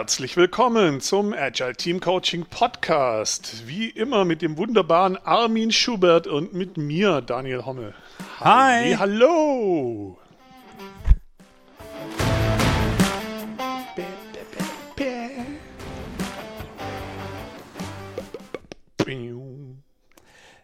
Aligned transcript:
Herzlich 0.00 0.38
willkommen 0.38 1.02
zum 1.02 1.34
Agile 1.34 1.74
Team 1.74 2.00
Coaching 2.00 2.46
Podcast. 2.46 3.64
Wie 3.66 3.90
immer 3.90 4.24
mit 4.24 4.40
dem 4.40 4.56
wunderbaren 4.56 5.18
Armin 5.18 5.70
Schubert 5.72 6.26
und 6.26 6.54
mit 6.54 6.78
mir, 6.78 7.20
Daniel 7.20 7.66
Hommel. 7.66 7.94
Hi. 8.40 8.96
hallo. 8.96 10.16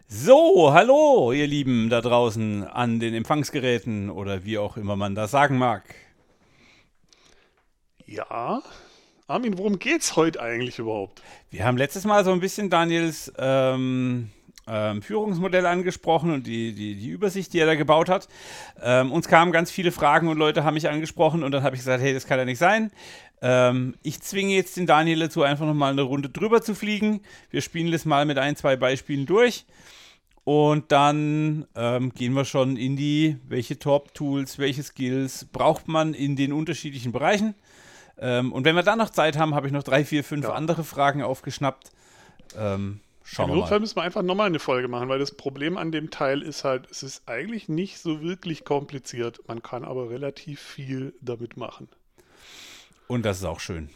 So, 0.07 0.73
hallo, 0.73 1.31
ihr 1.31 1.45
Lieben 1.45 1.91
da 1.91 2.01
draußen 2.01 2.63
an 2.63 2.99
den 2.99 3.13
Empfangsgeräten 3.13 4.09
oder 4.09 4.45
wie 4.45 4.57
auch 4.57 4.77
immer 4.77 4.95
man 4.95 5.13
das 5.13 5.29
sagen 5.29 5.59
mag. 5.59 5.83
Ja, 8.07 8.63
Armin, 9.29 9.57
worum 9.57 9.77
geht's 9.77 10.15
heute 10.15 10.41
eigentlich 10.41 10.79
überhaupt? 10.79 11.21
Wir 11.49 11.65
haben 11.65 11.75
letztes 11.75 12.05
Mal 12.05 12.23
so 12.23 12.31
ein 12.31 12.39
bisschen 12.39 12.69
Daniels 12.69 13.29
ähm, 13.37 14.29
ähm, 14.65 15.01
Führungsmodell 15.01 15.65
angesprochen 15.65 16.31
und 16.31 16.47
die, 16.47 16.71
die, 16.71 16.95
die 16.95 17.09
Übersicht, 17.09 17.51
die 17.51 17.59
er 17.59 17.65
da 17.65 17.75
gebaut 17.75 18.07
hat. 18.07 18.29
Ähm, 18.81 19.11
uns 19.11 19.27
kamen 19.27 19.51
ganz 19.51 19.69
viele 19.69 19.91
Fragen 19.91 20.29
und 20.29 20.37
Leute 20.37 20.63
haben 20.63 20.75
mich 20.75 20.87
angesprochen 20.87 21.43
und 21.43 21.51
dann 21.51 21.63
habe 21.63 21.75
ich 21.75 21.81
gesagt, 21.81 22.01
hey, 22.01 22.13
das 22.13 22.25
kann 22.25 22.39
ja 22.39 22.45
nicht 22.45 22.57
sein. 22.57 22.89
Ähm, 23.41 23.95
ich 24.01 24.21
zwinge 24.21 24.55
jetzt 24.55 24.77
den 24.77 24.85
Daniel 24.85 25.19
dazu, 25.19 25.43
einfach 25.43 25.65
nochmal 25.65 25.91
eine 25.91 26.03
Runde 26.03 26.29
drüber 26.29 26.61
zu 26.61 26.73
fliegen. 26.73 27.19
Wir 27.49 27.59
spielen 27.59 27.91
das 27.91 28.05
mal 28.05 28.25
mit 28.25 28.37
ein, 28.37 28.55
zwei 28.55 28.77
Beispielen 28.77 29.25
durch. 29.25 29.65
Und 30.45 30.93
dann 30.93 31.67
ähm, 31.75 32.13
gehen 32.13 32.31
wir 32.31 32.45
schon 32.45 32.77
in 32.77 32.95
die, 32.95 33.35
welche 33.45 33.77
Top-Tools, 33.77 34.57
welche 34.57 34.83
Skills 34.83 35.43
braucht 35.51 35.89
man 35.89 36.13
in 36.13 36.37
den 36.37 36.53
unterschiedlichen 36.53 37.11
Bereichen. 37.11 37.55
Ähm, 38.19 38.51
und 38.51 38.65
wenn 38.65 38.75
wir 38.75 38.83
dann 38.83 38.97
noch 38.97 39.09
Zeit 39.09 39.37
haben, 39.37 39.53
habe 39.53 39.67
ich 39.67 39.73
noch 39.73 39.83
drei, 39.83 40.03
vier, 40.03 40.23
fünf 40.23 40.45
ja. 40.45 40.53
andere 40.53 40.83
Fragen 40.83 41.21
aufgeschnappt. 41.21 41.91
Ähm, 42.57 43.01
schauen 43.23 43.49
Im 43.49 43.55
wir 43.55 43.61
Notfall 43.61 43.79
müssen 43.79 43.95
wir 43.95 44.03
einfach 44.03 44.23
nochmal 44.23 44.47
eine 44.47 44.59
Folge 44.59 44.87
machen, 44.87 45.09
weil 45.09 45.19
das 45.19 45.35
Problem 45.35 45.77
an 45.77 45.91
dem 45.91 46.09
Teil 46.09 46.41
ist 46.41 46.63
halt, 46.63 46.89
es 46.89 47.03
ist 47.03 47.27
eigentlich 47.27 47.69
nicht 47.69 47.99
so 47.99 48.21
wirklich 48.21 48.65
kompliziert. 48.65 49.39
Man 49.47 49.61
kann 49.61 49.85
aber 49.85 50.09
relativ 50.09 50.59
viel 50.59 51.13
damit 51.21 51.57
machen. 51.57 51.89
Und 53.07 53.23
das 53.23 53.37
ist 53.37 53.45
auch 53.45 53.59
schön. 53.59 53.89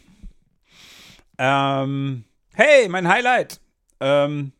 Ähm, 1.38 2.24
hey, 2.52 2.88
mein 2.88 3.08
Highlight. 3.08 3.60
Ähm, 4.00 4.52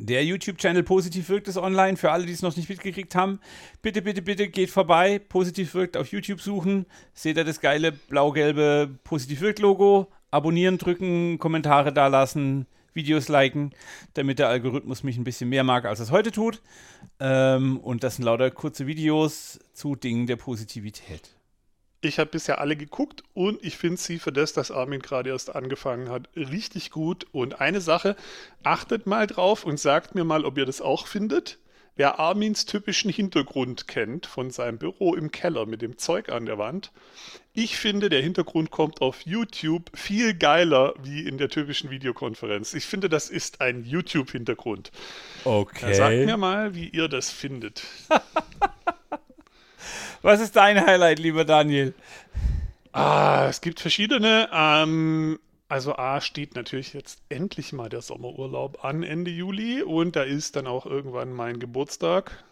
der 0.00 0.24
YouTube-Channel 0.24 0.82
Positiv 0.82 1.28
wirkt 1.28 1.46
ist 1.48 1.58
online. 1.58 1.96
Für 1.96 2.10
alle, 2.10 2.24
die 2.24 2.32
es 2.32 2.42
noch 2.42 2.56
nicht 2.56 2.68
mitgekriegt 2.68 3.14
haben, 3.14 3.38
bitte, 3.82 4.00
bitte, 4.00 4.22
bitte 4.22 4.48
geht 4.48 4.70
vorbei. 4.70 5.18
Positiv 5.18 5.74
wirkt 5.74 5.96
auf 5.96 6.08
YouTube 6.08 6.40
suchen. 6.40 6.86
Seht 7.12 7.36
ihr 7.36 7.44
das 7.44 7.60
geile 7.60 7.92
blau-gelbe 7.92 8.90
Positiv 9.04 9.42
wirkt 9.42 9.58
Logo. 9.58 10.10
Abonnieren 10.30 10.78
drücken, 10.78 11.38
Kommentare 11.38 11.92
dalassen, 11.92 12.66
Videos 12.94 13.28
liken, 13.28 13.72
damit 14.14 14.38
der 14.38 14.48
Algorithmus 14.48 15.02
mich 15.02 15.18
ein 15.18 15.24
bisschen 15.24 15.48
mehr 15.50 15.64
mag, 15.64 15.84
als 15.84 16.00
es 16.00 16.10
heute 16.10 16.32
tut. 16.32 16.62
Ähm, 17.18 17.78
und 17.78 18.02
das 18.04 18.16
sind 18.16 18.24
lauter 18.24 18.50
kurze 18.50 18.86
Videos 18.86 19.58
zu 19.72 19.96
Dingen 19.96 20.26
der 20.26 20.36
Positivität. 20.36 21.39
Ich 22.02 22.18
habe 22.18 22.30
bisher 22.30 22.60
alle 22.60 22.76
geguckt 22.76 23.22
und 23.34 23.62
ich 23.62 23.76
finde 23.76 23.98
sie 23.98 24.18
für 24.18 24.32
das, 24.32 24.54
dass 24.54 24.70
Armin 24.70 25.00
gerade 25.00 25.30
erst 25.30 25.54
angefangen 25.54 26.08
hat, 26.08 26.28
richtig 26.34 26.90
gut. 26.90 27.26
Und 27.32 27.60
eine 27.60 27.82
Sache, 27.82 28.16
achtet 28.62 29.06
mal 29.06 29.26
drauf 29.26 29.64
und 29.64 29.78
sagt 29.78 30.14
mir 30.14 30.24
mal, 30.24 30.44
ob 30.46 30.56
ihr 30.56 30.64
das 30.64 30.80
auch 30.80 31.06
findet. 31.06 31.58
Wer 31.96 32.18
Armins 32.18 32.64
typischen 32.64 33.10
Hintergrund 33.10 33.86
kennt 33.86 34.24
von 34.24 34.50
seinem 34.50 34.78
Büro 34.78 35.14
im 35.14 35.30
Keller 35.30 35.66
mit 35.66 35.82
dem 35.82 35.98
Zeug 35.98 36.30
an 36.30 36.46
der 36.46 36.56
Wand, 36.56 36.92
ich 37.52 37.76
finde, 37.76 38.08
der 38.08 38.22
Hintergrund 38.22 38.70
kommt 38.70 39.02
auf 39.02 39.22
YouTube 39.22 39.90
viel 39.92 40.34
geiler 40.34 40.94
wie 41.02 41.26
in 41.26 41.36
der 41.36 41.48
typischen 41.48 41.90
Videokonferenz. 41.90 42.74
Ich 42.74 42.86
finde, 42.86 43.08
das 43.08 43.28
ist 43.28 43.60
ein 43.60 43.84
YouTube-Hintergrund. 43.84 44.92
Okay. 45.44 45.94
Sagt 45.94 46.16
mir 46.16 46.36
mal, 46.36 46.74
wie 46.74 46.88
ihr 46.88 47.08
das 47.08 47.30
findet. 47.30 47.82
Was 50.22 50.40
ist 50.40 50.56
dein 50.56 50.84
Highlight, 50.84 51.18
lieber 51.18 51.44
Daniel? 51.46 51.94
Ah, 52.92 53.46
es 53.48 53.62
gibt 53.62 53.80
verschiedene. 53.80 54.50
Ähm, 54.52 55.38
also 55.68 55.96
A 55.96 56.20
steht 56.20 56.56
natürlich 56.56 56.92
jetzt 56.92 57.22
endlich 57.30 57.72
mal 57.72 57.88
der 57.88 58.02
Sommerurlaub 58.02 58.84
an 58.84 59.02
Ende 59.02 59.30
Juli 59.30 59.82
und 59.82 60.16
da 60.16 60.22
ist 60.22 60.56
dann 60.56 60.66
auch 60.66 60.84
irgendwann 60.84 61.32
mein 61.32 61.58
Geburtstag. 61.58 62.44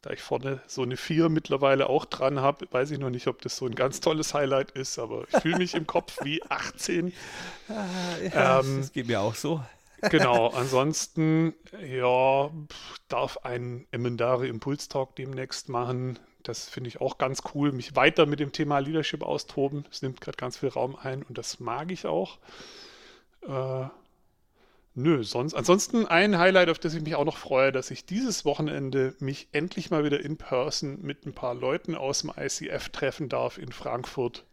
Da 0.00 0.10
ich 0.10 0.20
vorne 0.20 0.60
so 0.66 0.82
eine 0.82 0.96
4 0.96 1.28
mittlerweile 1.28 1.88
auch 1.88 2.06
dran 2.06 2.40
habe, 2.40 2.66
weiß 2.72 2.90
ich 2.90 2.98
noch 2.98 3.10
nicht, 3.10 3.28
ob 3.28 3.40
das 3.42 3.56
so 3.56 3.66
ein 3.66 3.76
ganz 3.76 4.00
tolles 4.00 4.34
Highlight 4.34 4.72
ist, 4.72 4.98
aber 4.98 5.24
ich 5.32 5.42
fühle 5.42 5.58
mich 5.58 5.74
im 5.74 5.86
Kopf 5.86 6.24
wie 6.24 6.42
18. 6.48 7.12
Ah, 7.68 7.84
ja, 8.34 8.60
ähm, 8.60 8.78
das 8.78 8.92
geht 8.92 9.06
mir 9.06 9.20
auch 9.20 9.36
so. 9.36 9.62
genau, 10.10 10.48
ansonsten, 10.54 11.54
ja, 11.86 12.50
darf 13.06 13.38
ein 13.44 13.86
Emendare 13.92 14.48
Impulstalk 14.48 15.14
demnächst 15.14 15.68
machen. 15.68 16.18
Das 16.42 16.68
finde 16.68 16.88
ich 16.88 17.00
auch 17.00 17.18
ganz 17.18 17.42
cool, 17.54 17.72
mich 17.72 17.96
weiter 17.96 18.26
mit 18.26 18.40
dem 18.40 18.52
Thema 18.52 18.78
Leadership 18.78 19.22
austoben. 19.22 19.84
Es 19.90 20.02
nimmt 20.02 20.20
gerade 20.20 20.36
ganz 20.36 20.58
viel 20.58 20.68
Raum 20.68 20.96
ein 20.96 21.22
und 21.22 21.38
das 21.38 21.60
mag 21.60 21.90
ich 21.90 22.06
auch. 22.06 22.38
Äh, 23.46 23.86
nö, 24.94 25.22
sonst. 25.22 25.54
Ansonsten 25.54 26.06
ein 26.06 26.38
Highlight, 26.38 26.68
auf 26.68 26.78
das 26.78 26.94
ich 26.94 27.02
mich 27.02 27.14
auch 27.14 27.24
noch 27.24 27.36
freue, 27.36 27.72
dass 27.72 27.90
ich 27.90 28.04
dieses 28.04 28.44
Wochenende 28.44 29.14
mich 29.18 29.48
endlich 29.52 29.90
mal 29.90 30.04
wieder 30.04 30.20
in 30.20 30.36
Person 30.36 31.00
mit 31.02 31.26
ein 31.26 31.32
paar 31.32 31.54
Leuten 31.54 31.94
aus 31.94 32.20
dem 32.22 32.32
ICF 32.36 32.88
treffen 32.90 33.28
darf 33.28 33.58
in 33.58 33.72
Frankfurt. 33.72 34.44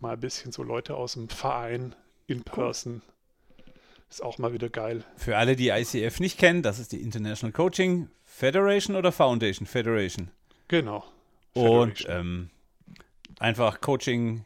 Mal 0.00 0.14
ein 0.14 0.20
bisschen 0.20 0.52
so 0.52 0.62
Leute 0.62 0.96
aus 0.96 1.14
dem 1.14 1.28
Verein 1.28 1.94
in 2.26 2.42
Person. 2.42 3.02
Cool. 3.04 3.14
Ist 4.10 4.22
auch 4.22 4.38
mal 4.38 4.52
wieder 4.52 4.68
geil. 4.68 5.04
Für 5.16 5.36
alle, 5.38 5.56
die 5.56 5.70
ICF 5.70 6.20
nicht 6.20 6.38
kennen, 6.38 6.62
das 6.62 6.78
ist 6.78 6.92
die 6.92 7.02
International 7.02 7.52
Coaching 7.52 8.08
Federation 8.24 8.94
oder 8.94 9.10
Foundation 9.10 9.66
Federation? 9.66 10.30
Genau. 10.74 11.04
Und 11.52 12.04
ähm, 12.08 12.50
einfach 13.38 13.80
Coaching 13.80 14.44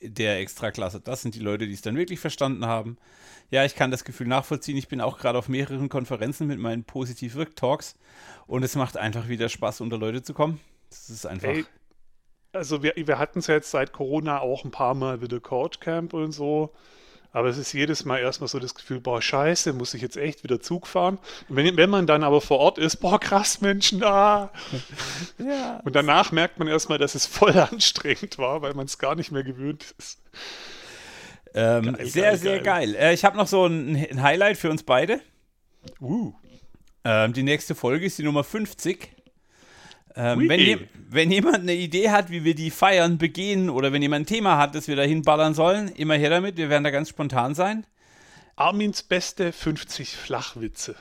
der 0.00 0.40
Extraklasse. 0.40 1.00
Das 1.00 1.22
sind 1.22 1.36
die 1.36 1.40
Leute, 1.40 1.68
die 1.68 1.72
es 1.72 1.82
dann 1.82 1.96
wirklich 1.96 2.18
verstanden 2.18 2.66
haben. 2.66 2.98
Ja, 3.50 3.64
ich 3.64 3.76
kann 3.76 3.92
das 3.92 4.02
Gefühl 4.02 4.26
nachvollziehen. 4.26 4.76
Ich 4.76 4.88
bin 4.88 5.00
auch 5.00 5.18
gerade 5.18 5.38
auf 5.38 5.48
mehreren 5.48 5.88
Konferenzen 5.88 6.48
mit 6.48 6.58
meinen 6.58 6.82
Positiv-Wirk-Talks 6.82 7.94
und 8.48 8.64
es 8.64 8.74
macht 8.74 8.96
einfach 8.96 9.28
wieder 9.28 9.48
Spaß, 9.48 9.82
unter 9.82 9.98
Leute 9.98 10.22
zu 10.22 10.34
kommen. 10.34 10.58
Das 10.90 11.08
ist 11.08 11.26
einfach. 11.26 11.46
Hey, 11.46 11.64
also 12.52 12.82
wir, 12.82 12.94
wir 12.96 13.18
hatten 13.20 13.38
es 13.38 13.46
ja 13.46 13.54
jetzt 13.54 13.70
seit 13.70 13.92
Corona 13.92 14.40
auch 14.40 14.64
ein 14.64 14.72
paar 14.72 14.94
Mal 14.94 15.20
wieder 15.20 15.38
Coach 15.38 15.78
Camp 15.78 16.12
und 16.12 16.32
so. 16.32 16.72
Aber 17.34 17.48
es 17.48 17.56
ist 17.56 17.72
jedes 17.72 18.04
Mal 18.04 18.18
erstmal 18.18 18.48
so 18.48 18.58
das 18.58 18.74
Gefühl, 18.74 19.00
boah, 19.00 19.22
scheiße, 19.22 19.72
muss 19.72 19.94
ich 19.94 20.02
jetzt 20.02 20.18
echt 20.18 20.44
wieder 20.44 20.60
Zug 20.60 20.86
fahren? 20.86 21.18
Wenn, 21.48 21.78
wenn 21.78 21.88
man 21.88 22.06
dann 22.06 22.24
aber 22.24 22.42
vor 22.42 22.58
Ort 22.58 22.76
ist, 22.78 22.96
boah, 22.96 23.18
krass, 23.18 23.62
Menschen 23.62 24.00
da. 24.00 24.52
ja. 25.38 25.80
Und 25.82 25.96
danach 25.96 26.30
merkt 26.30 26.58
man 26.58 26.68
erstmal, 26.68 26.98
dass 26.98 27.14
es 27.14 27.24
voll 27.24 27.58
anstrengend 27.58 28.36
war, 28.36 28.60
weil 28.60 28.74
man 28.74 28.84
es 28.84 28.98
gar 28.98 29.14
nicht 29.14 29.32
mehr 29.32 29.44
gewöhnt 29.44 29.94
ist. 29.98 30.20
Ähm, 31.54 31.94
geil, 31.94 32.06
sehr, 32.06 32.22
geil, 32.22 32.38
sehr 32.38 32.60
geil. 32.60 32.92
geil. 32.92 32.94
Äh, 32.96 33.14
ich 33.14 33.24
habe 33.24 33.36
noch 33.36 33.46
so 33.46 33.66
ein, 33.66 33.96
ein, 33.96 34.22
Highlight 34.22 34.58
für 34.58 34.70
uns 34.70 34.82
beide. 34.82 35.20
Uh. 36.00 36.34
Ähm, 37.04 37.32
die 37.32 37.42
nächste 37.42 37.74
Folge 37.74 38.06
ist 38.06 38.18
die 38.18 38.24
Nummer 38.24 38.44
50. 38.44 39.10
Ähm, 40.14 40.48
wenn, 40.48 40.60
je, 40.60 40.78
wenn, 41.08 41.30
jemand 41.30 41.60
eine 41.60 41.74
Idee 41.74 42.10
hat, 42.10 42.30
wie 42.30 42.44
wir 42.44 42.54
die 42.54 42.70
feiern, 42.70 43.18
begehen 43.18 43.70
oder 43.70 43.92
wenn 43.92 44.02
jemand 44.02 44.24
ein 44.24 44.26
Thema 44.26 44.58
hat, 44.58 44.74
das 44.74 44.88
wir 44.88 44.96
dahin 44.96 45.22
ballern 45.22 45.54
sollen, 45.54 45.88
immer 45.88 46.14
her 46.14 46.30
damit. 46.30 46.56
Wir 46.56 46.68
werden 46.68 46.84
da 46.84 46.90
ganz 46.90 47.08
spontan 47.08 47.54
sein. 47.54 47.86
Armins 48.56 49.02
beste 49.02 49.52
50 49.52 50.16
Flachwitze. 50.16 50.94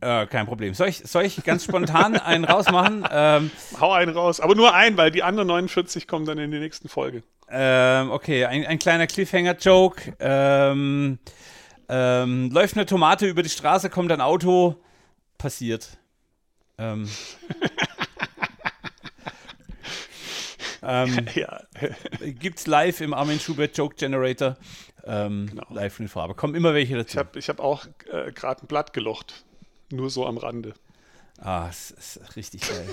Äh, 0.00 0.26
kein 0.26 0.46
Problem. 0.46 0.74
Soll 0.74 0.88
ich, 0.88 0.98
soll 0.98 1.24
ich 1.24 1.42
ganz 1.44 1.64
spontan 1.64 2.16
einen 2.18 2.44
rausmachen? 2.44 3.06
Ähm, 3.10 3.50
Hau 3.80 3.92
einen 3.92 4.14
raus, 4.14 4.40
aber 4.40 4.54
nur 4.54 4.74
einen, 4.74 4.96
weil 4.96 5.10
die 5.10 5.22
anderen 5.22 5.48
49 5.48 6.08
kommen 6.08 6.26
dann 6.26 6.38
in 6.38 6.50
die 6.50 6.58
nächsten 6.58 6.88
Folge. 6.88 7.22
Ähm, 7.50 8.10
okay, 8.10 8.46
ein, 8.46 8.66
ein 8.66 8.78
kleiner 8.78 9.06
Cliffhanger-Joke. 9.06 10.14
Ähm, 10.18 11.18
ähm, 11.88 12.50
läuft 12.50 12.76
eine 12.76 12.86
Tomate 12.86 13.26
über 13.26 13.42
die 13.42 13.50
Straße, 13.50 13.90
kommt 13.90 14.10
ein 14.10 14.20
Auto, 14.20 14.76
passiert. 15.38 15.98
Ähm. 16.78 17.08
Ähm, 20.84 21.26
ja. 21.34 21.60
Gibt's 22.20 22.66
live 22.66 23.00
im 23.00 23.14
Armin 23.14 23.40
Schubert 23.40 23.76
Joke 23.76 23.96
Generator. 23.96 24.56
Ähm, 25.04 25.46
genau. 25.50 25.66
Live 25.70 26.00
in 26.00 26.08
Farbe. 26.08 26.34
Kommen 26.34 26.54
immer 26.54 26.74
welche 26.74 26.96
dazu. 26.96 27.12
Ich 27.12 27.18
habe 27.18 27.38
ich 27.38 27.48
hab 27.48 27.60
auch 27.60 27.86
äh, 28.10 28.32
gerade 28.32 28.62
ein 28.62 28.66
Blatt 28.66 28.92
gelocht. 28.92 29.44
Nur 29.90 30.10
so 30.10 30.26
am 30.26 30.38
Rande. 30.38 30.74
Ah, 31.38 31.66
das 31.66 31.90
ist 31.90 32.36
richtig 32.36 32.62
geil. 32.62 32.88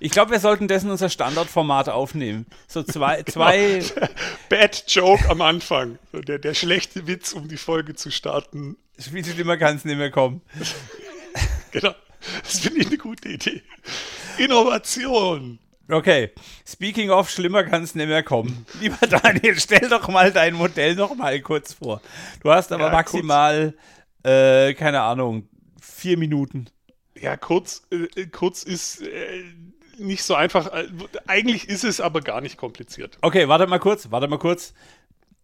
Ich 0.00 0.10
glaube, 0.10 0.32
wir 0.32 0.40
sollten 0.40 0.68
dessen 0.68 0.90
unser 0.90 1.08
Standardformat 1.08 1.88
aufnehmen. 1.88 2.46
So 2.66 2.82
zwei. 2.82 3.22
Genau. 3.26 3.32
zwei 3.32 3.82
Bad 4.48 4.84
Joke 4.88 5.28
am 5.30 5.40
Anfang. 5.40 5.98
So 6.12 6.20
der, 6.20 6.38
der 6.38 6.54
schlechte 6.54 7.06
Witz, 7.06 7.32
um 7.32 7.48
die 7.48 7.56
Folge 7.56 7.94
zu 7.94 8.10
starten. 8.10 8.76
Viel 8.98 9.24
schlimmer 9.24 9.56
kann 9.56 9.76
es 9.76 9.84
nicht 9.84 9.96
mehr 9.96 10.10
kommen. 10.10 10.42
genau. 11.70 11.94
Das 12.42 12.58
finde 12.58 12.80
ich 12.80 12.88
eine 12.88 12.98
gute 12.98 13.28
Idee. 13.28 13.62
Innovation. 14.38 15.58
Okay, 15.88 16.32
speaking 16.66 17.10
of, 17.10 17.30
schlimmer 17.30 17.62
kann 17.62 17.84
es 17.84 17.94
nicht 17.94 18.08
mehr 18.08 18.24
kommen. 18.24 18.66
Lieber 18.80 19.06
Daniel, 19.06 19.54
stell 19.60 19.88
doch 19.88 20.08
mal 20.08 20.32
dein 20.32 20.54
Modell 20.54 20.96
noch 20.96 21.14
mal 21.14 21.40
kurz 21.40 21.74
vor. 21.74 22.00
Du 22.42 22.50
hast 22.50 22.72
aber 22.72 22.86
ja, 22.86 22.92
maximal, 22.92 23.74
äh, 24.24 24.74
keine 24.74 25.02
Ahnung, 25.02 25.48
vier 25.80 26.18
Minuten. 26.18 26.66
Ja, 27.14 27.36
kurz, 27.36 27.86
äh, 27.90 28.26
kurz 28.26 28.64
ist 28.64 29.02
äh, 29.02 29.44
nicht 29.98 30.24
so 30.24 30.34
einfach. 30.34 30.72
Äh, 30.72 30.88
eigentlich 31.28 31.68
ist 31.68 31.84
es 31.84 32.00
aber 32.00 32.20
gar 32.20 32.40
nicht 32.40 32.56
kompliziert. 32.56 33.16
Okay, 33.22 33.46
warte 33.46 33.68
mal 33.68 33.78
kurz, 33.78 34.10
warte 34.10 34.26
mal 34.26 34.40
kurz. 34.40 34.74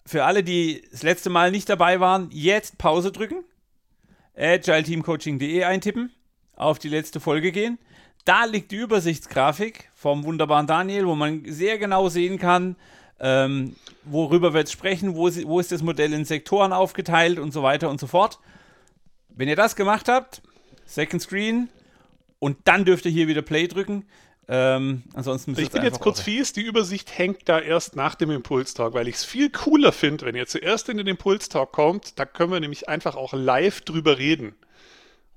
Für 0.05 0.25
alle, 0.25 0.43
die 0.43 0.83
das 0.91 1.05
letzte 1.05 1.31
Mal 1.31 1.53
nicht 1.53 1.69
dabei 1.69 2.01
waren, 2.01 2.29
jetzt 2.33 2.79
Pause 2.79 3.13
drücken, 3.13 3.45
agileteamcoaching.de 4.37 5.63
eintippen, 5.63 6.13
auf 6.57 6.81
die 6.81 6.89
letzte 6.89 7.21
Folge 7.21 7.53
gehen 7.53 7.79
da 8.25 8.45
liegt 8.45 8.71
die 8.71 8.77
Übersichtsgrafik 8.77 9.91
vom 9.95 10.25
wunderbaren 10.25 10.67
Daniel, 10.67 11.07
wo 11.07 11.15
man 11.15 11.43
sehr 11.47 11.79
genau 11.79 12.09
sehen 12.09 12.39
kann, 12.39 12.77
ähm, 13.21 13.77
worüber 14.05 14.53
wir 14.53 14.61
jetzt 14.61 14.73
sprechen, 14.73 15.15
wo, 15.15 15.29
wo 15.45 15.61
ist 15.61 15.73
das 15.73 15.83
Modell 15.83 16.13
in 16.13 16.25
Sektoren 16.25 16.73
aufgeteilt 16.73 17.39
und 17.39 17.53
so 17.53 17.63
weiter 17.63 17.89
und 17.89 18.01
so 18.01 18.07
fort. 18.07 18.39
Wenn 19.29 19.49
ihr 19.49 19.57
das 19.57 19.77
gemacht 19.77 20.09
habt, 20.09 20.43
Second 20.85 21.23
Screen 21.23 21.69
und 22.39 22.59
dann 22.65 22.85
dürft 22.85 23.07
ihr 23.07 23.13
hier 23.13 23.29
wieder 23.29 23.43
Play 23.43 23.69
drücken. 23.69 24.05
Ähm, 24.49 25.05
ansonsten 25.15 25.57
ich 25.57 25.71
bin 25.71 25.85
jetzt 25.85 26.01
kurz 26.01 26.21
fies, 26.21 26.53
die 26.53 26.63
Übersicht 26.63 27.17
hängt 27.17 27.49
da 27.49 27.61
erst 27.61 27.95
nach 27.95 28.17
dem 28.17 28.31
Impulstalk, 28.31 28.93
weil 28.93 29.07
ich 29.07 29.15
es 29.15 29.25
viel 29.25 29.51
cooler 29.51 29.93
finde, 29.93 30.27
wenn 30.27 30.35
ihr 30.35 30.47
zuerst 30.47 30.89
in 30.89 30.97
den 30.97 31.07
Impulstalk 31.07 31.71
kommt, 31.71 32.19
da 32.19 32.27
können 32.27 32.53
wir 32.53 32.61
nämlich 32.61 32.89
einfach 32.89 33.15
auch 33.15 33.33
live 33.33 33.83
drüber 33.83 34.19
reden. 34.19 34.55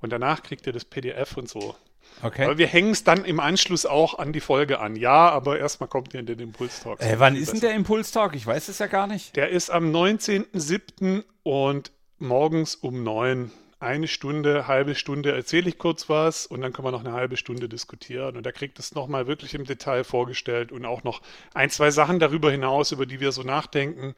Und 0.00 0.10
danach 0.10 0.42
kriegt 0.42 0.66
ihr 0.66 0.72
das 0.72 0.84
PDF 0.84 1.36
und 1.36 1.48
so. 1.48 1.76
Okay. 2.22 2.44
Aber 2.44 2.58
wir 2.58 2.66
hängen 2.66 2.92
es 2.92 3.04
dann 3.04 3.24
im 3.24 3.40
Anschluss 3.40 3.86
auch 3.86 4.18
an 4.18 4.32
die 4.32 4.40
Folge 4.40 4.80
an. 4.80 4.96
Ja, 4.96 5.28
aber 5.30 5.58
erstmal 5.58 5.88
kommt 5.88 6.14
ihr 6.14 6.20
in 6.20 6.26
den 6.26 6.38
Impulstalk. 6.38 7.00
Äh, 7.00 7.18
wann 7.18 7.36
ist 7.36 7.52
denn 7.52 7.60
der 7.60 7.74
Impulstalk? 7.74 8.34
Ich 8.34 8.46
weiß 8.46 8.68
es 8.68 8.78
ja 8.78 8.86
gar 8.86 9.06
nicht. 9.06 9.36
Der 9.36 9.50
ist 9.50 9.70
am 9.70 9.94
19.07. 9.94 11.24
und 11.42 11.92
morgens 12.18 12.74
um 12.74 13.02
9 13.02 13.50
eine 13.78 14.08
Stunde, 14.08 14.66
halbe 14.66 14.94
Stunde 14.94 15.32
erzähle 15.32 15.68
ich 15.68 15.78
kurz 15.78 16.08
was 16.08 16.46
und 16.46 16.62
dann 16.62 16.72
können 16.72 16.86
wir 16.86 16.92
noch 16.92 17.04
eine 17.04 17.12
halbe 17.12 17.36
Stunde 17.36 17.68
diskutieren. 17.68 18.36
Und 18.36 18.46
da 18.46 18.52
kriegt 18.52 18.78
es 18.78 18.94
nochmal 18.94 19.26
wirklich 19.26 19.54
im 19.54 19.64
Detail 19.64 20.02
vorgestellt 20.02 20.72
und 20.72 20.86
auch 20.86 21.04
noch 21.04 21.20
ein, 21.52 21.68
zwei 21.68 21.90
Sachen 21.90 22.18
darüber 22.18 22.50
hinaus, 22.50 22.92
über 22.92 23.04
die 23.04 23.20
wir 23.20 23.32
so 23.32 23.42
nachdenken, 23.42 24.14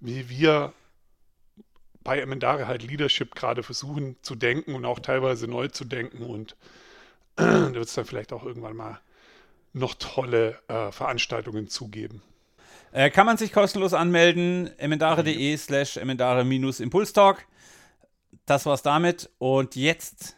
wie 0.00 0.28
wir 0.28 0.72
bei 2.02 2.20
Emendare 2.20 2.66
halt 2.66 2.82
Leadership 2.82 3.34
gerade 3.34 3.62
versuchen 3.62 4.16
zu 4.22 4.34
denken 4.34 4.74
und 4.74 4.84
auch 4.84 4.98
teilweise 4.98 5.46
neu 5.46 5.68
zu 5.68 5.84
denken 5.84 6.22
und 6.22 6.56
da 7.36 7.74
wird 7.74 7.86
es 7.86 7.94
dann 7.94 8.04
vielleicht 8.04 8.32
auch 8.32 8.44
irgendwann 8.44 8.76
mal 8.76 9.00
noch 9.72 9.94
tolle 9.94 10.58
äh, 10.68 10.90
Veranstaltungen 10.90 11.68
zugeben. 11.68 12.22
Äh, 12.92 13.10
kann 13.10 13.26
man 13.26 13.36
sich 13.36 13.52
kostenlos 13.52 13.92
anmelden, 13.92 14.70
emendare.de 14.78 15.56
slash 15.56 15.98
emendare-impulstalk. 15.98 17.44
Das 18.46 18.64
war's 18.64 18.82
damit. 18.82 19.28
Und 19.38 19.76
jetzt, 19.76 20.36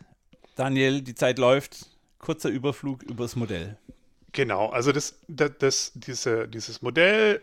Daniel, 0.56 1.02
die 1.02 1.14
Zeit 1.14 1.38
läuft. 1.38 1.86
Kurzer 2.18 2.48
Überflug 2.48 3.04
übers 3.04 3.36
Modell. 3.36 3.78
Genau, 4.32 4.70
also 4.70 4.92
das, 4.92 5.14
das, 5.28 5.52
das, 5.58 5.92
diese, 5.94 6.48
dieses 6.48 6.82
Modell 6.82 7.40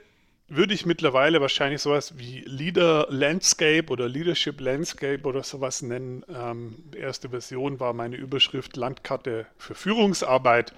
würde 0.48 0.74
ich 0.74 0.86
mittlerweile 0.86 1.42
wahrscheinlich 1.42 1.82
sowas 1.82 2.18
wie 2.18 2.42
Leader 2.42 3.08
Landscape 3.10 3.88
oder 3.90 4.08
Leadership 4.08 4.62
Landscape 4.62 5.24
oder 5.24 5.44
sowas 5.44 5.82
nennen. 5.82 6.24
Ähm, 6.30 6.84
erste 6.96 7.30
Version 7.30 7.80
war 7.80 7.94
meine 7.94 8.16
Überschrift 8.16 8.78
Landkarte 8.78 9.48
für 9.58 9.74
Führungsarbeit. 9.74 10.74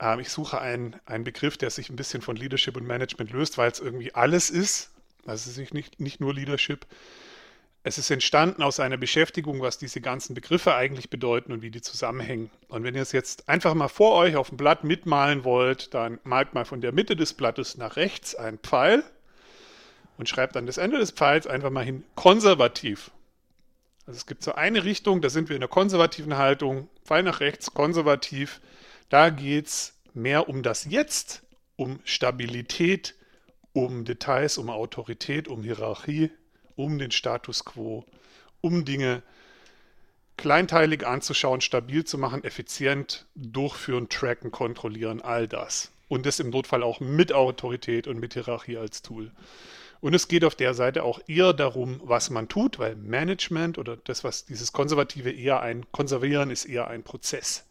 Ähm, 0.00 0.18
ich 0.18 0.30
suche 0.30 0.60
einen, 0.60 0.96
einen 1.06 1.24
Begriff, 1.24 1.56
der 1.56 1.70
sich 1.70 1.90
ein 1.90 1.96
bisschen 1.96 2.22
von 2.22 2.36
Leadership 2.36 2.76
und 2.76 2.86
Management 2.86 3.30
löst, 3.30 3.56
weil 3.56 3.70
es 3.70 3.78
irgendwie 3.78 4.14
alles 4.14 4.50
ist. 4.50 4.90
Also 5.26 5.50
es 5.50 5.58
ist 5.58 5.72
nicht, 5.74 6.00
nicht 6.00 6.20
nur 6.20 6.34
Leadership. 6.34 6.84
Es 7.84 7.98
ist 7.98 8.10
entstanden 8.10 8.62
aus 8.62 8.78
einer 8.78 8.96
Beschäftigung, 8.96 9.60
was 9.60 9.76
diese 9.76 10.00
ganzen 10.00 10.34
Begriffe 10.34 10.74
eigentlich 10.74 11.10
bedeuten 11.10 11.52
und 11.52 11.62
wie 11.62 11.70
die 11.70 11.82
zusammenhängen. 11.82 12.50
Und 12.68 12.84
wenn 12.84 12.94
ihr 12.94 13.02
es 13.02 13.10
jetzt 13.10 13.48
einfach 13.48 13.74
mal 13.74 13.88
vor 13.88 14.14
euch 14.14 14.36
auf 14.36 14.50
dem 14.50 14.56
Blatt 14.56 14.84
mitmalen 14.84 15.42
wollt, 15.42 15.92
dann 15.92 16.20
malt 16.22 16.54
mal 16.54 16.64
von 16.64 16.80
der 16.80 16.92
Mitte 16.92 17.16
des 17.16 17.34
Blattes 17.34 17.76
nach 17.76 17.96
rechts 17.96 18.36
einen 18.36 18.58
Pfeil 18.58 19.02
und 20.16 20.28
schreibt 20.28 20.56
an 20.56 20.66
das 20.66 20.78
Ende 20.78 20.98
des 20.98 21.10
Pfeils 21.10 21.48
einfach 21.48 21.70
mal 21.70 21.84
hin 21.84 22.04
konservativ. 22.14 23.10
Also 24.06 24.16
es 24.16 24.26
gibt 24.26 24.44
so 24.44 24.52
eine 24.52 24.84
Richtung, 24.84 25.20
da 25.20 25.28
sind 25.28 25.48
wir 25.48 25.56
in 25.56 25.60
der 25.60 25.68
konservativen 25.68 26.36
Haltung, 26.36 26.88
Pfeil 27.04 27.24
nach 27.24 27.40
rechts, 27.40 27.74
konservativ. 27.74 28.60
Da 29.08 29.30
geht 29.30 29.66
es 29.66 29.94
mehr 30.14 30.48
um 30.48 30.62
das 30.62 30.84
Jetzt, 30.84 31.42
um 31.74 31.98
Stabilität, 32.04 33.16
um 33.72 34.04
Details, 34.04 34.58
um 34.58 34.70
Autorität, 34.70 35.48
um 35.48 35.64
Hierarchie, 35.64 36.30
um 36.76 36.98
den 36.98 37.10
Status 37.10 37.64
quo, 37.64 38.04
um 38.60 38.84
Dinge 38.84 39.22
kleinteilig 40.36 41.06
anzuschauen, 41.06 41.60
stabil 41.60 42.04
zu 42.04 42.18
machen, 42.18 42.44
effizient 42.44 43.26
durchführen, 43.34 44.08
tracken, 44.08 44.50
kontrollieren, 44.50 45.20
all 45.20 45.46
das. 45.46 45.92
Und 46.08 46.26
das 46.26 46.40
im 46.40 46.50
Notfall 46.50 46.82
auch 46.82 47.00
mit 47.00 47.32
Autorität 47.32 48.06
und 48.06 48.18
mit 48.18 48.34
Hierarchie 48.34 48.76
als 48.76 49.02
Tool. 49.02 49.30
Und 50.00 50.14
es 50.14 50.26
geht 50.26 50.44
auf 50.44 50.56
der 50.56 50.74
Seite 50.74 51.04
auch 51.04 51.20
eher 51.28 51.52
darum, 51.52 52.00
was 52.02 52.28
man 52.28 52.48
tut, 52.48 52.80
weil 52.80 52.96
Management 52.96 53.78
oder 53.78 53.96
das, 53.96 54.24
was 54.24 54.44
dieses 54.44 54.72
Konservative 54.72 55.30
eher 55.30 55.60
ein 55.60 55.86
Konservieren 55.92 56.50
ist, 56.50 56.64
eher 56.64 56.88
ein 56.88 57.04
Prozess. 57.04 57.64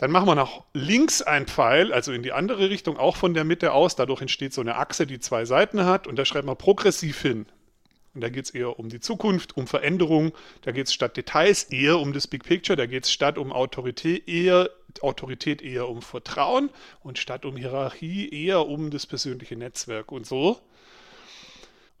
Dann 0.00 0.12
machen 0.12 0.28
wir 0.28 0.34
nach 0.34 0.62
links 0.72 1.20
einen 1.20 1.46
Pfeil, 1.46 1.92
also 1.92 2.10
in 2.10 2.22
die 2.22 2.32
andere 2.32 2.70
Richtung, 2.70 2.96
auch 2.96 3.16
von 3.16 3.34
der 3.34 3.44
Mitte 3.44 3.74
aus. 3.74 3.96
Dadurch 3.96 4.22
entsteht 4.22 4.54
so 4.54 4.62
eine 4.62 4.76
Achse, 4.76 5.06
die 5.06 5.20
zwei 5.20 5.44
Seiten 5.44 5.84
hat. 5.84 6.06
Und 6.06 6.16
da 6.16 6.24
schreibt 6.24 6.46
man 6.46 6.56
progressiv 6.56 7.20
hin. 7.20 7.44
Und 8.14 8.22
da 8.22 8.30
geht 8.30 8.46
es 8.46 8.50
eher 8.50 8.78
um 8.78 8.88
die 8.88 9.00
Zukunft, 9.00 9.58
um 9.58 9.66
Veränderung. 9.66 10.32
Da 10.62 10.72
geht 10.72 10.86
es 10.86 10.94
statt 10.94 11.18
Details 11.18 11.64
eher 11.64 11.98
um 11.98 12.14
das 12.14 12.26
Big 12.28 12.44
Picture. 12.44 12.78
Da 12.78 12.86
geht 12.86 13.04
es 13.04 13.12
statt 13.12 13.36
um 13.36 13.52
Autorität 13.52 14.26
eher, 14.26 14.70
Autorität 15.02 15.60
eher 15.60 15.86
um 15.86 16.00
Vertrauen 16.00 16.70
und 17.02 17.18
statt 17.18 17.44
um 17.44 17.58
Hierarchie 17.58 18.30
eher 18.30 18.66
um 18.66 18.90
das 18.90 19.04
persönliche 19.04 19.56
Netzwerk 19.56 20.12
und 20.12 20.24
so. 20.24 20.60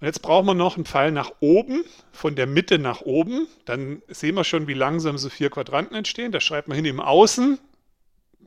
Und 0.00 0.06
jetzt 0.06 0.22
brauchen 0.22 0.46
wir 0.46 0.54
noch 0.54 0.76
einen 0.76 0.86
Pfeil 0.86 1.12
nach 1.12 1.32
oben, 1.40 1.84
von 2.12 2.34
der 2.34 2.46
Mitte 2.46 2.78
nach 2.78 3.02
oben. 3.02 3.46
Dann 3.66 4.00
sehen 4.08 4.36
wir 4.36 4.44
schon, 4.44 4.68
wie 4.68 4.72
langsam 4.72 5.18
so 5.18 5.28
vier 5.28 5.50
Quadranten 5.50 5.94
entstehen. 5.94 6.32
Da 6.32 6.40
schreibt 6.40 6.66
man 6.66 6.76
hin 6.76 6.86
im 6.86 7.00
Außen, 7.00 7.58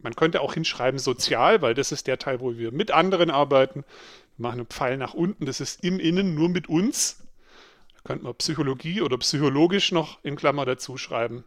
man 0.04 0.16
könnte 0.16 0.42
auch 0.42 0.54
hinschreiben 0.54 1.00
sozial, 1.00 1.62
weil 1.62 1.74
das 1.74 1.92
ist 1.92 2.08
der 2.08 2.20
Teil, 2.20 2.42
wo 2.42 2.58
wir 2.58 2.72
mit 2.72 2.92
anderen 2.92 3.32
arbeiten. 3.32 3.86
Wir 4.38 4.44
machen 4.44 4.60
einen 4.60 4.68
Pfeil 4.68 4.98
nach 4.98 5.14
unten, 5.14 5.46
das 5.46 5.62
ist 5.62 5.84
im 5.84 6.00
Innen 6.00 6.36
nur 6.36 6.50
mit 6.50 6.68
uns. 6.68 7.24
Da 7.96 8.02
könnte 8.04 8.26
man 8.26 8.36
Psychologie 8.36 9.02
oder 9.02 9.18
psychologisch 9.18 9.92
noch 9.92 10.24
in 10.24 10.36
Klammer 10.36 10.66
dazu 10.66 10.98
schreiben. 10.98 11.46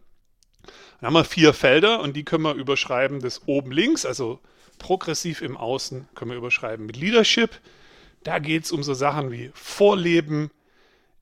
Dann 0.99 1.07
haben 1.07 1.13
wir 1.13 1.23
vier 1.23 1.53
Felder 1.53 2.01
und 2.01 2.15
die 2.15 2.25
können 2.25 2.43
wir 2.43 2.55
überschreiben. 2.55 3.19
Das 3.19 3.47
oben 3.47 3.71
links, 3.71 4.05
also 4.05 4.39
progressiv 4.79 5.41
im 5.41 5.55
Außen, 5.55 6.09
können 6.15 6.31
wir 6.31 6.37
überschreiben 6.37 6.85
mit 6.85 6.97
Leadership. 6.97 7.59
Da 8.23 8.39
geht 8.39 8.65
es 8.65 8.71
um 8.71 8.81
so 8.81 8.95
Sachen 8.95 9.31
wie 9.31 9.51
Vorleben, 9.53 10.49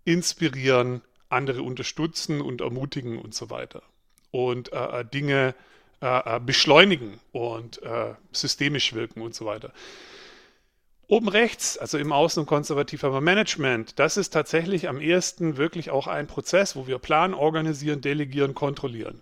inspirieren, 0.06 1.02
andere 1.28 1.64
unterstützen 1.64 2.40
und 2.40 2.62
ermutigen 2.62 3.18
und 3.18 3.36
so 3.36 3.50
weiter. 3.50 3.84
Und 4.32 4.72
äh, 4.72 5.02
äh 5.02 5.06
Dinge 5.06 5.54
äh, 6.02 6.36
äh, 6.36 6.40
beschleunigen 6.40 7.20
und 7.32 7.82
äh, 7.84 8.14
systemisch 8.32 8.94
wirken 8.94 9.22
und 9.22 9.34
so 9.34 9.46
weiter. 9.46 9.72
Oben 11.08 11.30
rechts, 11.30 11.78
also 11.78 11.98
im 11.98 12.12
Außen- 12.12 12.40
und 12.40 12.46
konservativen 12.48 13.24
Management, 13.24 14.00
das 14.00 14.18
ist 14.18 14.32
tatsächlich 14.32 14.90
am 14.90 15.00
ehesten 15.00 15.56
wirklich 15.58 15.92
auch 15.92 16.08
ein 16.08 16.26
Prozess, 16.28 16.76
wo 16.76 16.88
wir 16.88 16.98
planen, 16.98 17.34
organisieren, 17.34 18.02
delegieren, 18.02 18.56
kontrollieren. 18.56 19.22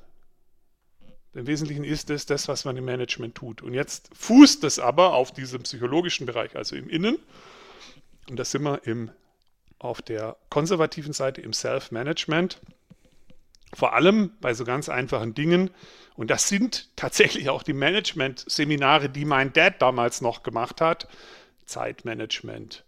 Im 1.33 1.47
Wesentlichen 1.47 1.83
ist 1.83 2.09
es 2.09 2.25
das, 2.25 2.47
was 2.47 2.63
man 2.63 2.77
im 2.77 2.85
Management 2.85 3.35
tut. 3.35 3.61
Und 3.61 3.73
jetzt 3.73 4.09
fußt 4.15 4.63
es 4.63 4.79
aber 4.79 5.13
auf 5.13 5.31
diesem 5.31 5.63
psychologischen 5.63 6.25
Bereich, 6.25 6.55
also 6.55 6.75
im 6.75 6.89
Innen. 6.89 7.17
Und 8.29 8.37
da 8.37 8.45
sind 8.45 8.63
wir 8.63 8.85
im, 8.85 9.09
auf 9.79 10.01
der 10.01 10.37
konservativen 10.49 11.11
Seite 11.11 11.41
im 11.41 11.51
Self-Management. 11.51 12.61
Vor 13.73 13.93
allem 13.93 14.31
bei 14.39 14.53
so 14.53 14.63
ganz 14.63 14.89
einfachen 14.89 15.33
Dingen. 15.33 15.71
Und 16.15 16.29
das 16.29 16.47
sind 16.47 16.89
tatsächlich 16.95 17.49
auch 17.49 17.63
die 17.63 17.73
Management-Seminare, 17.73 19.09
die 19.09 19.25
mein 19.25 19.51
Dad 19.51 19.81
damals 19.81 20.21
noch 20.21 20.43
gemacht 20.43 20.79
hat. 20.79 21.07
Zeitmanagement, 21.65 22.83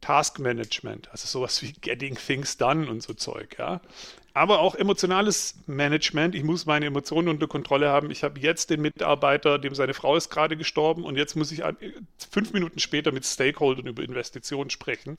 Taskmanagement, 0.00 1.10
also 1.10 1.26
sowas 1.26 1.60
wie 1.62 1.72
Getting 1.72 2.16
Things 2.16 2.56
Done 2.56 2.88
und 2.88 3.02
so 3.02 3.12
Zeug, 3.12 3.56
ja. 3.58 3.80
Aber 4.32 4.60
auch 4.60 4.74
emotionales 4.74 5.56
Management. 5.66 6.34
Ich 6.34 6.44
muss 6.44 6.66
meine 6.66 6.86
Emotionen 6.86 7.28
unter 7.28 7.46
Kontrolle 7.46 7.88
haben. 7.88 8.10
Ich 8.10 8.22
habe 8.22 8.38
jetzt 8.38 8.70
den 8.70 8.82
Mitarbeiter, 8.82 9.58
dem 9.58 9.74
seine 9.74 9.94
Frau 9.94 10.14
ist 10.14 10.30
gerade 10.30 10.56
gestorben 10.56 11.04
und 11.04 11.16
jetzt 11.16 11.36
muss 11.36 11.52
ich 11.52 11.62
fünf 12.30 12.52
Minuten 12.52 12.78
später 12.78 13.12
mit 13.12 13.24
Stakeholdern 13.24 13.86
über 13.86 14.02
Investitionen 14.02 14.70
sprechen. 14.70 15.18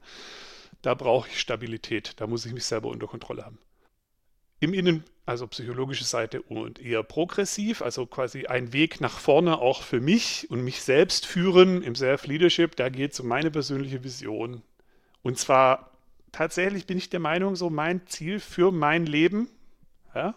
Da 0.83 0.93
brauche 0.93 1.29
ich 1.29 1.39
Stabilität. 1.39 2.13
Da 2.17 2.27
muss 2.27 2.45
ich 2.45 2.53
mich 2.53 2.65
selber 2.65 2.89
unter 2.89 3.07
Kontrolle 3.07 3.43
haben. 3.43 3.57
Im 4.59 4.73
Innen 4.73 5.03
also 5.27 5.45
psychologische 5.47 6.05
Seite 6.05 6.41
und 6.41 6.79
eher 6.79 7.03
progressiv, 7.03 7.81
also 7.81 8.05
quasi 8.05 8.47
ein 8.47 8.71
Weg 8.71 9.01
nach 9.01 9.19
vorne 9.19 9.59
auch 9.59 9.83
für 9.83 9.99
mich 9.99 10.49
und 10.49 10.63
mich 10.63 10.81
selbst 10.81 11.25
führen 11.25 11.83
im 11.83 11.95
Self-Leadership. 11.95 12.77
Da 12.77 12.87
geht 12.87 13.11
es 13.11 13.19
um 13.19 13.27
meine 13.27 13.51
persönliche 13.51 14.05
Vision. 14.05 14.61
Und 15.23 15.37
zwar 15.37 15.91
tatsächlich 16.31 16.87
bin 16.87 16.97
ich 16.97 17.09
der 17.09 17.19
Meinung, 17.19 17.57
so 17.57 17.69
mein 17.69 18.07
Ziel 18.07 18.39
für 18.39 18.71
mein 18.71 19.05
Leben, 19.05 19.49
ja, 20.15 20.33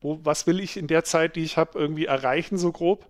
wo, 0.00 0.18
was 0.24 0.46
will 0.46 0.58
ich 0.58 0.78
in 0.78 0.86
der 0.86 1.04
Zeit, 1.04 1.36
die 1.36 1.44
ich 1.44 1.58
habe, 1.58 1.78
irgendwie 1.78 2.06
erreichen, 2.06 2.56
so 2.56 2.72
grob? 2.72 3.06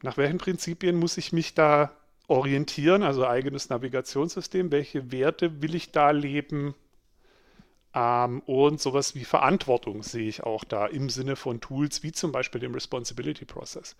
Nach 0.00 0.16
welchen 0.16 0.38
Prinzipien 0.38 0.96
muss 0.96 1.18
ich 1.18 1.32
mich 1.32 1.54
da 1.54 1.92
orientieren, 2.26 3.02
also 3.02 3.26
eigenes 3.26 3.68
Navigationssystem? 3.68 4.72
Welche 4.72 5.12
Werte 5.12 5.60
will 5.60 5.74
ich 5.74 5.92
da 5.92 6.10
leben? 6.10 6.74
Ähm, 7.94 8.40
und 8.46 8.80
sowas 8.80 9.14
wie 9.14 9.24
Verantwortung 9.24 10.02
sehe 10.02 10.28
ich 10.28 10.42
auch 10.42 10.64
da 10.64 10.86
im 10.86 11.10
Sinne 11.10 11.36
von 11.36 11.60
Tools 11.60 12.02
wie 12.02 12.12
zum 12.12 12.32
Beispiel 12.32 12.60
dem 12.60 12.74
Responsibility 12.74 13.44
Process. 13.44 13.96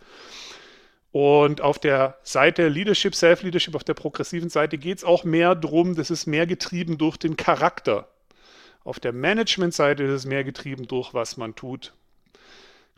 Und 1.10 1.62
auf 1.62 1.78
der 1.78 2.18
Seite 2.22 2.68
Leadership, 2.68 3.14
Self-Leadership, 3.14 3.74
auf 3.74 3.84
der 3.84 3.94
progressiven 3.94 4.50
Seite 4.50 4.76
geht 4.76 4.98
es 4.98 5.04
auch 5.04 5.24
mehr 5.24 5.54
darum, 5.54 5.94
das 5.94 6.10
ist 6.10 6.26
mehr 6.26 6.46
getrieben 6.46 6.98
durch 6.98 7.16
den 7.16 7.36
Charakter. 7.36 8.08
Auf 8.84 9.00
der 9.00 9.12
Management-Seite 9.12 10.02
ist 10.02 10.12
es 10.12 10.26
mehr 10.26 10.44
getrieben 10.44 10.86
durch, 10.86 11.14
was 11.14 11.36
man 11.36 11.54
tut. 11.54 11.94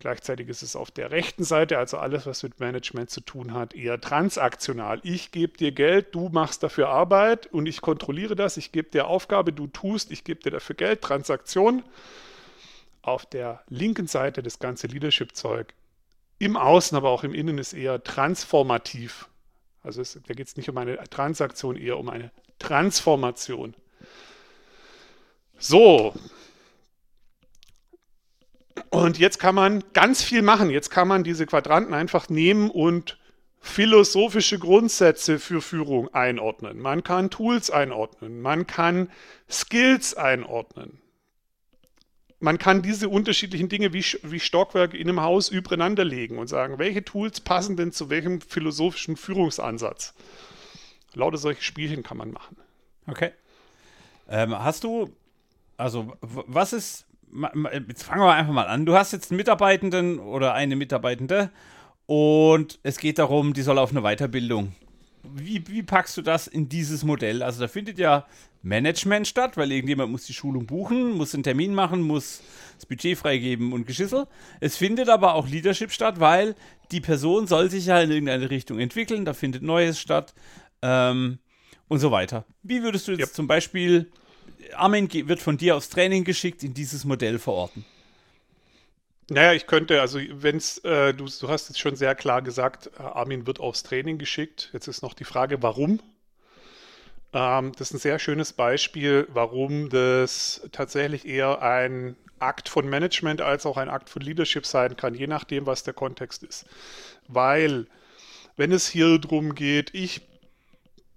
Gleichzeitig 0.01 0.49
ist 0.49 0.63
es 0.63 0.77
auf 0.77 0.91
der 0.91 1.11
rechten 1.11 1.45
Seite, 1.45 1.77
also 1.77 1.99
alles, 1.99 2.25
was 2.25 2.43
mit 2.43 2.59
Management 2.59 3.11
zu 3.11 3.21
tun 3.21 3.53
hat, 3.53 3.75
eher 3.75 4.01
transaktional. 4.01 4.99
Ich 5.03 5.31
gebe 5.31 5.59
dir 5.59 5.73
Geld, 5.73 6.15
du 6.15 6.31
machst 6.31 6.63
dafür 6.63 6.89
Arbeit 6.89 7.47
und 7.49 7.67
ich 7.67 7.83
kontrolliere 7.83 8.35
das. 8.35 8.57
Ich 8.57 8.73
gebe 8.73 8.89
dir 8.89 9.09
Aufgabe, 9.09 9.53
du 9.53 9.67
tust, 9.67 10.11
ich 10.11 10.25
gebe 10.25 10.41
dir 10.41 10.51
dafür 10.51 10.75
Geld, 10.75 11.03
Transaktion. 11.03 11.85
Auf 13.03 13.27
der 13.27 13.63
linken 13.69 14.07
Seite 14.07 14.43
das 14.43 14.59
ganze 14.59 14.87
Leadership-Zeug 14.87 15.75
im 16.39 16.57
Außen, 16.57 16.97
aber 16.97 17.11
auch 17.11 17.23
im 17.23 17.35
Innen 17.35 17.59
ist 17.59 17.75
eher 17.75 18.03
transformativ. 18.03 19.29
Also 19.83 20.01
es, 20.01 20.19
da 20.27 20.33
geht 20.33 20.47
es 20.47 20.57
nicht 20.57 20.71
um 20.71 20.79
eine 20.79 20.97
Transaktion, 21.11 21.77
eher 21.77 21.99
um 21.99 22.09
eine 22.09 22.31
Transformation. 22.59 23.75
So, 25.59 26.15
und 28.91 29.19
jetzt 29.19 29.39
kann 29.39 29.55
man 29.55 29.85
ganz 29.93 30.23
viel 30.23 30.43
machen. 30.43 30.69
Jetzt 30.69 30.91
kann 30.91 31.09
man 31.09 31.23
diese 31.23 31.47
Quadranten 31.47 31.95
einfach 31.95 32.29
nehmen 32.29 32.71
und 32.71 33.19
philosophische 33.61 34.59
Grundsätze 34.59 35.39
für 35.39 35.63
Führung 35.63 36.13
einordnen. 36.13 36.81
Man 36.81 37.05
kann 37.05 37.31
Tools 37.31 37.71
einordnen. 37.71 38.41
Man 38.41 38.67
kann 38.67 39.11
Skills 39.49 40.15
einordnen. 40.15 41.01
Man 42.41 42.59
kann 42.59 42.83
diese 42.83 43.11
unterschiedlichen 43.11 43.69
Dinge 43.69 43.93
wie, 43.93 44.03
wie 44.23 44.41
Stockwerke 44.41 44.97
in 44.97 45.09
einem 45.09 45.21
Haus 45.21 45.51
übereinander 45.51 46.05
legen 46.05 46.39
und 46.39 46.49
sagen, 46.49 46.79
welche 46.79 47.05
Tools 47.05 47.43
passen 47.43 47.77
denn 47.77 47.93
zu 47.93 48.09
welchem 48.09 48.41
philosophischen 48.41 49.17
Führungsansatz. 49.17 50.15
Lauter 51.15 51.37
solche 51.37 51.63
Spielchen 51.63 52.03
kann 52.03 52.17
man 52.17 52.33
machen. 52.33 52.57
Okay. 53.07 53.33
Ähm, 54.29 54.59
hast 54.59 54.85
du, 54.85 55.15
also 55.77 56.17
was 56.23 56.73
ist 56.73 57.05
jetzt 57.89 58.05
fangen 58.05 58.23
wir 58.23 58.33
einfach 58.33 58.53
mal 58.53 58.67
an. 58.67 58.87
Du 58.87 58.95
hast 58.95 59.13
jetzt 59.13 59.31
einen 59.31 59.37
Mitarbeitenden 59.37 60.19
oder 60.19 60.55
eine 60.55 60.77
Mitarbeitende 60.77 61.51
und 62.07 62.79
es 62.83 62.99
geht 62.99 63.19
darum, 63.19 63.53
die 63.53 63.63
soll 63.63 63.79
auf 63.79 63.91
eine 63.91 64.03
Weiterbildung. 64.03 64.75
Wie, 65.23 65.63
wie 65.69 65.83
packst 65.83 66.17
du 66.17 66.23
das 66.23 66.47
in 66.47 66.69
dieses 66.69 67.05
Modell? 67.05 67.43
Also 67.43 67.61
da 67.61 67.69
findet 67.69 67.99
ja 67.99 68.27
Management 68.63 69.29
statt, 69.29 69.57
weil 69.57 69.71
irgendjemand 69.71 70.11
muss 70.11 70.25
die 70.25 70.33
Schulung 70.33 70.67
buchen, 70.67 71.13
muss 71.13 71.35
einen 71.35 71.43
Termin 71.43 71.75
machen, 71.75 72.01
muss 72.01 72.43
das 72.77 72.87
Budget 72.87 73.19
freigeben 73.19 73.73
und 73.73 73.87
Geschissel. 73.87 74.27
Es 74.61 74.77
findet 74.77 75.09
aber 75.09 75.35
auch 75.35 75.47
Leadership 75.47 75.93
statt, 75.93 76.21
weil 76.21 76.55
die 76.91 77.01
Person 77.01 77.47
soll 77.47 77.71
sich 77.71 77.87
ja 77.87 78.01
in 78.01 78.11
irgendeine 78.11 78.51
Richtung 78.51 78.79
entwickeln, 78.79 79.25
da 79.25 79.35
findet 79.35 79.63
Neues 79.63 80.01
statt 80.01 80.35
ähm, 80.83 81.39
und 81.89 82.01
so 82.01 82.11
weiter. 82.11 82.45
Wie 82.63 82.83
würdest 82.83 83.09
du 83.09 83.13
jetzt 83.13 83.21
ja. 83.21 83.33
zum 83.33 83.47
Beispiel 83.47 84.11
Armin 84.75 85.11
wird 85.13 85.41
von 85.41 85.57
dir 85.57 85.77
aufs 85.77 85.89
Training 85.89 86.25
geschickt, 86.25 86.63
in 86.63 86.75
dieses 86.75 87.05
Modell 87.05 87.39
verorten. 87.39 87.85
Naja, 89.29 89.53
ich 89.53 89.69
könnte, 89.69 90.01
also 90.01 90.19
wenn 90.33 90.57
es, 90.57 90.79
äh, 90.79 91.15
du, 91.15 91.27
du, 91.27 91.49
hast 91.49 91.69
jetzt 91.69 91.79
schon 91.79 91.95
sehr 91.95 92.17
klar 92.17 92.43
gesagt, 92.43 92.91
äh, 92.99 93.03
Armin 93.03 93.47
wird 93.47 93.61
aufs 93.61 93.85
Training 93.85 94.19
geschickt. 94.19 94.71
Jetzt 94.73 94.89
ist 94.89 95.03
noch 95.03 95.15
die 95.15 95.25
Frage, 95.25 95.63
warum? 95.63 96.01
Ähm, 97.33 97.71
das 97.79 97.89
ist 97.89 97.95
ein 97.95 98.01
sehr 98.01 98.19
schönes 98.19 98.53
Beispiel, 98.53 99.29
warum 99.33 99.89
das 99.89 100.63
tatsächlich 100.73 101.27
eher 101.27 101.63
ein 101.63 102.17
Akt 102.41 102.69
von 102.69 102.89
Management 102.89 103.41
als 103.41 103.67
auch 103.67 103.77
ein 103.77 103.89
Akt 103.89 104.11
von 104.11 104.23
Leadership 104.23 104.67
sein 104.67 104.97
kann, 104.97 105.15
je 105.15 105.29
nachdem, 105.29 105.67
was 105.67 105.85
der 105.85 105.95
Kontext 105.95 106.43
ist. 106.43 106.65
Weil, 107.29 107.87
wenn 108.57 108.73
es 108.73 108.89
hier 108.89 109.19
darum 109.19 109.55
geht, 109.55 109.95
ich 109.95 110.23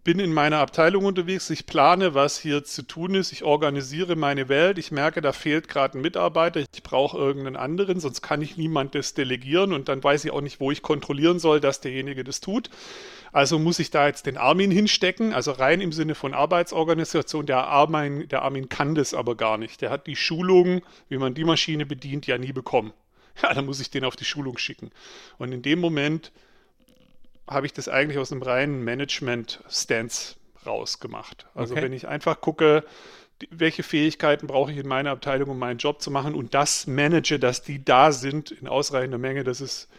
bin 0.04 0.20
in 0.20 0.34
meiner 0.34 0.58
Abteilung 0.58 1.06
unterwegs, 1.06 1.50
ich 1.50 1.66
plane, 1.66 2.14
was 2.14 2.38
hier 2.38 2.64
zu 2.64 2.82
tun 2.84 3.16
ist, 3.16 3.32
ich 3.32 3.44
organisiere 3.44 4.16
meine 4.16 4.50
Welt, 4.50 4.78
ich 4.78 4.92
merke, 4.92 5.22
da 5.22 5.32
fehlt 5.32 5.70
gerade 5.70 5.98
ein 5.98 6.02
Mitarbeiter, 6.02 6.60
ich 6.60 6.84
brauche 6.84 7.18
irgendeinen 7.18 7.56
anderen, 7.56 8.00
sonst 8.02 8.22
kann 8.22 8.42
ich 8.42 8.58
niemand 8.58 8.96
das 8.96 9.14
delegieren 9.14 9.72
und 9.72 9.88
dann 9.88 10.04
weiß 10.04 10.26
ich 10.26 10.32
auch 10.32 10.42
nicht, 10.42 10.60
wo 10.60 10.72
ich 10.72 10.82
kontrollieren 10.82 11.40
soll, 11.40 11.62
dass 11.62 11.80
derjenige 11.80 12.24
das 12.24 12.42
tut. 12.42 12.70
Also 13.32 13.58
muss 13.58 13.80
ich 13.80 13.90
da 13.90 14.06
jetzt 14.06 14.26
den 14.26 14.38
Armin 14.38 14.72
hinstecken, 14.72 15.34
also 15.34 15.52
rein 15.52 15.82
im 15.82 15.92
Sinne 15.92 16.16
von 16.16 16.36
Arbeitsorganisation. 16.36 17.48
Der 17.48 17.66
Armin, 17.66 18.28
der 18.28 18.44
Armin 18.44 18.70
kann 18.70 18.94
das 18.94 19.16
aber 19.16 19.36
gar 19.36 19.58
nicht. 19.58 19.82
Der 19.82 19.90
hat 19.90 20.06
die 20.06 20.16
Schulung, 20.16 20.82
wie 21.10 21.18
man 21.18 21.34
die 21.34 21.44
Maschine 21.44 21.88
bedient, 21.88 22.28
ja 22.28 22.38
nie 22.38 22.54
bekommen. 22.54 22.94
Ja, 23.42 23.52
dann 23.52 23.66
muss 23.66 23.80
ich 23.80 23.90
den 23.90 24.06
auf 24.06 24.16
die 24.16 24.26
Schulung 24.26 24.60
schicken. 24.60 24.92
Und 25.40 25.54
in 25.54 25.64
dem 25.64 25.80
Moment 25.80 26.32
habe 27.48 27.66
ich 27.66 27.74
das 27.74 27.88
eigentlich 27.88 28.18
aus 28.18 28.32
einem 28.32 28.42
reinen 28.42 28.84
Management-Stance 28.84 30.36
rausgemacht. 30.66 31.48
Also 31.56 31.74
okay. 31.74 31.84
wenn 31.84 31.94
ich 31.94 32.08
einfach 32.08 32.42
gucke, 32.42 32.84
welche 33.50 33.84
Fähigkeiten 33.84 34.48
brauche 34.48 34.72
ich 34.72 34.78
in 34.78 34.88
meiner 34.88 35.12
Abteilung, 35.12 35.50
um 35.50 35.60
meinen 35.60 35.78
Job 35.78 36.02
zu 36.02 36.12
machen 36.12 36.36
und 36.36 36.54
das 36.54 36.88
manage, 36.88 37.40
dass 37.40 37.62
die 37.62 37.84
da 37.84 38.12
sind 38.12 38.52
in 38.52 38.68
ausreichender 38.68 39.18
Menge, 39.18 39.44
das 39.44 39.60
ist, 39.60 39.90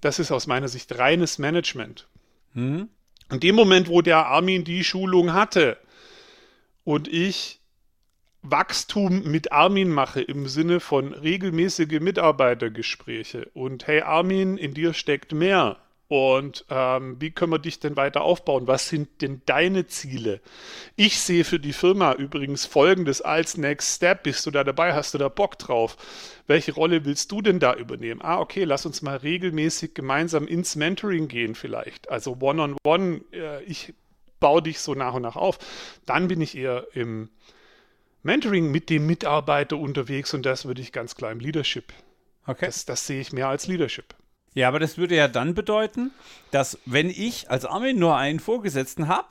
das 0.00 0.18
ist 0.18 0.30
aus 0.30 0.46
meiner 0.46 0.68
Sicht 0.68 0.96
reines 0.98 1.38
Management. 1.38 2.06
Mhm. 2.54 2.88
In 3.30 3.40
dem 3.40 3.54
Moment, 3.54 3.88
wo 3.88 4.00
der 4.00 4.26
Armin 4.26 4.64
die 4.64 4.84
Schulung 4.84 5.32
hatte 5.32 5.76
und 6.84 7.08
ich 7.08 7.60
Wachstum 8.42 9.24
mit 9.24 9.52
Armin 9.52 9.90
mache 9.90 10.20
im 10.20 10.46
Sinne 10.46 10.80
von 10.80 11.12
regelmäßige 11.12 12.00
Mitarbeitergespräche 12.00 13.50
und 13.52 13.86
hey 13.86 14.02
Armin, 14.02 14.56
in 14.56 14.74
dir 14.74 14.94
steckt 14.94 15.32
mehr, 15.32 15.76
und 16.08 16.64
ähm, 16.70 17.20
wie 17.20 17.30
können 17.30 17.52
wir 17.52 17.58
dich 17.58 17.80
denn 17.80 17.96
weiter 17.96 18.22
aufbauen? 18.22 18.66
Was 18.66 18.88
sind 18.88 19.20
denn 19.20 19.42
deine 19.44 19.86
Ziele? 19.86 20.40
Ich 20.96 21.20
sehe 21.20 21.44
für 21.44 21.60
die 21.60 21.74
Firma 21.74 22.14
übrigens 22.14 22.64
Folgendes 22.64 23.20
als 23.20 23.58
Next 23.58 23.96
Step. 23.96 24.22
Bist 24.22 24.46
du 24.46 24.50
da 24.50 24.64
dabei? 24.64 24.94
Hast 24.94 25.12
du 25.12 25.18
da 25.18 25.28
Bock 25.28 25.58
drauf? 25.58 25.98
Welche 26.46 26.72
Rolle 26.72 27.04
willst 27.04 27.30
du 27.30 27.42
denn 27.42 27.60
da 27.60 27.74
übernehmen? 27.74 28.22
Ah, 28.22 28.40
okay, 28.40 28.64
lass 28.64 28.86
uns 28.86 29.02
mal 29.02 29.18
regelmäßig 29.18 29.92
gemeinsam 29.92 30.46
ins 30.46 30.76
Mentoring 30.76 31.28
gehen 31.28 31.54
vielleicht. 31.54 32.08
Also 32.08 32.38
One-on-One. 32.40 32.78
-on 32.84 33.20
-one, 33.20 33.34
äh, 33.34 33.62
ich 33.64 33.92
baue 34.40 34.62
dich 34.62 34.80
so 34.80 34.94
nach 34.94 35.12
und 35.12 35.22
nach 35.22 35.36
auf. 35.36 35.58
Dann 36.06 36.28
bin 36.28 36.40
ich 36.40 36.56
eher 36.56 36.86
im 36.94 37.28
Mentoring 38.22 38.70
mit 38.70 38.88
dem 38.88 39.06
Mitarbeiter 39.06 39.76
unterwegs 39.76 40.32
und 40.32 40.46
das 40.46 40.64
würde 40.64 40.80
ich 40.80 40.92
ganz 40.92 41.16
klar 41.16 41.32
im 41.32 41.40
Leadership. 41.40 41.92
Okay. 42.46 42.64
Das, 42.64 42.86
das 42.86 43.06
sehe 43.06 43.20
ich 43.20 43.34
mehr 43.34 43.48
als 43.48 43.66
Leadership. 43.66 44.14
Ja, 44.58 44.66
aber 44.66 44.80
das 44.80 44.98
würde 44.98 45.14
ja 45.14 45.28
dann 45.28 45.54
bedeuten, 45.54 46.10
dass 46.50 46.80
wenn 46.84 47.10
ich 47.10 47.48
als 47.48 47.64
Armin 47.64 47.96
nur 47.96 48.16
einen 48.16 48.40
Vorgesetzten 48.40 49.06
habe, 49.06 49.28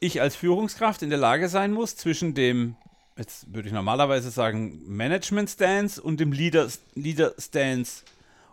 ich 0.00 0.20
als 0.20 0.34
Führungskraft 0.34 1.02
in 1.02 1.10
der 1.10 1.20
Lage 1.20 1.48
sein 1.48 1.70
muss, 1.70 1.94
zwischen 1.94 2.34
dem, 2.34 2.74
jetzt 3.16 3.54
würde 3.54 3.68
ich 3.68 3.72
normalerweise 3.72 4.32
sagen, 4.32 4.82
Management-Stance 4.88 6.02
und 6.02 6.18
dem 6.18 6.32
Leader-Stance 6.32 8.02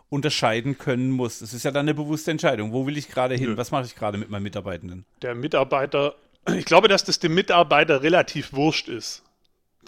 unterscheiden 0.08 0.78
können 0.78 1.10
muss. 1.10 1.40
Das 1.40 1.52
ist 1.52 1.64
ja 1.64 1.72
dann 1.72 1.86
eine 1.86 1.94
bewusste 1.94 2.30
Entscheidung. 2.30 2.72
Wo 2.72 2.86
will 2.86 2.96
ich 2.96 3.08
gerade 3.08 3.34
hin? 3.34 3.50
Nö. 3.50 3.56
Was 3.56 3.72
mache 3.72 3.86
ich 3.86 3.96
gerade 3.96 4.18
mit 4.18 4.30
meinen 4.30 4.44
Mitarbeitenden? 4.44 5.04
Der 5.22 5.34
Mitarbeiter, 5.34 6.14
ich 6.54 6.64
glaube, 6.64 6.86
dass 6.86 7.02
das 7.02 7.18
dem 7.18 7.34
Mitarbeiter 7.34 8.04
relativ 8.04 8.52
wurscht 8.52 8.86
ist. 8.86 9.24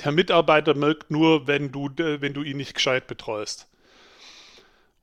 Der 0.02 0.10
Mitarbeiter 0.10 0.74
merkt 0.74 1.12
nur, 1.12 1.46
wenn 1.46 1.70
du, 1.70 1.88
wenn 1.96 2.34
du 2.34 2.42
ihn 2.42 2.56
nicht 2.56 2.74
gescheit 2.74 3.06
betreust. 3.06 3.69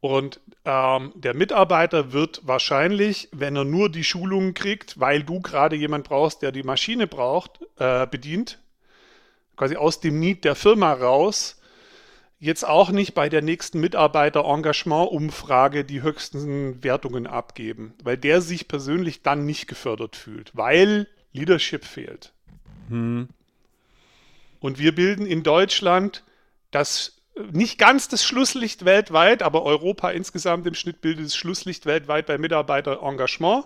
Und 0.07 0.39
ähm, 0.63 1.11
der 1.15 1.33
Mitarbeiter 1.33 2.13
wird 2.13 2.39
wahrscheinlich, 2.47 3.27
wenn 3.33 3.57
er 3.57 3.65
nur 3.65 3.89
die 3.89 4.05
Schulungen 4.05 4.53
kriegt, 4.53 4.97
weil 5.01 5.21
du 5.21 5.41
gerade 5.41 5.75
jemand 5.75 6.07
brauchst, 6.07 6.41
der 6.41 6.53
die 6.53 6.63
Maschine 6.63 7.07
braucht, 7.07 7.59
äh, 7.77 8.07
bedient, 8.07 8.57
quasi 9.57 9.75
aus 9.75 9.99
dem 9.99 10.21
Need 10.21 10.45
der 10.45 10.55
Firma 10.55 10.93
raus, 10.93 11.59
jetzt 12.39 12.65
auch 12.65 12.91
nicht 12.91 13.15
bei 13.15 13.27
der 13.27 13.41
nächsten 13.41 13.81
Mitarbeiter-Engagement-Umfrage 13.81 15.83
die 15.83 16.01
höchsten 16.01 16.81
Wertungen 16.85 17.27
abgeben, 17.27 17.93
weil 18.01 18.15
der 18.15 18.39
sich 18.39 18.69
persönlich 18.69 19.23
dann 19.23 19.45
nicht 19.45 19.67
gefördert 19.67 20.15
fühlt, 20.15 20.51
weil 20.53 21.09
Leadership 21.33 21.83
fehlt. 21.83 22.31
Hm. 22.87 23.27
Und 24.61 24.79
wir 24.79 24.95
bilden 24.95 25.25
in 25.25 25.43
Deutschland 25.43 26.23
das 26.71 27.16
nicht 27.51 27.77
ganz 27.77 28.07
das 28.07 28.23
Schlusslicht 28.23 28.85
weltweit, 28.85 29.43
aber 29.43 29.63
Europa 29.63 30.09
insgesamt 30.09 30.65
im 30.67 30.73
Schnitt 30.73 31.01
bildet 31.01 31.25
das 31.25 31.35
Schlusslicht 31.35 31.85
weltweit 31.85 32.25
bei 32.25 32.37
Mitarbeiterengagement. 32.37 33.65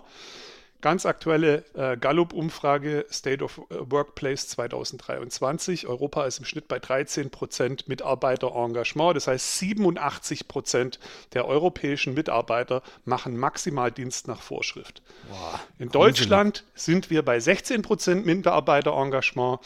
Ganz 0.82 1.06
aktuelle 1.06 1.64
äh, 1.74 1.96
Gallup-Umfrage 1.96 3.06
State 3.08 3.44
of 3.44 3.60
Workplace 3.70 4.48
2023. 4.48 5.86
Europa 5.86 6.26
ist 6.26 6.40
im 6.40 6.44
Schnitt 6.44 6.66
bei 6.66 6.80
13 6.80 7.30
Prozent 7.30 7.86
Mitarbeiterengagement. 7.86 9.14
Das 9.14 9.28
heißt, 9.28 9.58
87 9.60 10.48
Prozent 10.48 10.98
der 11.34 11.46
europäischen 11.46 12.14
Mitarbeiter 12.14 12.82
machen 13.04 13.36
Maximaldienst 13.36 14.26
nach 14.26 14.42
Vorschrift. 14.42 15.02
Boah, 15.28 15.60
In 15.78 15.88
Deutschland 15.90 16.64
sind 16.74 17.10
wir 17.10 17.24
bei 17.24 17.38
16 17.38 17.82
Prozent 17.82 18.26
Mitarbeiterengagement. 18.26 19.60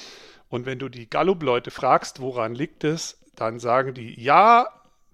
Und 0.50 0.66
wenn 0.66 0.78
du 0.78 0.90
die 0.90 1.08
Gallup-Leute 1.08 1.70
fragst, 1.70 2.20
woran 2.20 2.54
liegt 2.54 2.84
es, 2.84 3.16
dann 3.36 3.58
sagen 3.58 3.94
die, 3.94 4.20
ja, 4.20 4.66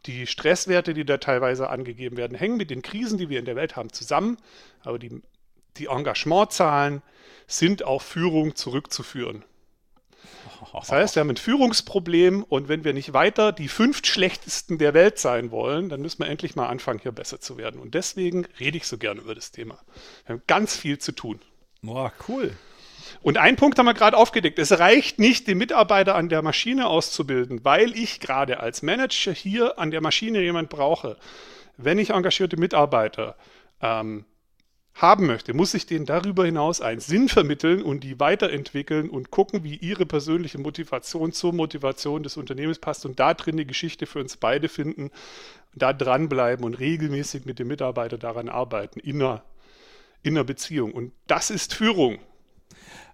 die 0.06 0.26
Stresswerte, 0.26 0.94
die 0.94 1.04
da 1.04 1.18
teilweise 1.18 1.70
angegeben 1.70 2.16
werden, 2.16 2.36
hängen 2.36 2.56
mit 2.56 2.70
den 2.70 2.82
Krisen, 2.82 3.18
die 3.18 3.28
wir 3.28 3.38
in 3.38 3.44
der 3.44 3.56
Welt 3.56 3.76
haben, 3.76 3.92
zusammen. 3.92 4.36
Aber 4.82 4.98
die 4.98 5.22
die 5.78 5.86
Engagementzahlen 5.86 7.02
sind 7.46 7.82
auf 7.82 8.02
Führung 8.02 8.56
zurückzuführen. 8.56 9.44
Das 10.72 10.90
heißt, 10.90 11.16
wir 11.16 11.20
haben 11.20 11.30
ein 11.30 11.36
Führungsproblem 11.36 12.44
und 12.44 12.68
wenn 12.68 12.84
wir 12.84 12.94
nicht 12.94 13.12
weiter 13.12 13.52
die 13.52 13.68
fünf 13.68 14.04
schlechtesten 14.06 14.78
der 14.78 14.94
Welt 14.94 15.18
sein 15.18 15.50
wollen, 15.50 15.88
dann 15.88 16.00
müssen 16.00 16.20
wir 16.20 16.28
endlich 16.28 16.56
mal 16.56 16.68
anfangen, 16.68 17.00
hier 17.00 17.12
besser 17.12 17.40
zu 17.40 17.56
werden. 17.56 17.80
Und 17.80 17.94
deswegen 17.94 18.46
rede 18.58 18.76
ich 18.76 18.86
so 18.86 18.96
gerne 18.96 19.20
über 19.20 19.34
das 19.34 19.50
Thema. 19.50 19.78
Wir 20.24 20.36
haben 20.36 20.42
ganz 20.46 20.76
viel 20.76 20.98
zu 20.98 21.12
tun. 21.12 21.40
Boah, 21.82 22.12
cool. 22.28 22.56
Und 23.20 23.38
einen 23.38 23.56
Punkt 23.56 23.78
haben 23.78 23.86
wir 23.86 23.94
gerade 23.94 24.16
aufgedeckt. 24.16 24.58
Es 24.58 24.78
reicht 24.78 25.18
nicht, 25.18 25.46
den 25.46 25.58
Mitarbeiter 25.58 26.14
an 26.14 26.28
der 26.28 26.42
Maschine 26.42 26.86
auszubilden, 26.86 27.64
weil 27.64 27.96
ich 27.96 28.20
gerade 28.20 28.60
als 28.60 28.82
Manager 28.82 29.32
hier 29.32 29.78
an 29.78 29.90
der 29.90 30.00
Maschine 30.00 30.40
jemand 30.40 30.70
brauche. 30.70 31.16
Wenn 31.76 31.98
ich 31.98 32.10
engagierte 32.10 32.56
Mitarbeiter 32.56 33.36
ähm, 33.80 34.24
haben 34.94 35.26
möchte, 35.26 35.54
muss 35.54 35.74
ich 35.74 35.86
denen 35.86 36.06
darüber 36.06 36.44
hinaus 36.44 36.80
einen 36.80 37.00
Sinn 37.00 37.28
vermitteln 37.28 37.82
und 37.82 38.04
die 38.04 38.20
weiterentwickeln 38.20 39.08
und 39.08 39.30
gucken, 39.30 39.64
wie 39.64 39.76
ihre 39.76 40.06
persönliche 40.06 40.58
Motivation 40.58 41.32
zur 41.32 41.52
Motivation 41.52 42.22
des 42.22 42.36
Unternehmens 42.36 42.78
passt 42.78 43.06
und 43.06 43.18
da 43.18 43.34
drin 43.34 43.54
eine 43.54 43.64
Geschichte 43.64 44.06
für 44.06 44.20
uns 44.20 44.36
beide 44.36 44.68
finden, 44.68 45.10
da 45.74 45.92
dranbleiben 45.92 46.64
und 46.64 46.74
regelmäßig 46.74 47.46
mit 47.46 47.58
dem 47.58 47.68
Mitarbeiter 47.68 48.18
daran 48.18 48.48
arbeiten, 48.48 49.00
in 49.00 49.22
einer, 49.22 49.42
in 50.22 50.36
einer 50.36 50.44
Beziehung. 50.44 50.92
Und 50.92 51.12
das 51.26 51.50
ist 51.50 51.74
Führung. 51.74 52.18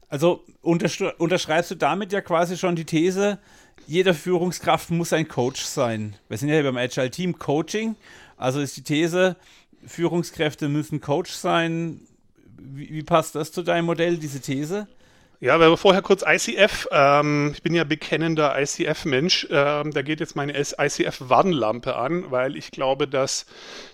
Also 0.08 0.44
unterschreibst 0.62 1.70
du 1.70 1.74
damit 1.74 2.12
ja 2.12 2.20
quasi 2.20 2.56
schon 2.56 2.76
die 2.76 2.84
These, 2.84 3.38
jeder 3.86 4.14
Führungskraft 4.14 4.90
muss 4.90 5.12
ein 5.12 5.28
Coach 5.28 5.62
sein. 5.62 6.16
Wir 6.28 6.38
sind 6.38 6.48
ja 6.48 6.54
hier 6.54 6.64
beim 6.64 6.76
Agile 6.76 7.10
Team 7.10 7.38
Coaching. 7.38 7.96
Also 8.36 8.60
ist 8.60 8.76
die 8.76 8.82
These, 8.82 9.36
Führungskräfte 9.86 10.68
müssen 10.68 11.00
Coach 11.00 11.32
sein. 11.32 12.00
Wie, 12.58 12.92
wie 12.92 13.02
passt 13.02 13.34
das 13.34 13.52
zu 13.52 13.62
deinem 13.62 13.86
Modell, 13.86 14.16
diese 14.18 14.40
These? 14.40 14.88
Ja, 15.40 15.60
wir 15.60 15.76
vorher 15.76 16.02
kurz 16.02 16.24
ICF, 16.26 16.88
ähm, 16.90 17.52
ich 17.54 17.62
bin 17.62 17.72
ja 17.72 17.84
bekennender 17.84 18.60
ICF-Mensch, 18.60 19.46
ähm, 19.52 19.92
da 19.92 20.02
geht 20.02 20.18
jetzt 20.18 20.34
meine 20.34 20.52
ICF-Warnlampe 20.58 21.94
an, 21.94 22.32
weil 22.32 22.56
ich 22.56 22.72
glaube, 22.72 23.06
dass 23.06 23.46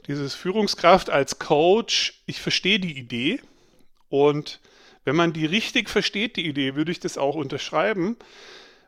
dieses 0.07 0.35
Führungskraft 0.35 1.11
als 1.11 1.39
Coach, 1.39 2.23
ich 2.25 2.41
verstehe 2.41 2.81
die 2.81 2.99
Idee 2.99 3.41
und 4.09 4.59
wenn 5.05 5.17
man 5.17 5.33
die 5.33 5.47
richtig 5.47 5.91
versteht, 5.91 6.37
die 6.37 6.47
Idee, 6.47 6.75
würde 6.75 6.93
ich 6.93 7.01
das 7.01 7.19
auch 7.19 7.35
unterschreiben. 7.35 8.17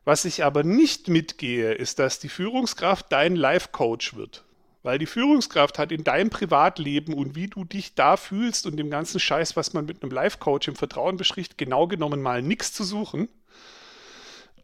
Was 0.05 0.25
ich 0.25 0.45
aber 0.45 0.63
nicht 0.63 1.09
mitgehe, 1.09 1.73
ist, 1.73 1.99
dass 1.99 2.19
die 2.19 2.29
Führungskraft 2.29 3.07
dein 3.11 3.35
Life-Coach 3.35 4.15
wird. 4.15 4.45
Weil 4.83 4.99
die 4.99 5.07
Führungskraft 5.07 5.81
hat 5.81 5.91
in 5.91 6.05
deinem 6.05 6.31
Privatleben 6.31 7.13
und 7.13 7.35
wie 7.35 7.49
du 7.49 7.65
dich 7.65 7.95
da 7.95 8.17
fühlst 8.17 8.67
und 8.67 8.77
dem 8.77 8.89
ganzen 8.89 9.19
Scheiß, 9.19 9.57
was 9.57 9.73
man 9.73 9.85
mit 9.85 10.03
einem 10.03 10.13
Life-Coach 10.13 10.69
im 10.69 10.77
Vertrauen 10.77 11.17
bespricht, 11.17 11.59
genau 11.59 11.89
genommen 11.89 12.23
mal 12.23 12.41
nichts 12.41 12.73
zu 12.73 12.85
suchen. 12.85 13.29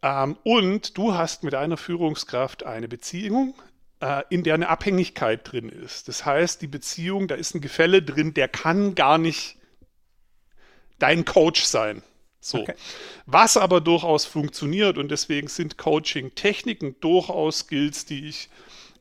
Ähm, 0.01 0.37
und 0.43 0.97
du 0.97 1.13
hast 1.13 1.43
mit 1.43 1.55
einer 1.55 1.77
Führungskraft 1.77 2.65
eine 2.65 2.87
Beziehung, 2.87 3.53
äh, 3.99 4.23
in 4.29 4.43
der 4.43 4.53
eine 4.53 4.69
Abhängigkeit 4.69 5.51
drin 5.51 5.67
ist. 5.67 6.07
Das 6.07 6.25
heißt, 6.25 6.61
die 6.61 6.67
Beziehung, 6.67 7.27
da 7.27 7.35
ist 7.35 7.53
ein 7.53 7.61
Gefälle 7.61 8.01
drin, 8.01 8.33
der 8.33 8.47
kann 8.47 8.95
gar 8.95 9.17
nicht 9.17 9.57
dein 11.03 11.25
Coach 11.25 11.65
sein. 11.65 12.01
So. 12.39 12.59
Okay. 12.59 12.75
Was 13.25 13.57
aber 13.57 13.81
durchaus 13.81 14.25
funktioniert 14.25 14.97
und 14.97 15.11
deswegen 15.11 15.49
sind 15.49 15.77
Coaching-Techniken 15.77 16.95
durchaus 17.01 17.59
Skills, 17.59 18.05
die 18.05 18.29
ich 18.29 18.49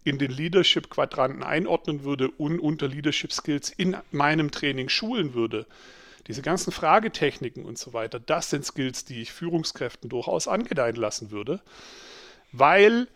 in 0.02 0.18
den 0.18 0.32
Leadership-Quadranten 0.32 1.44
einordnen 1.44 2.02
würde 2.02 2.28
und 2.28 2.58
unter 2.58 2.88
Leadership 2.88 3.32
Skills 3.32 3.70
in 3.70 3.96
meinem 4.10 4.50
Training 4.50 4.88
schulen 4.88 5.34
würde. 5.34 5.64
Diese 6.26 6.42
ganzen 6.42 6.72
Fragetechniken 6.72 7.64
und 7.64 7.78
so 7.78 7.92
weiter, 7.92 8.18
das 8.18 8.50
sind 8.50 8.64
Skills, 8.64 9.04
die 9.04 9.22
ich 9.22 9.32
Führungskräften 9.32 10.10
durchaus 10.10 10.48
angedeihen 10.48 10.96
lassen 10.96 11.30
würde, 11.30 11.60
weil 12.50 13.06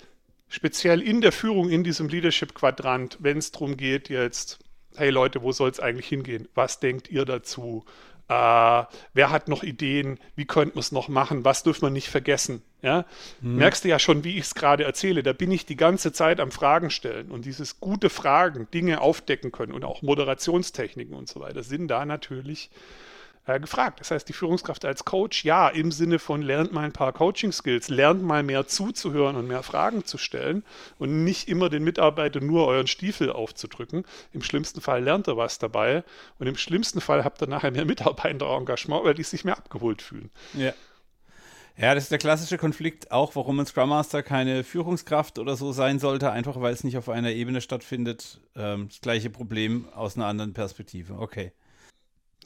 speziell 0.49 1.03
in 1.03 1.21
der 1.21 1.33
Führung 1.33 1.71
in 1.71 1.83
diesem 1.83 2.09
Leadership-Quadrant, 2.09 3.19
wenn 3.21 3.39
es 3.39 3.51
darum 3.51 3.77
geht, 3.77 4.09
jetzt, 4.09 4.61
hey 4.97 5.11
Leute, 5.11 5.43
wo 5.43 5.51
soll 5.51 5.71
es 5.71 5.81
eigentlich 5.81 6.09
hingehen? 6.09 6.49
Was 6.55 6.79
denkt 6.79 7.11
ihr 7.11 7.25
dazu? 7.25 7.85
Äh, 8.29 8.85
wer 9.15 9.31
hat 9.31 9.49
noch 9.49 9.63
Ideen? 9.63 10.19
Wie 10.35 10.47
könnte 10.47 10.75
man 10.75 10.81
es 10.81 10.91
noch 10.91 11.09
machen? 11.09 11.45
Was 11.45 11.63
dürfen 11.63 11.83
wir 11.83 11.91
nicht 11.91 12.09
vergessen? 12.09 12.63
Ja? 12.83 13.05
Hm. 13.41 13.57
Merkst 13.57 13.85
du 13.85 13.89
ja 13.89 13.99
schon, 13.99 14.25
wie 14.25 14.37
ich 14.37 14.45
es 14.45 14.55
gerade 14.55 14.85
erzähle. 14.85 15.23
Da 15.23 15.33
bin 15.33 15.51
ich 15.53 15.65
die 15.65 15.77
ganze 15.77 16.13
Zeit 16.13 16.41
am 16.41 16.51
Fragen 16.51 16.91
stellen. 16.91 17.31
Und 17.31 17.45
dieses 17.45 17.79
gute 17.79 18.11
Fragen, 18.11 18.69
Dinge 18.73 19.01
aufdecken 19.01 19.53
können 19.53 19.73
und 19.73 19.85
auch 19.85 20.03
Moderationstechniken 20.03 21.15
und 21.15 21.29
so 21.29 21.41
weiter 21.41 21.63
sind 21.63 21.89
da 21.89 22.05
natürlich 22.05 22.71
äh, 23.47 23.61
gefragt. 23.61 24.01
Das 24.01 24.11
heißt, 24.11 24.29
die 24.29 24.33
Führungskraft 24.33 24.85
als 24.85 25.05
Coach, 25.05 25.45
ja, 25.45 25.69
im 25.69 25.93
Sinne 25.93 26.19
von 26.19 26.43
lernt 26.43 26.73
mal 26.73 26.85
ein 26.85 26.93
paar 26.93 27.13
Coaching-Skills, 27.13 27.89
lernt 27.89 28.23
mal 28.23 28.43
mehr 28.43 28.67
zuzuhören 28.67 29.37
und 29.37 29.47
mehr 29.47 29.63
Fragen 29.63 30.05
zu 30.05 30.19
stellen 30.19 30.65
und 30.99 31.25
nicht 31.25 31.49
immer 31.49 31.69
den 31.69 31.85
Mitarbeiter 31.85 32.41
nur 32.41 32.67
euren 32.67 32.87
Stiefel 32.87 33.31
aufzudrücken. 33.31 34.05
Im 34.33 34.43
schlimmsten 34.43 34.81
Fall 34.81 35.03
lernt 35.03 35.29
er 35.29 35.37
was 35.37 35.59
dabei 35.59 36.05
und 36.39 36.47
im 36.47 36.57
schlimmsten 36.57 37.01
Fall 37.01 37.25
habt 37.25 37.41
ihr 37.41 37.47
nachher 37.47 37.71
mehr 37.71 37.85
Mitarbeiter-Engagement, 37.85 39.05
weil 39.05 39.15
die 39.15 39.23
sich 39.23 39.45
mehr 39.45 39.57
abgeholt 39.57 40.03
fühlen. 40.03 40.31
Ja. 40.55 40.73
Ja, 41.79 41.95
das 41.95 42.05
ist 42.05 42.11
der 42.11 42.19
klassische 42.19 42.57
Konflikt, 42.57 43.11
auch 43.11 43.37
warum 43.37 43.61
ein 43.61 43.67
Scrum 43.67 43.91
Master 43.91 44.23
keine 44.23 44.65
Führungskraft 44.65 45.39
oder 45.39 45.57
so 45.57 45.73
sein 45.73 45.99
sollte, 45.99 46.31
einfach 46.33 46.59
weil 46.63 46.73
es 46.73 46.85
nicht 46.85 46.97
auf 46.97 47.11
einer 47.11 47.33
Ebene 47.33 47.61
stattfindet. 47.61 48.41
Ähm, 48.57 48.89
das 48.89 49.03
gleiche 49.03 49.29
Problem 49.29 49.87
aus 49.95 50.17
einer 50.17 50.25
anderen 50.25 50.55
Perspektive. 50.55 51.19
Okay. 51.19 51.53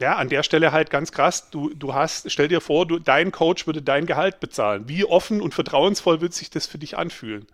Ja, 0.01 0.17
an 0.17 0.31
der 0.31 0.43
Stelle 0.43 0.73
halt 0.73 0.89
ganz 0.89 1.13
krass. 1.13 1.51
Du, 1.51 1.75
du 1.75 1.93
hast, 1.93 2.31
stell 2.33 2.49
dir 2.49 2.63
vor, 2.63 2.87
du, 2.87 2.99
dein 2.99 3.33
Coach 3.33 3.67
würde 3.67 3.83
dein 3.83 4.07
Gehalt 4.07 4.41
bezahlen. 4.41 4.89
Wie 4.89 5.05
offen 5.05 5.43
und 5.43 5.53
vertrauensvoll 5.53 6.23
wird 6.23 6.33
sich 6.33 6.49
das 6.49 6.67
für 6.67 6.79
dich 6.79 6.97
anfühlen? 6.97 7.47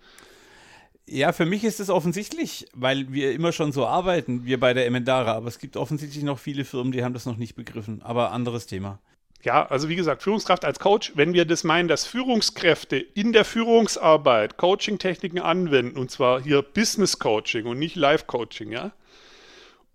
Ja, 1.08 1.32
für 1.32 1.44
mich 1.44 1.64
ist 1.64 1.80
es 1.80 1.90
offensichtlich, 1.90 2.66
weil 2.72 3.12
wir 3.12 3.32
immer 3.32 3.50
schon 3.50 3.72
so 3.72 3.86
arbeiten, 3.86 4.44
wir 4.44 4.60
bei 4.60 4.74
der 4.74 4.86
Emendara. 4.86 5.32
Aber 5.32 5.48
es 5.48 5.58
gibt 5.58 5.76
offensichtlich 5.76 6.22
noch 6.22 6.38
viele 6.38 6.64
Firmen, 6.64 6.92
die 6.92 7.02
haben 7.02 7.14
das 7.14 7.26
noch 7.26 7.36
nicht 7.36 7.56
begriffen. 7.56 8.00
Aber 8.02 8.30
anderes 8.30 8.66
Thema. 8.66 9.00
Ja, 9.42 9.66
also 9.66 9.88
wie 9.88 9.96
gesagt, 9.96 10.22
Führungskraft 10.22 10.64
als 10.64 10.78
Coach, 10.78 11.12
wenn 11.16 11.32
wir 11.32 11.46
das 11.46 11.64
meinen, 11.64 11.88
dass 11.88 12.06
Führungskräfte 12.06 12.96
in 12.96 13.32
der 13.32 13.44
Führungsarbeit 13.44 14.56
Coaching-Techniken 14.56 15.40
anwenden, 15.40 15.98
und 15.98 16.12
zwar 16.12 16.40
hier 16.40 16.62
Business 16.62 17.18
Coaching 17.18 17.66
und 17.66 17.78
nicht 17.78 17.96
Life 17.96 18.24
Coaching, 18.26 18.72
ja, 18.72 18.92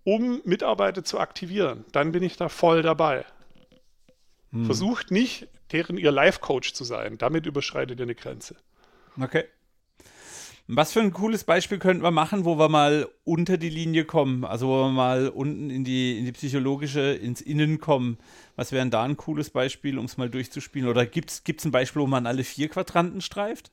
um 0.04 0.40
Mitarbeiter 0.44 1.04
zu 1.04 1.18
aktivieren, 1.18 1.84
dann 1.92 2.12
bin 2.12 2.22
ich 2.22 2.36
da 2.36 2.48
voll 2.48 2.82
dabei. 2.82 3.24
Hm. 4.50 4.66
Versucht 4.66 5.10
nicht, 5.10 5.48
deren 5.72 5.96
ihr 5.96 6.12
Life-Coach 6.12 6.74
zu 6.74 6.84
sein. 6.84 7.18
Damit 7.18 7.46
überschreitet 7.46 7.98
ihr 7.98 8.04
eine 8.04 8.14
Grenze. 8.14 8.56
Okay. 9.20 9.44
Was 10.68 10.92
für 10.92 11.00
ein 11.00 11.12
cooles 11.12 11.44
Beispiel 11.44 11.78
könnten 11.78 12.02
wir 12.02 12.12
machen, 12.12 12.44
wo 12.44 12.56
wir 12.56 12.68
mal 12.68 13.08
unter 13.24 13.58
die 13.58 13.68
Linie 13.68 14.04
kommen, 14.04 14.44
also 14.44 14.68
wo 14.68 14.84
wir 14.84 14.90
mal 14.90 15.28
unten 15.28 15.70
in 15.70 15.84
die, 15.84 16.18
in 16.18 16.24
die 16.24 16.32
psychologische, 16.32 17.00
ins 17.00 17.40
Innen 17.40 17.78
kommen. 17.78 18.16
Was 18.54 18.70
wäre 18.70 18.88
da 18.88 19.02
ein 19.02 19.16
cooles 19.16 19.50
Beispiel, 19.50 19.98
um 19.98 20.04
es 20.04 20.16
mal 20.16 20.30
durchzuspielen? 20.30 20.88
Oder 20.88 21.04
gibt 21.04 21.30
es 21.30 21.64
ein 21.64 21.72
Beispiel, 21.72 22.02
wo 22.02 22.06
man 22.06 22.26
alle 22.26 22.44
vier 22.44 22.68
Quadranten 22.68 23.20
streift? 23.20 23.72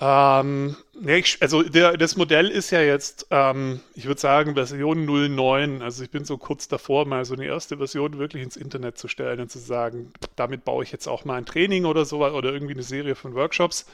Ähm, 0.00 0.76
nee, 1.00 1.18
ich, 1.18 1.42
also 1.42 1.62
der, 1.62 1.96
das 1.96 2.16
Modell 2.16 2.48
ist 2.48 2.70
ja 2.70 2.80
jetzt, 2.80 3.26
ähm, 3.30 3.80
ich 3.94 4.06
würde 4.06 4.20
sagen, 4.20 4.54
Version 4.54 5.04
09. 5.04 5.82
Also 5.82 6.04
ich 6.04 6.10
bin 6.10 6.24
so 6.24 6.38
kurz 6.38 6.68
davor, 6.68 7.04
mal 7.04 7.24
so 7.24 7.34
eine 7.34 7.46
erste 7.46 7.78
Version 7.78 8.18
wirklich 8.18 8.44
ins 8.44 8.56
Internet 8.56 8.96
zu 8.96 9.08
stellen 9.08 9.40
und 9.40 9.50
zu 9.50 9.58
sagen, 9.58 10.12
damit 10.36 10.64
baue 10.64 10.84
ich 10.84 10.92
jetzt 10.92 11.08
auch 11.08 11.24
mal 11.24 11.34
ein 11.34 11.46
Training 11.46 11.84
oder 11.84 12.04
so 12.04 12.24
oder 12.24 12.52
irgendwie 12.52 12.74
eine 12.74 12.84
Serie 12.84 13.16
von 13.16 13.34
Workshops. 13.34 13.86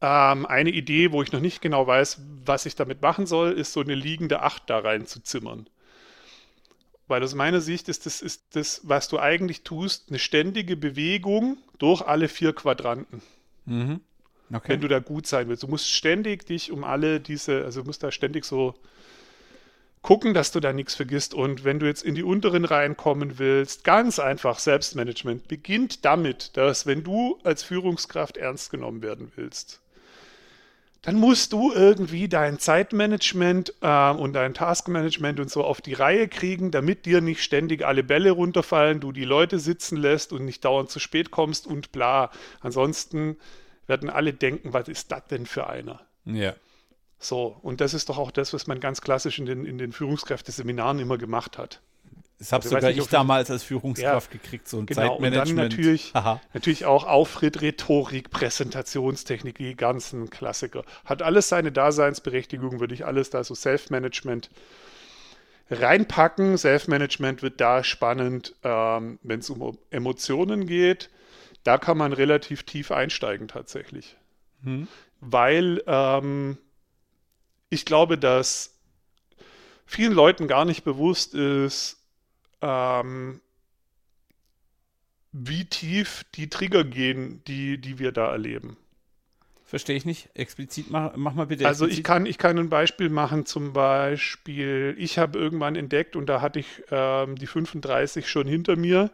Ähm, 0.00 0.46
eine 0.46 0.70
Idee, 0.70 1.12
wo 1.12 1.22
ich 1.22 1.32
noch 1.32 1.40
nicht 1.40 1.60
genau 1.60 1.86
weiß, 1.86 2.22
was 2.46 2.64
ich 2.64 2.74
damit 2.74 3.02
machen 3.02 3.26
soll, 3.26 3.52
ist 3.52 3.74
so 3.74 3.80
eine 3.80 3.94
liegende 3.94 4.40
Acht 4.42 4.70
da 4.70 4.78
rein 4.78 5.06
zu 5.06 5.22
zimmern. 5.22 5.68
Weil 7.06 7.22
aus 7.22 7.34
meiner 7.34 7.60
Sicht 7.60 7.88
ist 7.88 8.06
das, 8.06 8.22
ist 8.22 8.56
das, 8.56 8.80
was 8.84 9.08
du 9.08 9.18
eigentlich 9.18 9.62
tust, 9.62 10.08
eine 10.08 10.18
ständige 10.18 10.76
Bewegung 10.76 11.58
durch 11.78 12.02
alle 12.02 12.28
vier 12.28 12.54
Quadranten. 12.54 13.20
Mhm. 13.66 14.00
Okay. 14.52 14.72
wenn 14.72 14.80
du 14.80 14.88
da 14.88 14.98
gut 14.98 15.26
sein 15.26 15.48
willst. 15.48 15.62
Du 15.62 15.68
musst 15.68 15.90
ständig 15.90 16.46
dich 16.46 16.72
um 16.72 16.84
alle 16.84 17.20
diese, 17.20 17.64
also 17.64 17.84
musst 17.84 18.02
da 18.02 18.10
ständig 18.10 18.44
so 18.44 18.74
gucken, 20.02 20.34
dass 20.34 20.52
du 20.52 20.60
da 20.60 20.72
nichts 20.72 20.94
vergisst. 20.94 21.34
Und 21.34 21.64
wenn 21.64 21.78
du 21.78 21.86
jetzt 21.86 22.02
in 22.02 22.14
die 22.14 22.22
unteren 22.22 22.64
Reihen 22.64 22.96
kommen 22.96 23.38
willst, 23.38 23.84
ganz 23.84 24.18
einfach 24.18 24.58
Selbstmanagement 24.58 25.48
beginnt 25.48 26.04
damit, 26.04 26.56
dass 26.56 26.86
wenn 26.86 27.02
du 27.02 27.38
als 27.44 27.62
Führungskraft 27.62 28.36
ernst 28.36 28.70
genommen 28.70 29.02
werden 29.02 29.32
willst, 29.36 29.80
dann 31.02 31.16
musst 31.16 31.52
du 31.52 31.72
irgendwie 31.72 32.28
dein 32.28 32.58
Zeitmanagement 32.58 33.72
äh, 33.82 34.10
und 34.10 34.32
dein 34.32 34.52
Taskmanagement 34.52 35.38
und 35.40 35.50
so 35.50 35.62
auf 35.62 35.80
die 35.80 35.94
Reihe 35.94 36.26
kriegen, 36.26 36.70
damit 36.70 37.06
dir 37.06 37.20
nicht 37.20 37.42
ständig 37.42 37.86
alle 37.86 38.02
Bälle 38.02 38.32
runterfallen, 38.32 39.00
du 39.00 39.12
die 39.12 39.24
Leute 39.24 39.58
sitzen 39.58 39.96
lässt 39.96 40.32
und 40.32 40.44
nicht 40.44 40.64
dauernd 40.64 40.90
zu 40.90 40.98
spät 40.98 41.30
kommst 41.30 41.66
und 41.66 41.92
bla. 41.92 42.30
Ansonsten 42.60 43.36
werden 43.88 44.10
alle 44.10 44.32
denken, 44.32 44.72
was 44.72 44.88
ist 44.88 45.10
das 45.10 45.26
denn 45.26 45.46
für 45.46 45.66
einer? 45.66 46.00
Ja. 46.24 46.54
So, 47.18 47.56
und 47.62 47.80
das 47.80 47.94
ist 47.94 48.08
doch 48.08 48.18
auch 48.18 48.30
das, 48.30 48.52
was 48.52 48.68
man 48.68 48.78
ganz 48.78 49.00
klassisch 49.00 49.38
in 49.38 49.46
den, 49.46 49.64
in 49.64 49.78
den 49.78 49.92
Führungskräfteseminaren 49.92 51.00
immer 51.00 51.18
gemacht 51.18 51.58
hat. 51.58 51.80
Das 52.38 52.52
habe 52.52 52.62
also, 52.62 52.76
sogar 52.76 52.90
ich, 52.90 52.98
ich 52.98 53.06
damals 53.08 53.50
als 53.50 53.64
Führungskraft 53.64 54.32
ja, 54.32 54.38
gekriegt, 54.40 54.68
so 54.68 54.78
ein 54.78 54.86
genau, 54.86 55.00
Zeitmanagement. 55.00 55.50
Und 55.50 55.56
dann 55.56 55.68
natürlich, 55.68 56.12
natürlich 56.54 56.86
auch 56.86 57.04
Auftritt, 57.04 57.60
Rhetorik, 57.60 58.30
Präsentationstechnik, 58.30 59.58
die 59.58 59.74
ganzen 59.74 60.30
Klassiker. 60.30 60.84
Hat 61.04 61.22
alles 61.22 61.48
seine 61.48 61.72
Daseinsberechtigung, 61.72 62.78
würde 62.78 62.94
ich 62.94 63.04
alles 63.04 63.30
da 63.30 63.42
so 63.42 63.56
Self-Management 63.56 64.50
reinpacken. 65.68 66.56
Self-Management 66.56 67.42
wird 67.42 67.60
da 67.60 67.82
spannend, 67.82 68.54
ähm, 68.62 69.18
wenn 69.24 69.40
es 69.40 69.50
um 69.50 69.76
Emotionen 69.90 70.66
geht. 70.66 71.10
Da 71.64 71.78
kann 71.78 71.98
man 71.98 72.12
relativ 72.12 72.62
tief 72.62 72.90
einsteigen 72.90 73.48
tatsächlich. 73.48 74.16
Hm. 74.62 74.88
Weil 75.20 75.82
ähm, 75.86 76.58
ich 77.70 77.84
glaube, 77.84 78.18
dass 78.18 78.78
vielen 79.86 80.12
Leuten 80.12 80.48
gar 80.48 80.64
nicht 80.64 80.84
bewusst 80.84 81.34
ist, 81.34 81.98
ähm, 82.62 83.40
wie 85.32 85.64
tief 85.64 86.24
die 86.34 86.48
Trigger 86.48 86.84
gehen, 86.84 87.42
die, 87.46 87.78
die 87.78 87.98
wir 87.98 88.12
da 88.12 88.30
erleben. 88.30 88.76
Verstehe 89.64 89.96
ich 89.96 90.06
nicht. 90.06 90.30
Explizit, 90.32 90.90
mach, 90.90 91.14
mach 91.16 91.34
mal 91.34 91.46
bitte. 91.46 91.66
Also 91.66 91.86
ich 91.86 92.02
kann, 92.02 92.24
ich 92.24 92.38
kann 92.38 92.58
ein 92.58 92.70
Beispiel 92.70 93.10
machen, 93.10 93.44
zum 93.44 93.74
Beispiel, 93.74 94.94
ich 94.98 95.18
habe 95.18 95.38
irgendwann 95.38 95.76
entdeckt 95.76 96.16
und 96.16 96.26
da 96.26 96.40
hatte 96.40 96.60
ich 96.60 96.66
ähm, 96.90 97.36
die 97.36 97.46
35 97.46 98.30
schon 98.30 98.46
hinter 98.46 98.76
mir, 98.76 99.10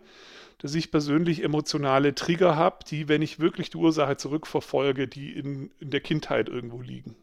dass 0.59 0.75
ich 0.75 0.91
persönlich 0.91 1.43
emotionale 1.43 2.15
Trigger 2.15 2.57
habe, 2.57 2.85
die, 2.89 3.09
wenn 3.09 3.23
ich 3.23 3.41
wirklich 3.41 3.71
die 3.71 3.77
Ursache 3.77 4.17
zurückverfolge, 4.17 5.09
die 5.09 5.33
in, 5.33 5.71
in 5.81 5.91
der 5.91 6.01
Kindheit 6.01 6.49
irgendwo 6.49 6.81
liegen. 6.81 7.17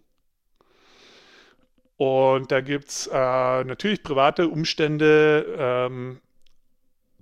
Und 1.98 2.52
da 2.52 2.62
gibt 2.62 2.90
es 2.90 3.08
äh, 3.08 3.64
natürlich 3.64 4.02
private 4.02 4.48
Umstände, 4.48 5.46
ähm, 5.58 6.20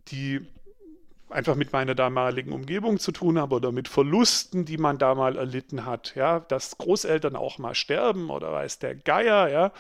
die 0.08 0.40
einfach 1.30 1.56
mit 1.56 1.74
meiner 1.74 1.96
damaligen 1.96 2.52
Umgebung 2.52 2.98
zu 2.98 3.12
tun 3.12 3.38
haben 3.38 3.52
oder 3.52 3.72
mit 3.72 3.88
Verlusten, 3.88 4.66
die 4.66 4.78
man 4.78 4.98
da 4.98 5.16
mal 5.16 5.38
erlitten 5.38 5.86
hat. 5.86 6.16
Ja, 6.16 6.40
dass 6.40 6.78
Großeltern 6.78 7.36
auch 7.36 7.58
mal 7.58 7.76
sterben 7.76 8.30
oder 8.30 8.52
weiß 8.52 8.80
der 8.80 8.96
Geier, 8.96 9.50
ja, 9.50 9.72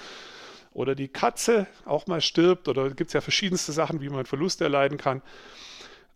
oder 0.73 0.95
die 0.95 1.07
Katze 1.07 1.67
auch 1.85 2.07
mal 2.07 2.21
stirbt 2.21 2.67
oder 2.67 2.89
gibt 2.89 3.09
es 3.09 3.13
ja 3.13 3.21
verschiedenste 3.21 3.71
Sachen, 3.71 4.01
wie 4.01 4.09
man 4.09 4.25
Verluste 4.25 4.65
erleiden 4.65 4.97
kann. 4.97 5.21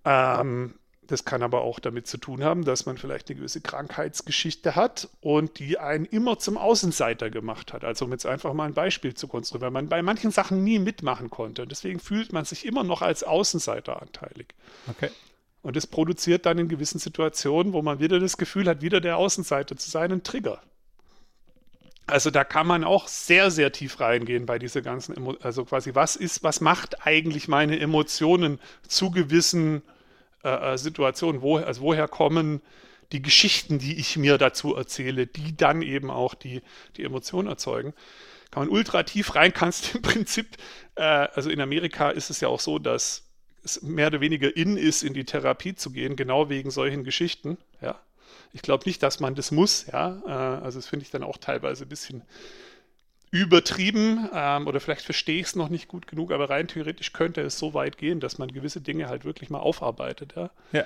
Ähm, 0.05 0.75
das 1.07 1.25
kann 1.25 1.43
aber 1.43 1.61
auch 1.61 1.79
damit 1.79 2.07
zu 2.07 2.17
tun 2.17 2.43
haben, 2.43 2.63
dass 2.63 2.85
man 2.85 2.97
vielleicht 2.97 3.29
eine 3.29 3.37
gewisse 3.37 3.61
Krankheitsgeschichte 3.61 4.75
hat 4.75 5.09
und 5.21 5.59
die 5.59 5.77
einen 5.77 6.05
immer 6.05 6.39
zum 6.39 6.57
Außenseiter 6.57 7.29
gemacht 7.29 7.73
hat. 7.73 7.83
Also 7.83 8.05
um 8.05 8.11
jetzt 8.11 8.25
einfach 8.25 8.53
mal 8.53 8.65
ein 8.65 8.73
Beispiel 8.73 9.13
zu 9.13 9.27
konstruieren, 9.27 9.61
weil 9.61 9.71
man 9.71 9.89
bei 9.89 10.01
manchen 10.01 10.31
Sachen 10.31 10.63
nie 10.63 10.79
mitmachen 10.79 11.29
konnte. 11.29 11.63
Und 11.63 11.71
deswegen 11.71 11.99
fühlt 11.99 12.31
man 12.31 12.45
sich 12.45 12.65
immer 12.65 12.83
noch 12.83 13.01
als 13.01 13.23
Außenseiter 13.23 14.01
anteilig. 14.01 14.55
Okay. 14.89 15.09
Und 15.61 15.75
das 15.75 15.87
produziert 15.87 16.45
dann 16.45 16.57
in 16.57 16.67
gewissen 16.67 16.99
Situationen, 16.99 17.73
wo 17.73 17.81
man 17.81 17.99
wieder 17.99 18.19
das 18.19 18.37
Gefühl 18.37 18.67
hat, 18.67 18.81
wieder 18.81 19.01
der 19.01 19.17
Außenseiter 19.17 19.77
zu 19.77 19.89
sein, 19.89 20.11
einen 20.11 20.23
Trigger. 20.23 20.61
Also 22.05 22.31
da 22.31 22.43
kann 22.43 22.67
man 22.67 22.83
auch 22.83 23.07
sehr, 23.07 23.49
sehr 23.49 23.71
tief 23.71 23.99
reingehen 23.99 24.45
bei 24.45 24.59
dieser 24.59 24.81
ganzen, 24.81 25.15
Emo 25.15 25.37
also 25.41 25.63
quasi, 25.63 25.95
was 25.95 26.15
ist, 26.15 26.43
was 26.43 26.59
macht 26.59 27.05
eigentlich 27.05 27.47
meine 27.47 27.79
Emotionen 27.79 28.59
zu 28.87 29.09
gewissen 29.09 29.83
äh, 30.43 30.73
äh, 30.73 30.77
Situation, 30.77 31.41
wo, 31.41 31.57
also 31.57 31.81
woher 31.81 32.09
kommen 32.09 32.61
die 33.13 33.21
Geschichten, 33.21 33.79
die 33.79 33.97
ich 33.97 34.17
mir 34.17 34.37
dazu 34.37 34.75
erzähle, 34.75 35.27
die 35.27 35.55
dann 35.55 35.81
eben 35.81 36.11
auch 36.11 36.33
die, 36.33 36.61
die 36.97 37.03
Emotionen 37.03 37.47
erzeugen. 37.47 37.93
Kann 38.51 38.63
man 38.63 38.69
ultra 38.69 39.03
tief 39.03 39.35
rein, 39.35 39.53
kannst 39.53 39.95
im 39.95 40.01
Prinzip, 40.01 40.57
äh, 40.95 41.01
also 41.03 41.49
in 41.49 41.61
Amerika 41.61 42.09
ist 42.09 42.29
es 42.29 42.41
ja 42.41 42.49
auch 42.49 42.59
so, 42.59 42.79
dass 42.79 43.23
es 43.63 43.81
mehr 43.81 44.07
oder 44.07 44.19
weniger 44.19 44.55
in 44.55 44.75
ist, 44.75 45.03
in 45.03 45.13
die 45.13 45.23
Therapie 45.23 45.75
zu 45.75 45.91
gehen, 45.91 46.17
genau 46.17 46.49
wegen 46.49 46.69
solchen 46.69 47.05
Geschichten. 47.05 47.57
Ja. 47.81 47.97
Ich 48.53 48.61
glaube 48.61 48.83
nicht, 48.85 49.03
dass 49.03 49.19
man 49.19 49.35
das 49.35 49.51
muss, 49.51 49.87
ja. 49.87 50.21
Äh, 50.25 50.63
also 50.63 50.77
das 50.77 50.87
finde 50.87 51.03
ich 51.03 51.11
dann 51.11 51.23
auch 51.23 51.37
teilweise 51.37 51.85
ein 51.85 51.89
bisschen 51.89 52.23
übertrieben 53.31 54.29
ähm, 54.31 54.67
oder 54.67 54.79
vielleicht 54.79 55.01
verstehe 55.01 55.39
ich 55.39 55.47
es 55.47 55.55
noch 55.55 55.69
nicht 55.69 55.87
gut 55.87 56.05
genug, 56.05 56.31
aber 56.31 56.51
rein 56.51 56.67
theoretisch 56.67 57.13
könnte 57.13 57.41
es 57.41 57.57
so 57.57 57.73
weit 57.73 57.97
gehen, 57.97 58.19
dass 58.19 58.37
man 58.37 58.51
gewisse 58.51 58.79
Dinge 58.79 59.09
halt 59.09 59.25
wirklich 59.25 59.49
mal 59.49 59.59
aufarbeitet. 59.59 60.35
Ja. 60.35 60.51
ja. 60.71 60.85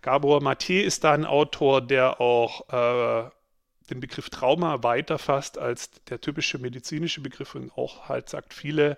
Gabor 0.00 0.40
Maté 0.40 0.80
ist 0.80 1.04
da 1.04 1.12
ein 1.12 1.26
Autor, 1.26 1.82
der 1.82 2.18
auch 2.18 2.66
äh, 2.70 3.30
den 3.90 4.00
Begriff 4.00 4.30
Trauma 4.30 4.82
weiter 4.82 5.18
fasst 5.18 5.58
als 5.58 5.90
der 6.08 6.22
typische 6.22 6.58
medizinische 6.58 7.20
Begriff 7.20 7.54
und 7.54 7.76
auch 7.76 8.08
halt 8.08 8.30
sagt, 8.30 8.54
viele 8.54 8.96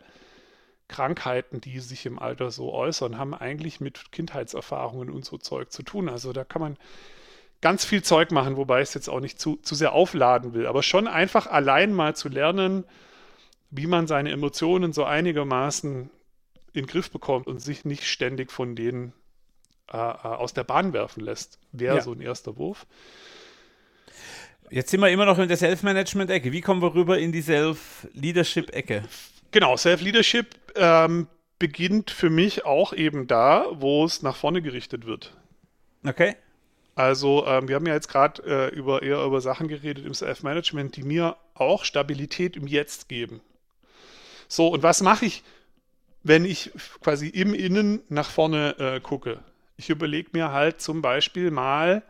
Krankheiten, 0.86 1.60
die 1.60 1.80
sich 1.80 2.06
im 2.06 2.18
Alter 2.18 2.52
so 2.52 2.72
äußern, 2.72 3.18
haben 3.18 3.34
eigentlich 3.34 3.80
mit 3.80 4.12
Kindheitserfahrungen 4.12 5.10
und 5.10 5.24
so 5.24 5.38
Zeug 5.38 5.72
zu 5.72 5.82
tun. 5.82 6.08
Also 6.08 6.32
da 6.32 6.44
kann 6.44 6.62
man 6.62 6.76
ganz 7.62 7.84
viel 7.84 8.02
Zeug 8.02 8.30
machen, 8.30 8.56
wobei 8.56 8.82
ich 8.82 8.88
es 8.88 8.94
jetzt 8.94 9.08
auch 9.08 9.20
nicht 9.20 9.40
zu, 9.40 9.56
zu 9.56 9.74
sehr 9.74 9.92
aufladen 9.92 10.52
will. 10.52 10.66
Aber 10.66 10.82
schon 10.82 11.08
einfach 11.08 11.46
allein 11.46 11.94
mal 11.94 12.14
zu 12.14 12.28
lernen, 12.28 12.84
wie 13.70 13.86
man 13.86 14.06
seine 14.06 14.30
Emotionen 14.30 14.92
so 14.92 15.04
einigermaßen 15.04 16.10
in 16.74 16.82
den 16.82 16.86
Griff 16.86 17.10
bekommt 17.10 17.46
und 17.46 17.60
sich 17.60 17.84
nicht 17.86 18.04
ständig 18.04 18.52
von 18.52 18.76
denen 18.76 19.14
äh, 19.90 19.96
äh 19.96 19.98
aus 19.98 20.52
der 20.52 20.64
Bahn 20.64 20.92
werfen 20.92 21.22
lässt, 21.22 21.58
wäre 21.70 21.96
ja. 21.96 22.02
so 22.02 22.12
ein 22.12 22.20
erster 22.20 22.58
Wurf. 22.58 22.86
Jetzt 24.70 24.90
sind 24.90 25.00
wir 25.00 25.10
immer 25.10 25.26
noch 25.26 25.38
in 25.38 25.48
der 25.48 25.56
Self-Management-Ecke. 25.56 26.50
Wie 26.50 26.62
kommen 26.62 26.82
wir 26.82 26.94
rüber 26.94 27.18
in 27.18 27.30
die 27.30 27.42
Self-Leadership-Ecke? 27.42 29.02
Genau, 29.50 29.76
Self-Leadership 29.76 30.46
ähm, 30.76 31.28
beginnt 31.58 32.10
für 32.10 32.30
mich 32.30 32.64
auch 32.64 32.94
eben 32.94 33.26
da, 33.26 33.66
wo 33.72 34.04
es 34.04 34.22
nach 34.22 34.34
vorne 34.34 34.62
gerichtet 34.62 35.06
wird. 35.06 35.36
Okay. 36.04 36.36
Also 36.94 37.46
ähm, 37.46 37.68
wir 37.68 37.76
haben 37.76 37.86
ja 37.86 37.94
jetzt 37.94 38.08
gerade 38.08 38.42
äh, 38.44 38.74
über, 38.74 39.02
eher 39.02 39.24
über 39.24 39.40
Sachen 39.40 39.68
geredet 39.68 40.04
im 40.04 40.14
Self-Management, 40.14 40.96
die 40.96 41.02
mir 41.02 41.36
auch 41.54 41.84
Stabilität 41.84 42.56
im 42.56 42.66
Jetzt 42.66 43.08
geben. 43.08 43.40
So, 44.48 44.68
und 44.68 44.82
was 44.82 45.00
mache 45.02 45.24
ich, 45.24 45.42
wenn 46.22 46.44
ich 46.44 46.70
quasi 47.00 47.28
im 47.28 47.54
Innen 47.54 48.02
nach 48.08 48.28
vorne 48.28 48.78
äh, 48.78 49.00
gucke? 49.00 49.40
Ich 49.78 49.88
überlege 49.88 50.30
mir 50.32 50.52
halt 50.52 50.82
zum 50.82 51.00
Beispiel 51.00 51.50
mal, 51.50 52.02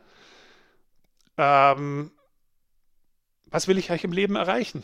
ähm, 1.39 2.11
was 3.47 3.69
will 3.69 3.79
ich 3.79 3.91
eigentlich 3.91 4.05
im 4.05 4.13
Leben 4.13 4.35
erreichen? 4.35 4.83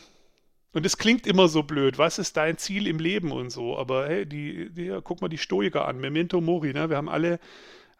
Und 0.71 0.85
es 0.85 0.97
klingt 0.97 1.27
immer 1.27 1.47
so 1.47 1.63
blöd, 1.63 1.97
was 1.97 2.19
ist 2.19 2.37
dein 2.37 2.57
Ziel 2.57 2.87
im 2.87 2.99
Leben 2.99 3.31
und 3.31 3.49
so, 3.49 3.77
aber 3.77 4.07
hey, 4.07 4.25
die, 4.25 4.69
die 4.69 4.97
guck 5.03 5.19
mal 5.21 5.27
die 5.27 5.39
Stoiker 5.39 5.87
an, 5.87 5.99
Memento 5.99 6.39
Mori, 6.41 6.73
ne? 6.73 6.89
wir 6.89 6.97
haben 6.97 7.09
alle 7.09 7.39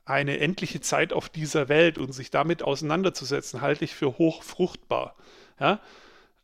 eine 0.09 0.39
endliche 0.39 0.81
Zeit 0.81 1.13
auf 1.13 1.29
dieser 1.29 1.69
Welt 1.69 1.99
und 1.99 2.13
sich 2.13 2.31
damit 2.31 2.63
auseinanderzusetzen, 2.63 3.61
halte 3.61 3.85
ich 3.85 3.93
für 3.93 4.17
hochfruchtbar. 4.17 5.15
Ja? 5.59 5.79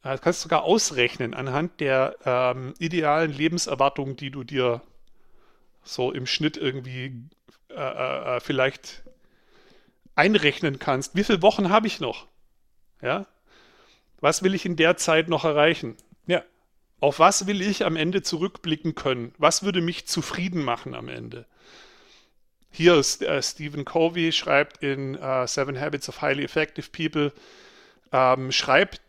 Das 0.03 0.21
kannst 0.21 0.41
du 0.41 0.43
sogar 0.43 0.63
ausrechnen 0.63 1.33
anhand 1.33 1.79
der 1.79 2.15
ähm, 2.25 2.75
idealen 2.77 3.33
Lebenserwartung, 3.33 4.15
die 4.15 4.29
du 4.29 4.43
dir 4.43 4.81
so 5.83 6.11
im 6.11 6.27
Schnitt 6.27 6.57
irgendwie 6.57 7.23
äh, 7.69 7.73
äh, 7.75 8.35
äh, 8.35 8.39
vielleicht 8.39 9.03
einrechnen 10.13 10.77
kannst. 10.77 11.15
Wie 11.15 11.23
viele 11.23 11.41
Wochen 11.41 11.69
habe 11.69 11.87
ich 11.87 11.99
noch? 11.99 12.27
Ja? 13.01 13.25
Was 14.21 14.43
will 14.43 14.53
ich 14.53 14.65
in 14.65 14.75
der 14.75 14.95
Zeit 14.97 15.27
noch 15.27 15.43
erreichen? 15.43 15.97
Ja. 16.27 16.43
Auf 16.99 17.17
was 17.17 17.47
will 17.47 17.61
ich 17.63 17.83
am 17.83 17.95
Ende 17.95 18.21
zurückblicken 18.21 18.93
können? 18.93 19.33
Was 19.39 19.63
würde 19.63 19.81
mich 19.81 20.07
zufrieden 20.07 20.63
machen 20.63 20.93
am 20.93 21.09
Ende? 21.09 21.47
Hier 22.75 22.95
ist 22.95 23.21
äh, 23.21 23.41
Stephen 23.41 23.85
Covey 23.85 24.33
schreibt 24.33 24.83
in 24.83 25.15
uh, 25.15 25.47
Seven 25.47 25.79
Habits 25.79 26.09
of 26.09 26.21
Highly 26.21 26.43
Effective 26.43 26.89
People, 26.91 27.31
ähm, 28.11 28.51
schreibt 28.51 28.99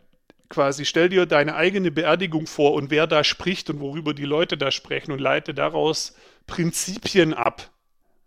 quasi, 0.49 0.85
stell 0.85 1.09
dir 1.09 1.27
deine 1.27 1.57
eigene 1.57 1.91
Beerdigung 1.91 2.47
vor 2.47 2.75
und 2.75 2.91
wer 2.91 3.09
da 3.09 3.25
spricht 3.25 3.69
und 3.69 3.81
worüber 3.81 4.15
die 4.15 4.25
Leute 4.25 4.57
da 4.57 4.71
sprechen 4.71 5.11
und 5.11 5.19
leite 5.19 5.53
daraus 5.53 6.15
Prinzipien 6.47 7.35
ab, 7.35 7.69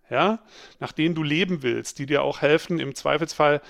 ja, 0.10 0.40
nach 0.82 0.92
denen 0.92 1.16
du 1.16 1.24
leben 1.24 1.64
willst, 1.64 2.00
die 2.00 2.06
dir 2.06 2.22
auch 2.22 2.42
helfen, 2.42 2.82
im 2.82 2.94
Zweifelsfall 2.94 3.62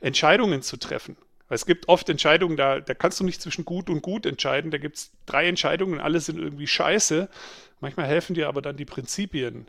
Entscheidungen 0.00 0.62
zu 0.62 0.76
treffen. 0.76 1.16
Es 1.48 1.66
gibt 1.66 1.88
oft 1.88 2.08
Entscheidungen, 2.08 2.56
da, 2.56 2.78
da 2.78 2.94
kannst 2.94 3.18
du 3.18 3.24
nicht 3.24 3.42
zwischen 3.42 3.64
gut 3.64 3.90
und 3.90 4.00
gut 4.00 4.26
entscheiden. 4.26 4.70
Da 4.70 4.78
gibt 4.78 4.96
es 4.96 5.10
drei 5.26 5.48
Entscheidungen, 5.48 5.98
alle 5.98 6.20
sind 6.20 6.38
irgendwie 6.38 6.68
scheiße. 6.68 7.28
Manchmal 7.80 8.06
helfen 8.06 8.34
dir 8.34 8.46
aber 8.46 8.62
dann 8.62 8.76
die 8.76 8.84
Prinzipien, 8.84 9.66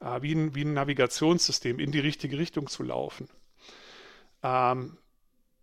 äh, 0.00 0.22
wie, 0.22 0.34
ein, 0.34 0.54
wie 0.54 0.64
ein 0.64 0.74
Navigationssystem, 0.74 1.78
in 1.78 1.92
die 1.92 2.00
richtige 2.00 2.38
Richtung 2.38 2.68
zu 2.68 2.82
laufen. 2.82 3.28
Ähm, 4.42 4.96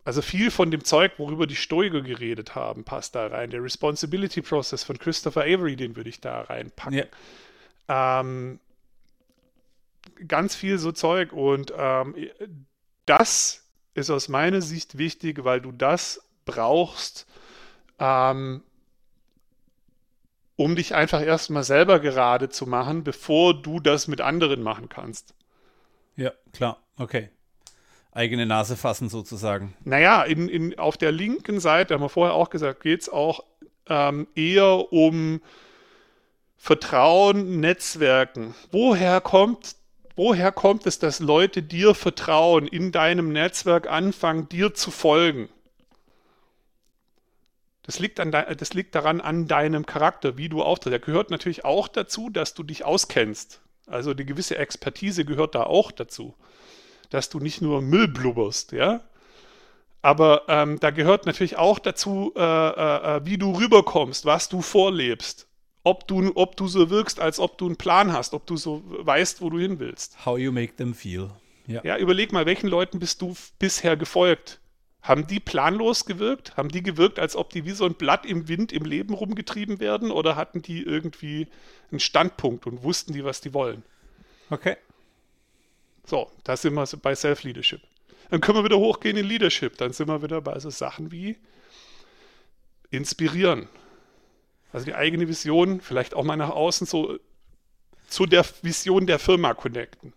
also 0.04 0.22
viel 0.22 0.52
von 0.52 0.72
dem 0.72 0.86
Zeug, 0.86 1.14
worüber 1.18 1.48
die 1.48 1.56
Stoiker 1.56 2.02
geredet 2.02 2.56
haben, 2.56 2.86
passt 2.86 3.16
da 3.16 3.28
rein. 3.28 3.50
Der 3.50 3.62
Responsibility 3.62 4.42
Process 4.42 4.84
von 4.84 4.98
Christopher 4.98 5.42
Avery, 5.42 5.76
den 5.76 5.98
würde 5.98 6.10
ich 6.10 6.22
da 6.22 6.42
reinpacken. 6.42 7.04
Ja. 7.90 8.24
Ähm, 8.24 8.60
ganz 10.28 10.56
viel 10.56 10.78
so 10.78 10.92
Zeug 10.94 11.34
und 11.34 11.74
ähm, 11.76 12.16
das 13.06 13.66
ist 13.96 14.10
aus 14.10 14.30
meiner 14.30 14.62
Sicht 14.62 14.98
wichtig, 14.98 15.44
weil 15.44 15.60
du 15.60 15.72
das 15.72 16.22
brauchst, 16.46 17.28
ähm, 18.00 18.64
um 20.58 20.76
dich 20.76 20.94
einfach 20.94 21.22
erstmal 21.22 21.64
selber 21.64 22.00
gerade 22.00 22.50
zu 22.50 22.68
machen, 22.68 23.06
bevor 23.06 23.54
du 23.54 23.80
das 23.80 24.10
mit 24.10 24.20
anderen 24.20 24.62
machen 24.62 24.90
kannst. 24.90 25.34
Ja, 26.18 26.34
klar, 26.52 26.84
okay. 26.98 27.30
Eigene 28.12 28.46
Nase 28.46 28.76
fassen 28.76 29.08
sozusagen. 29.08 29.76
Naja, 29.84 30.24
in, 30.24 30.50
in, 30.50 30.78
auf 30.78 30.98
der 30.98 31.12
linken 31.14 31.60
Seite, 31.60 31.94
haben 31.94 32.02
wir 32.02 32.10
vorher 32.10 32.34
auch 32.34 32.50
gesagt, 32.50 32.82
geht 32.82 33.02
es 33.02 33.10
auch 33.10 33.44
ähm, 33.88 34.28
eher 34.36 34.92
um 34.92 35.40
Vertrauen, 36.58 37.60
Netzwerken. 37.60 38.56
Woher 38.72 39.22
kommt 39.22 39.78
Woher 40.18 40.52
kommt 40.52 40.88
es, 40.88 40.98
dass 40.98 41.20
Leute 41.20 41.62
dir 41.62 41.94
vertrauen, 41.94 42.66
in 42.66 42.92
deinem 42.92 43.32
Netzwerk 43.32 43.88
anfangen, 43.88 44.50
dir 44.50 44.74
zu 44.74 44.90
folgen? 44.90 45.48
Das 47.88 48.00
liegt, 48.00 48.20
an 48.20 48.32
das 48.32 48.74
liegt 48.74 48.94
daran 48.94 49.22
an 49.22 49.48
deinem 49.48 49.86
Charakter, 49.86 50.38
wie 50.38 50.50
du 50.50 50.62
auftrittst. 50.62 50.94
Da 50.94 51.06
gehört 51.06 51.32
natürlich 51.32 51.66
auch 51.66 51.88
dazu, 51.88 52.30
dass 52.30 52.54
du 52.54 52.64
dich 52.64 52.86
auskennst. 52.86 53.62
Also 53.88 54.14
die 54.14 54.26
gewisse 54.26 54.58
Expertise 54.58 55.26
gehört 55.26 55.56
da 55.56 55.64
auch 55.64 55.92
dazu. 55.92 56.36
Dass 57.10 57.30
du 57.30 57.40
nicht 57.40 57.62
nur 57.62 57.82
Müll 57.82 58.10
blubberst, 58.10 58.74
ja. 58.74 59.02
Aber 60.02 60.44
ähm, 60.48 60.80
da 60.80 60.92
gehört 60.92 61.26
natürlich 61.26 61.58
auch 61.58 61.80
dazu, 61.80 62.34
äh, 62.36 62.42
äh, 62.42 63.18
äh 63.18 63.26
wie 63.26 63.38
du 63.38 63.58
rüberkommst, 63.58 64.26
was 64.26 64.50
du 64.50 64.62
vorlebst 64.62 65.48
ob 65.88 66.06
du, 66.06 66.34
ob 66.36 66.58
du 66.58 66.68
so 66.68 66.90
wirkst, 66.90 67.20
als 67.22 67.40
ob 67.40 67.58
du 67.58 67.66
einen 67.66 67.78
Plan 67.78 68.12
hast, 68.12 68.34
ob 68.34 68.46
du 68.46 68.58
so 68.58 68.84
weißt, 68.86 69.42
wo 69.42 69.50
du 69.50 69.58
hin 69.58 69.80
willst. 69.80 70.26
How 70.26 70.38
you 70.38 70.52
make 70.52 70.76
them 70.76 70.94
feel. 70.94 71.30
Ja. 71.66 71.82
ja, 71.84 71.98
überleg 71.98 72.34
mal, 72.34 72.46
welchen 72.46 72.68
Leuten 72.68 73.00
bist 73.00 73.22
du 73.22 73.36
bisher 73.58 73.96
gefolgt? 73.96 74.60
Haben 75.08 75.26
die 75.26 75.40
planlos 75.40 76.04
gewirkt? 76.06 76.58
Haben 76.58 76.68
die 76.68 76.84
gewirkt, 76.84 77.18
als 77.18 77.38
ob 77.38 77.50
die 77.52 77.64
wie 77.64 77.72
so 77.72 77.86
ein 77.86 77.94
Blatt 77.94 78.26
im 78.26 78.50
Wind 78.50 78.74
im 78.74 78.84
Leben 78.84 79.14
rumgetrieben 79.14 79.80
werden? 79.80 80.12
Oder 80.12 80.36
hatten 80.36 80.62
die 80.62 80.84
irgendwie 80.84 81.48
einen 81.92 82.02
Standpunkt 82.02 82.68
und 82.68 82.84
wussten 82.84 83.14
die, 83.14 83.24
was 83.24 83.40
die 83.40 83.54
wollen? 83.54 83.84
Okay. 84.50 84.76
So, 86.06 86.30
da 86.44 86.58
sind 86.58 86.74
wir 86.74 86.86
bei 87.02 87.16
Self-Leadership. 87.16 87.82
Dann 88.30 88.42
können 88.42 88.58
wir 88.58 88.66
wieder 88.66 88.80
hochgehen 88.80 89.16
in 89.16 89.26
Leadership. 89.26 89.78
Dann 89.78 89.94
sind 89.94 90.10
wir 90.10 90.22
wieder 90.22 90.42
bei 90.42 90.60
so 90.60 90.70
Sachen 90.70 91.10
wie 91.10 91.38
inspirieren. 92.90 93.70
Also 94.74 94.86
die 94.86 94.96
eigene 94.96 95.30
Vision 95.30 95.80
vielleicht 95.80 96.16
auch 96.16 96.26
mal 96.26 96.36
nach 96.36 96.50
außen 96.50 96.86
so 96.86 97.18
zu 98.10 98.26
der 98.26 98.46
Vision 98.62 99.08
der 99.08 99.20
Firma 99.20 99.54
connecten. 99.54 100.12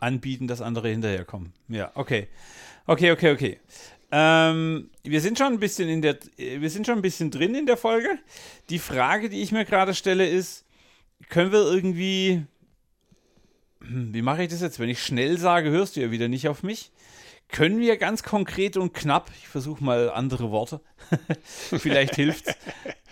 Anbieten, 0.00 0.48
dass 0.48 0.62
andere 0.62 0.88
hinterherkommen. 0.88 1.52
Ja, 1.68 1.92
okay. 1.94 2.28
Okay, 2.86 3.12
okay, 3.12 3.32
okay. 3.32 3.60
Ähm, 4.16 4.90
wir 5.02 5.20
sind 5.20 5.38
schon 5.38 5.54
ein 5.54 5.58
bisschen 5.58 5.88
in 5.88 6.00
der, 6.00 6.16
wir 6.36 6.70
sind 6.70 6.86
schon 6.86 6.94
ein 6.96 7.02
bisschen 7.02 7.32
drin 7.32 7.56
in 7.56 7.66
der 7.66 7.76
Folge. 7.76 8.16
Die 8.70 8.78
Frage, 8.78 9.28
die 9.28 9.42
ich 9.42 9.50
mir 9.50 9.64
gerade 9.64 9.92
stelle, 9.92 10.24
ist, 10.24 10.64
können 11.30 11.50
wir 11.50 11.62
irgendwie, 11.62 12.44
hm, 13.80 14.14
wie 14.14 14.22
mache 14.22 14.44
ich 14.44 14.50
das 14.50 14.60
jetzt? 14.60 14.78
Wenn 14.78 14.88
ich 14.88 15.02
schnell 15.02 15.36
sage, 15.36 15.70
hörst 15.70 15.96
du 15.96 16.00
ja 16.00 16.12
wieder 16.12 16.28
nicht 16.28 16.46
auf 16.46 16.62
mich. 16.62 16.92
Können 17.48 17.80
wir 17.80 17.96
ganz 17.96 18.22
konkret 18.22 18.76
und 18.76 18.94
knapp, 18.94 19.32
ich 19.36 19.48
versuche 19.48 19.82
mal 19.82 20.08
andere 20.10 20.52
Worte, 20.52 20.80
vielleicht 21.78 22.14
hilft's, 22.14 22.54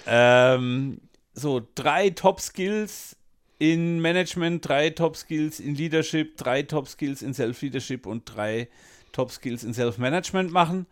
ähm, 0.06 1.00
so 1.34 1.66
drei 1.74 2.10
Top-Skills 2.10 3.16
in 3.58 4.00
Management, 4.00 4.68
drei 4.68 4.90
Top-Skills 4.90 5.58
in 5.58 5.74
Leadership, 5.74 6.36
drei 6.36 6.62
Top-Skills 6.62 7.22
in 7.22 7.34
Self-Leadership 7.34 8.06
und 8.06 8.22
drei 8.24 8.68
Top-Skills 9.12 9.64
in 9.64 9.74
Self-Management 9.74 10.52
machen. 10.52 10.86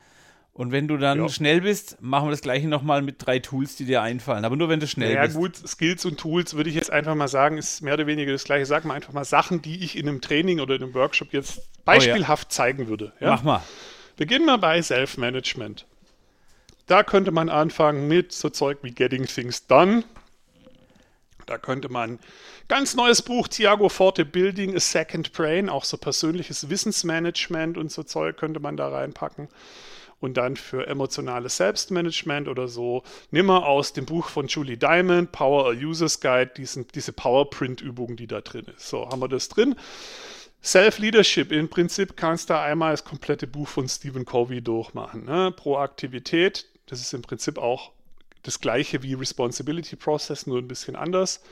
Und 0.52 0.72
wenn 0.72 0.88
du 0.88 0.96
dann 0.96 1.20
ja. 1.20 1.28
schnell 1.28 1.60
bist, 1.62 2.02
machen 2.02 2.26
wir 2.26 2.32
das 2.32 2.42
gleiche 2.42 2.68
nochmal 2.68 3.02
mit 3.02 3.24
drei 3.24 3.38
Tools, 3.38 3.76
die 3.76 3.84
dir 3.84 4.02
einfallen. 4.02 4.44
Aber 4.44 4.56
nur 4.56 4.68
wenn 4.68 4.80
du 4.80 4.86
schnell 4.86 5.14
ja, 5.14 5.22
bist. 5.22 5.34
Ja, 5.34 5.40
gut, 5.40 5.56
Skills 5.56 6.04
und 6.04 6.18
Tools 6.18 6.54
würde 6.54 6.68
ich 6.68 6.76
jetzt 6.76 6.90
einfach 6.90 7.14
mal 7.14 7.28
sagen, 7.28 7.56
ist 7.56 7.82
mehr 7.82 7.94
oder 7.94 8.06
weniger 8.06 8.32
das 8.32 8.44
gleiche. 8.44 8.66
Sag 8.66 8.84
mal 8.84 8.94
einfach 8.94 9.12
mal 9.12 9.24
Sachen, 9.24 9.62
die 9.62 9.82
ich 9.84 9.96
in 9.96 10.08
einem 10.08 10.20
Training 10.20 10.60
oder 10.60 10.74
in 10.74 10.82
einem 10.82 10.94
Workshop 10.94 11.32
jetzt 11.32 11.62
beispielhaft 11.84 12.48
oh, 12.48 12.50
ja. 12.50 12.56
zeigen 12.56 12.88
würde. 12.88 13.12
Mach 13.20 13.42
mal. 13.42 13.62
Beginnen 14.16 14.44
wir 14.44 14.58
bei 14.58 14.82
Self-Management. 14.82 15.86
Da 16.86 17.04
könnte 17.04 17.30
man 17.30 17.48
anfangen 17.48 18.08
mit 18.08 18.32
so 18.32 18.50
Zeug 18.50 18.78
wie 18.82 18.90
Getting 18.90 19.26
Things 19.26 19.66
Done. 19.66 20.02
Da 21.46 21.56
könnte 21.56 21.88
man 21.88 22.18
ganz 22.70 22.94
neues 22.94 23.20
Buch, 23.20 23.48
Thiago 23.48 23.88
Forte, 23.88 24.24
Building 24.24 24.76
a 24.76 24.78
Second 24.78 25.32
Brain, 25.32 25.68
auch 25.68 25.82
so 25.82 25.96
persönliches 25.96 26.70
Wissensmanagement 26.70 27.76
und 27.76 27.90
so 27.90 28.04
Zeug 28.04 28.36
könnte 28.36 28.60
man 28.60 28.76
da 28.76 28.88
reinpacken. 28.88 29.48
Und 30.20 30.36
dann 30.36 30.54
für 30.54 30.86
emotionales 30.86 31.56
Selbstmanagement 31.56 32.46
oder 32.46 32.68
so, 32.68 33.02
nimm 33.32 33.46
mal 33.46 33.64
aus 33.64 33.92
dem 33.92 34.06
Buch 34.06 34.28
von 34.28 34.46
Julie 34.46 34.76
Diamond, 34.76 35.32
Power 35.32 35.66
a 35.66 35.70
User's 35.70 36.20
Guide, 36.20 36.52
diesen, 36.56 36.86
diese 36.94 37.12
PowerPrint-Übung, 37.12 38.14
die 38.14 38.28
da 38.28 38.40
drin 38.40 38.66
ist. 38.76 38.88
So, 38.88 39.08
haben 39.08 39.20
wir 39.20 39.28
das 39.28 39.48
drin. 39.48 39.74
Self-Leadership, 40.62 41.50
im 41.50 41.68
Prinzip 41.68 42.16
kannst 42.16 42.50
du 42.50 42.56
einmal 42.56 42.92
das 42.92 43.04
komplette 43.04 43.48
Buch 43.48 43.66
von 43.66 43.88
Stephen 43.88 44.24
Covey 44.24 44.62
durchmachen. 44.62 45.24
Ne? 45.24 45.50
Proaktivität, 45.50 46.66
das 46.86 47.00
ist 47.00 47.14
im 47.14 47.22
Prinzip 47.22 47.58
auch 47.58 47.90
das 48.42 48.60
gleiche 48.60 49.02
wie 49.02 49.14
Responsibility 49.14 49.96
Process, 49.96 50.46
nur 50.46 50.58
ein 50.58 50.68
bisschen 50.68 50.96
anders. 50.96 51.42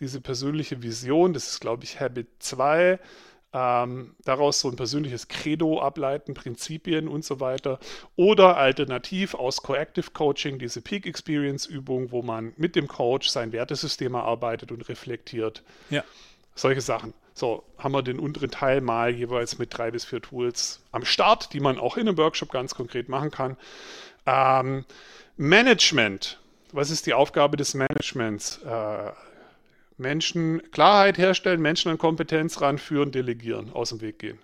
Diese 0.00 0.20
persönliche 0.20 0.82
Vision, 0.82 1.32
das 1.32 1.48
ist, 1.48 1.60
glaube 1.60 1.84
ich, 1.84 2.00
Habit 2.00 2.28
2. 2.40 2.98
Ähm, 3.52 4.14
daraus 4.24 4.60
so 4.60 4.68
ein 4.68 4.76
persönliches 4.76 5.28
Credo 5.28 5.80
ableiten, 5.80 6.34
Prinzipien 6.34 7.08
und 7.08 7.24
so 7.24 7.40
weiter. 7.40 7.78
Oder 8.14 8.58
alternativ 8.58 9.34
aus 9.34 9.62
Coactive 9.62 10.10
Coaching 10.10 10.58
diese 10.58 10.82
Peak 10.82 11.06
Experience 11.06 11.64
Übung, 11.64 12.10
wo 12.10 12.22
man 12.22 12.52
mit 12.56 12.76
dem 12.76 12.86
Coach 12.86 13.28
sein 13.28 13.52
Wertesystem 13.52 14.14
erarbeitet 14.14 14.72
und 14.72 14.86
reflektiert. 14.88 15.62
Ja. 15.88 16.04
Solche 16.54 16.82
Sachen. 16.82 17.14
So, 17.32 17.62
haben 17.78 17.92
wir 17.92 18.02
den 18.02 18.18
unteren 18.18 18.50
Teil 18.50 18.80
mal 18.80 19.14
jeweils 19.14 19.58
mit 19.58 19.76
drei 19.76 19.90
bis 19.90 20.04
vier 20.04 20.20
Tools 20.20 20.82
am 20.90 21.04
Start, 21.04 21.52
die 21.52 21.60
man 21.60 21.78
auch 21.78 21.96
in 21.96 22.08
einem 22.08 22.18
Workshop 22.18 22.50
ganz 22.50 22.74
konkret 22.74 23.08
machen 23.08 23.30
kann. 23.30 23.56
Ähm, 24.26 24.84
Management. 25.38 26.40
Was 26.72 26.90
ist 26.90 27.04
die 27.04 27.12
Aufgabe 27.12 27.58
des 27.58 27.74
Managements? 27.74 28.58
Äh, 28.64 29.12
Menschen 29.98 30.62
Klarheit 30.72 31.18
herstellen, 31.18 31.60
Menschen 31.60 31.90
an 31.90 31.98
Kompetenz 31.98 32.62
ranführen, 32.62 33.12
delegieren, 33.12 33.70
aus 33.72 33.90
dem 33.90 34.00
Weg 34.00 34.18
gehen. 34.18 34.38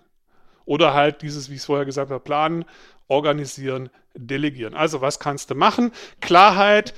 Oder 0.65 0.93
halt 0.93 1.23
dieses, 1.23 1.49
wie 1.49 1.55
ich 1.55 1.61
es 1.61 1.65
vorher 1.65 1.85
gesagt 1.85 2.11
habe, 2.11 2.23
planen, 2.23 2.65
organisieren, 3.07 3.89
delegieren. 4.13 4.75
Also 4.75 5.01
was 5.01 5.19
kannst 5.19 5.49
du 5.49 5.55
machen? 5.55 5.91
Klarheit, 6.21 6.93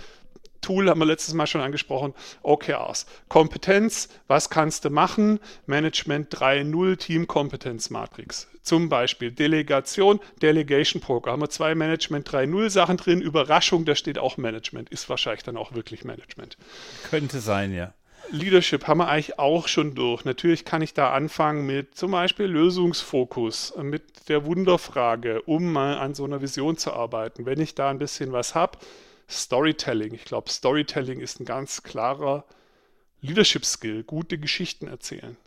Tool 0.66 0.90
haben 0.90 1.00
wir 1.00 1.06
letztes 1.06 1.36
Mal 1.36 1.46
schon 1.46 1.62
angesprochen, 1.62 2.16
OKRs. 2.42 3.06
Kompetenz, 3.28 4.10
was 4.28 4.50
kannst 4.50 4.84
du 4.84 4.90
machen? 4.90 5.40
Management 5.68 6.36
3.0 6.36 6.98
Team 6.98 7.28
Kompetenz 7.28 7.92
Matrix. 7.92 8.48
Zum 8.64 8.90
Beispiel 8.90 9.32
Delegation, 9.32 10.20
Delegation 10.42 11.04
Poker. 11.04 11.32
Haben 11.32 11.44
wir 11.44 11.52
zwei 11.52 11.76
Management 11.76 12.28
3.0 12.28 12.72
Sachen 12.72 12.98
drin. 12.98 13.22
Überraschung, 13.22 13.86
da 13.86 13.94
steht 13.94 14.18
auch 14.18 14.38
Management. 14.38 14.90
Ist 14.90 15.08
wahrscheinlich 15.08 15.44
dann 15.44 15.56
auch 15.56 15.76
wirklich 15.76 16.04
Management. 16.04 16.58
Könnte 17.12 17.42
sein, 17.42 17.72
ja. 17.72 17.94
Leadership 18.32 18.88
haben 18.88 18.98
wir 18.98 19.08
eigentlich 19.08 19.38
auch 19.38 19.68
schon 19.68 19.94
durch. 19.94 20.26
Natürlich 20.26 20.66
kann 20.66 20.82
ich 20.82 20.96
da 20.96 21.14
anfangen 21.14 21.68
mit 21.68 21.94
zum 21.94 22.10
Beispiel 22.10 22.48
Lösungsfokus, 22.48 23.76
mit 23.80 24.30
der 24.30 24.46
Wunderfrage, 24.46 25.44
um 25.44 25.72
mal 25.72 26.00
an 26.00 26.16
so 26.16 26.26
einer 26.26 26.42
Vision 26.42 26.76
zu 26.76 26.92
arbeiten. 26.92 27.46
Wenn 27.46 27.62
ich 27.62 27.76
da 27.76 27.92
ein 27.92 28.00
bisschen 28.00 28.32
was 28.32 28.56
habe, 28.56 28.80
Storytelling. 29.30 30.14
Ich 30.14 30.26
glaube, 30.26 30.50
Storytelling 30.50 31.20
ist 31.20 31.40
ein 31.40 31.46
ganz 31.46 31.84
klarer 31.84 32.46
Leadership-Skill, 33.22 34.04
gute 34.04 34.38
Geschichten 34.38 34.88
erzählen. 34.88 35.38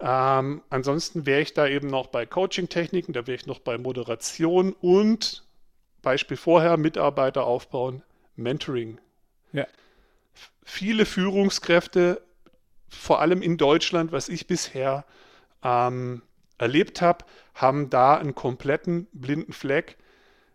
Ähm, 0.00 0.62
ansonsten 0.70 1.26
wäre 1.26 1.40
ich 1.40 1.54
da 1.54 1.66
eben 1.68 1.86
noch 1.86 2.08
bei 2.08 2.26
Coaching-Techniken, 2.26 3.12
da 3.12 3.26
wäre 3.26 3.36
ich 3.36 3.46
noch 3.46 3.60
bei 3.60 3.78
Moderation 3.78 4.72
und 4.72 5.44
Beispiel 6.02 6.36
vorher, 6.36 6.76
Mitarbeiter 6.76 7.44
aufbauen, 7.44 8.02
Mentoring. 8.36 8.98
Ja. 9.52 9.66
Viele 10.64 11.06
Führungskräfte, 11.06 12.20
vor 12.88 13.20
allem 13.20 13.42
in 13.42 13.56
Deutschland, 13.56 14.12
was 14.12 14.28
ich 14.28 14.46
bisher 14.46 15.04
ähm, 15.62 16.22
erlebt 16.58 17.00
habe, 17.00 17.24
haben 17.54 17.90
da 17.90 18.16
einen 18.16 18.34
kompletten 18.34 19.06
blinden 19.12 19.52
Fleck 19.52 19.96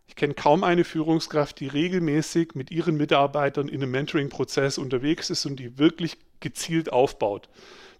Ich 0.09 0.15
kenne 0.15 0.33
kaum 0.33 0.63
eine 0.63 0.83
Führungskraft, 0.83 1.59
die 1.59 1.67
regelmäßig 1.67 2.55
mit 2.55 2.71
ihren 2.71 2.97
Mitarbeitern 2.97 3.67
in 3.67 3.83
einem 3.83 3.91
Mentoring-Prozess 3.91 4.79
unterwegs 4.79 5.29
ist 5.29 5.45
und 5.45 5.57
die 5.57 5.77
wirklich 5.77 6.17
gezielt 6.39 6.91
aufbaut. 6.91 7.47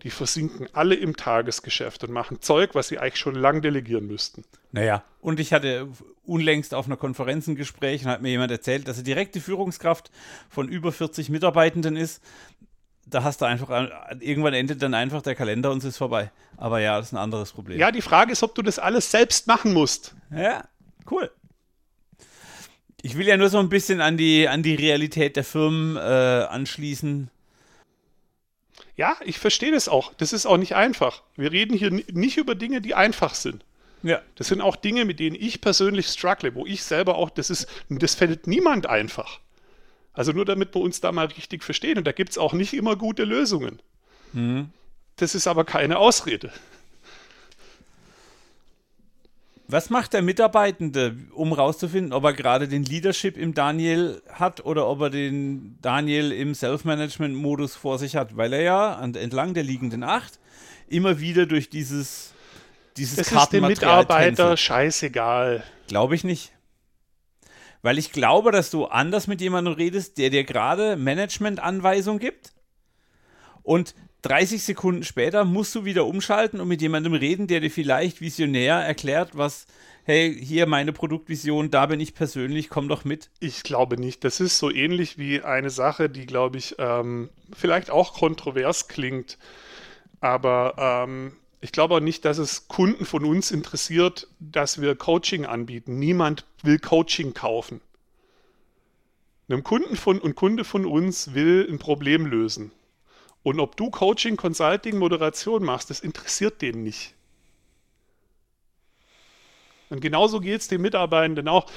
Die 0.02 0.10
versinken 0.10 0.67
alle 0.74 0.95
im 0.95 1.15
Tagesgeschäft 1.15 2.04
und 2.04 2.12
machen 2.12 2.41
Zeug, 2.41 2.74
was 2.74 2.88
sie 2.88 2.98
eigentlich 2.98 3.19
schon 3.19 3.36
lang 3.36 3.62
delegieren 3.62 4.08
müssten. 4.08 4.43
Naja, 4.72 5.04
und 5.22 5.39
ich 5.39 5.54
hatte 5.54 5.88
unlängst 6.26 6.74
auf 6.74 6.88
einer 6.88 6.98
Konferenz 6.98 7.45
ein 7.48 7.56
Gespräch 7.56 8.04
und 8.06 8.10
hat 8.10 8.24
mir 8.24 8.30
jemand 8.30 8.52
erzählt, 8.52 8.88
dass 8.88 8.98
er 8.98 9.04
direkte 9.04 9.39
Führungskraft 9.39 10.10
von 10.50 10.67
über 10.67 10.91
40 10.91 11.30
Mitarbeitenden 11.30 11.95
ist. 11.95 12.24
Da 13.06 13.24
hast 13.24 13.41
du 13.41 13.45
einfach, 13.45 13.69
irgendwann 14.19 14.56
endet 14.56 14.82
dann 14.82 14.95
einfach 14.95 15.22
der 15.22 15.36
Kalender 15.36 15.69
und 15.69 15.78
es 15.78 15.86
ist 15.86 15.98
vorbei. 15.98 16.32
Aber 16.58 16.80
ja, 16.80 16.98
das 16.98 17.08
ist 17.08 17.13
ein 17.13 17.17
anderes 17.17 17.52
Problem. 17.52 17.80
Ja, 17.80 17.91
die 17.91 18.02
Frage 18.02 18.32
ist, 18.32 18.41
ob 18.41 18.56
du 18.56 18.63
das 18.63 18.80
alles 18.80 19.12
selbst 19.12 19.45
machen 19.45 19.74
musst. 19.74 20.15
Ja, 20.32 20.63
cool. 21.12 21.30
Ich 23.02 23.18
will 23.18 23.28
ja 23.28 23.38
nur 23.38 23.50
so 23.50 23.60
ein 23.60 23.70
bisschen 23.70 24.02
an 24.02 24.18
die, 24.18 24.48
an 24.48 24.64
die 24.64 24.76
Realität 24.76 25.36
der 25.36 25.44
Firmen 25.44 25.96
äh, 25.96 26.00
anschließen. 26.00 27.30
Ja, 28.98 29.16
ich 29.24 29.40
verstehe 29.40 29.72
das 29.72 29.88
auch. 29.88 30.14
Das 30.16 30.34
ist 30.34 30.46
auch 30.46 30.58
nicht 30.58 30.76
einfach. 30.76 31.24
Wir 31.38 31.52
reden 31.52 31.78
hier 31.78 31.92
nicht 31.92 32.38
über 32.38 32.56
Dinge, 32.56 32.82
die 32.82 32.96
einfach 32.96 33.34
sind. 33.34 33.64
Ja. 34.04 34.22
Das 34.36 34.48
sind 34.48 34.62
auch 34.62 34.76
Dinge, 34.76 35.06
mit 35.06 35.20
denen 35.20 35.36
ich 35.36 35.62
persönlich 35.62 36.08
struggle, 36.08 36.56
wo 36.56 36.66
ich 36.66 36.84
selber 36.84 37.16
auch, 37.16 37.30
das 37.30 37.50
ist, 37.50 37.68
das 37.90 38.16
fällt 38.16 38.48
niemand 38.48 38.88
einfach. 38.88 39.40
Also 40.14 40.34
nur 40.34 40.46
damit 40.46 40.76
wir 40.76 40.82
uns 40.82 41.00
da 41.00 41.12
mal 41.12 41.28
richtig 41.28 41.64
verstehen. 41.64 41.98
Und 41.98 42.08
da 42.08 42.12
gibt 42.12 42.32
es 42.32 42.38
auch 42.38 42.54
nicht 42.54 42.74
immer 42.74 42.98
gute 42.98 43.24
Lösungen. 43.24 43.82
Mhm. 44.34 44.70
Das 45.16 45.36
ist 45.36 45.48
aber 45.48 45.64
keine 45.64 45.98
Ausrede. 45.98 46.52
Was 49.72 49.92
macht 49.92 50.14
der 50.14 50.24
Mitarbeitende, 50.24 51.16
um 51.32 51.54
rauszufinden, 51.54 52.12
ob 52.12 52.24
er 52.24 52.34
gerade 52.34 52.68
den 52.68 52.84
Leadership 52.84 53.38
im 53.38 53.54
Daniel 53.54 54.20
hat 54.28 54.66
oder 54.66 54.88
ob 54.88 55.00
er 55.02 55.10
den 55.12 55.78
Daniel 55.80 56.32
im 56.32 56.56
Self-Management-Modus 56.56 57.76
vor 57.76 58.00
sich 58.00 58.16
hat? 58.16 58.36
Weil 58.36 58.54
er 58.54 58.62
ja 58.64 59.00
entlang 59.00 59.54
der 59.54 59.62
liegenden 59.62 60.04
Acht 60.04 60.40
immer 60.88 61.20
wieder 61.20 61.46
durch 61.46 61.70
dieses, 61.70 62.34
dieses 62.98 63.18
Das 63.18 63.32
ist 63.32 63.50
dem 63.54 63.68
Mitarbeiter 63.68 64.26
tänzelt. 64.26 64.60
scheißegal. 64.60 65.64
Glaube 65.88 66.16
ich 66.16 66.24
nicht. 66.24 66.52
Weil 67.84 68.00
ich 68.00 68.12
glaube, 68.12 68.52
dass 68.52 68.72
du 68.72 68.86
anders 68.86 69.28
mit 69.28 69.40
jemandem 69.40 69.76
redest, 69.76 70.18
der 70.18 70.32
dir 70.32 70.46
gerade 70.46 70.96
Management-Anweisung 70.96 72.18
gibt 72.18 72.54
und 73.62 73.94
30 74.22 74.64
Sekunden 74.64 75.04
später 75.04 75.46
musst 75.46 75.74
du 75.76 75.86
wieder 75.86 76.06
umschalten 76.06 76.60
und 76.60 76.68
mit 76.68 76.82
jemandem 76.82 77.14
reden, 77.14 77.48
der 77.48 77.62
dir 77.62 77.72
vielleicht 77.72 78.20
visionär 78.20 78.76
erklärt, 78.76 79.38
was, 79.38 79.66
hey, 80.04 80.36
hier 80.38 80.66
meine 80.66 80.92
Produktvision, 80.92 81.72
da 81.72 81.86
bin 81.86 82.00
ich 82.00 82.14
persönlich, 82.14 82.70
komm 82.70 82.90
doch 82.90 83.06
mit. 83.06 83.30
Ich 83.40 83.64
glaube 83.64 83.98
nicht. 83.98 84.24
Das 84.24 84.42
ist 84.42 84.58
so 84.58 84.70
ähnlich 84.70 85.18
wie 85.18 85.42
eine 85.42 85.70
Sache, 85.70 86.10
die, 86.10 86.26
glaube 86.26 86.58
ich, 86.58 86.76
ähm, 86.80 87.30
vielleicht 87.54 87.92
auch 87.92 88.14
kontrovers 88.14 88.90
klingt. 88.90 89.38
Aber 90.20 90.76
ähm, 90.78 91.34
ich 91.62 91.72
glaube 91.72 91.96
auch 91.96 92.00
nicht, 92.02 92.26
dass 92.26 92.38
es 92.38 92.68
Kunden 92.68 93.06
von 93.06 93.24
uns 93.24 93.52
interessiert, 93.52 94.28
dass 94.40 94.82
wir 94.82 94.96
Coaching 94.96 95.46
anbieten. 95.46 95.98
Niemand 95.98 96.46
will 96.62 96.80
Coaching 96.80 97.34
kaufen. 97.34 97.80
Einem 99.48 99.64
Kunden 99.64 99.96
von 99.96 100.20
und 100.20 100.36
Kunde 100.36 100.64
von 100.64 100.86
uns 100.86 101.34
will 101.34 101.68
ein 101.70 101.80
Problem 101.80 102.26
lösen. 102.26 102.72
Und 103.43 103.60
ob 103.60 103.78
du 103.78 103.89
Coaching, 103.89 104.36
Consulting, 104.36 104.97
Moderation 104.97 105.63
machst, 105.63 105.89
das 105.89 106.02
interessiert 106.02 106.62
den 106.62 106.84
nicht. 106.84 107.15
Und 109.89 110.02
genauso 110.02 110.39
geht 110.39 110.62
es 110.62 110.67
den 110.67 110.82
Mitarbeitenden 110.82 111.47
auch. 111.47 111.69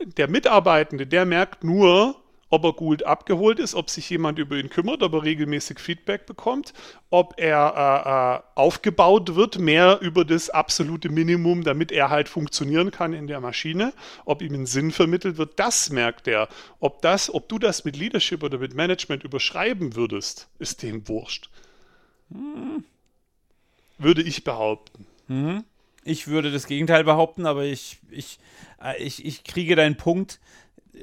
Der 0.00 0.28
Mitarbeitende, 0.28 1.06
der 1.06 1.24
merkt 1.24 1.64
nur, 1.64 2.20
ob 2.54 2.64
er 2.64 2.72
gut 2.72 3.02
abgeholt 3.02 3.58
ist, 3.58 3.74
ob 3.74 3.90
sich 3.90 4.08
jemand 4.08 4.38
über 4.38 4.56
ihn 4.56 4.70
kümmert, 4.70 5.02
ob 5.02 5.12
er 5.14 5.24
regelmäßig 5.24 5.80
Feedback 5.80 6.24
bekommt, 6.24 6.72
ob 7.10 7.34
er 7.36 7.74
äh, 7.76 8.38
äh, 8.38 8.60
aufgebaut 8.60 9.34
wird, 9.34 9.58
mehr 9.58 9.98
über 10.00 10.24
das 10.24 10.50
absolute 10.50 11.08
Minimum, 11.08 11.64
damit 11.64 11.90
er 11.90 12.10
halt 12.10 12.28
funktionieren 12.28 12.92
kann 12.92 13.12
in 13.12 13.26
der 13.26 13.40
Maschine, 13.40 13.92
ob 14.24 14.40
ihm 14.40 14.54
ein 14.54 14.66
Sinn 14.66 14.92
vermittelt 14.92 15.36
wird, 15.36 15.58
das 15.58 15.90
merkt 15.90 16.28
er. 16.28 16.48
Ob 16.78 17.02
das, 17.02 17.32
ob 17.34 17.48
du 17.48 17.58
das 17.58 17.84
mit 17.84 17.96
Leadership 17.96 18.44
oder 18.44 18.58
mit 18.58 18.74
Management 18.74 19.24
überschreiben 19.24 19.96
würdest, 19.96 20.48
ist 20.60 20.82
dem 20.82 21.08
wurscht. 21.08 21.50
Hm. 22.30 22.84
Würde 23.98 24.22
ich 24.22 24.44
behaupten. 24.44 25.06
Mhm. 25.26 25.64
Ich 26.04 26.28
würde 26.28 26.52
das 26.52 26.66
Gegenteil 26.66 27.02
behaupten, 27.02 27.46
aber 27.46 27.64
ich, 27.64 27.98
ich, 28.10 28.38
äh, 28.82 29.02
ich, 29.02 29.24
ich 29.24 29.42
kriege 29.42 29.74
deinen 29.74 29.96
Punkt. 29.96 30.38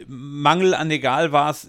Mangel 0.07 0.73
an 0.73 0.89
egal 0.91 1.31
was 1.31 1.67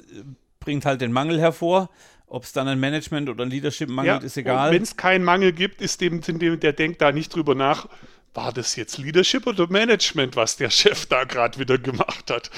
bringt 0.62 0.84
halt 0.84 1.00
den 1.00 1.12
Mangel 1.12 1.40
hervor. 1.40 1.90
Ob 2.26 2.44
es 2.44 2.52
dann 2.52 2.66
ein 2.66 2.80
Management 2.80 3.28
oder 3.28 3.44
ein 3.44 3.50
Leadership 3.50 3.90
mangelt, 3.90 4.22
ja, 4.22 4.26
ist 4.26 4.38
egal. 4.38 4.72
Wenn 4.72 4.82
es 4.82 4.96
keinen 4.96 5.22
Mangel 5.22 5.52
gibt, 5.52 5.82
ist 5.82 6.00
dem, 6.00 6.22
dem, 6.22 6.60
der 6.60 6.72
denkt 6.72 7.02
da 7.02 7.12
nicht 7.12 7.34
drüber 7.34 7.54
nach, 7.54 7.88
war 8.32 8.54
das 8.54 8.74
jetzt 8.76 8.96
Leadership 8.96 9.46
oder 9.46 9.66
Management, 9.66 10.34
was 10.34 10.56
der 10.56 10.70
Chef 10.70 11.04
da 11.04 11.24
gerade 11.24 11.58
wieder 11.58 11.76
gemacht 11.76 12.30
hat. 12.30 12.50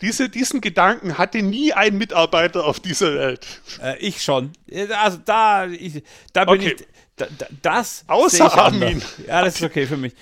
Diese, 0.00 0.28
diesen 0.28 0.60
Gedanken 0.60 1.18
hatte 1.18 1.40
nie 1.42 1.72
ein 1.72 1.98
Mitarbeiter 1.98 2.64
auf 2.64 2.80
dieser 2.80 3.14
Welt. 3.14 3.46
Äh, 3.80 3.98
ich 3.98 4.24
schon. 4.24 4.50
Also 4.98 5.18
da, 5.24 5.66
ich, 5.66 6.02
da 6.32 6.46
bin 6.46 6.54
okay. 6.54 6.76
ich. 6.76 6.86
Da, 7.14 7.26
da, 7.38 7.46
das. 7.62 8.04
Außer 8.08 8.52
Armin. 8.52 9.02
Ja, 9.28 9.44
das 9.44 9.56
ist 9.56 9.62
okay 9.62 9.86
für 9.86 9.98
mich. 9.98 10.14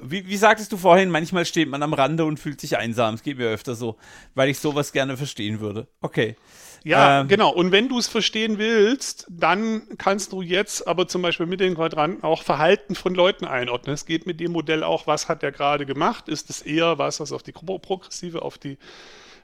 Wie, 0.00 0.26
wie, 0.26 0.36
sagtest 0.36 0.72
du 0.72 0.76
vorhin, 0.76 1.10
manchmal 1.10 1.44
steht 1.44 1.68
man 1.68 1.82
am 1.82 1.92
Rande 1.92 2.24
und 2.24 2.38
fühlt 2.38 2.60
sich 2.60 2.78
einsam. 2.78 3.14
Es 3.14 3.22
geht 3.22 3.38
mir 3.38 3.48
öfter 3.48 3.74
so, 3.74 3.96
weil 4.34 4.48
ich 4.48 4.58
sowas 4.58 4.92
gerne 4.92 5.16
verstehen 5.16 5.60
würde. 5.60 5.88
Okay. 6.00 6.36
Ja, 6.84 7.20
ähm, 7.20 7.28
genau. 7.28 7.50
Und 7.50 7.72
wenn 7.72 7.88
du 7.88 7.98
es 7.98 8.08
verstehen 8.08 8.58
willst, 8.58 9.26
dann 9.28 9.82
kannst 9.98 10.32
du 10.32 10.42
jetzt 10.42 10.86
aber 10.86 11.06
zum 11.06 11.22
Beispiel 11.22 11.46
mit 11.46 11.60
den 11.60 11.74
Quadranten 11.74 12.24
auch 12.24 12.42
Verhalten 12.42 12.94
von 12.94 13.14
Leuten 13.14 13.44
einordnen. 13.44 13.94
Es 13.94 14.06
geht 14.06 14.26
mit 14.26 14.40
dem 14.40 14.52
Modell 14.52 14.82
auch, 14.82 15.06
was 15.06 15.28
hat 15.28 15.42
der 15.42 15.52
gerade 15.52 15.86
gemacht? 15.86 16.28
Ist 16.28 16.50
es 16.50 16.62
eher 16.62 16.98
was, 16.98 17.20
was 17.20 17.32
auf 17.32 17.42
die 17.42 17.52
progressive, 17.52 18.42
auf 18.42 18.58
die 18.58 18.78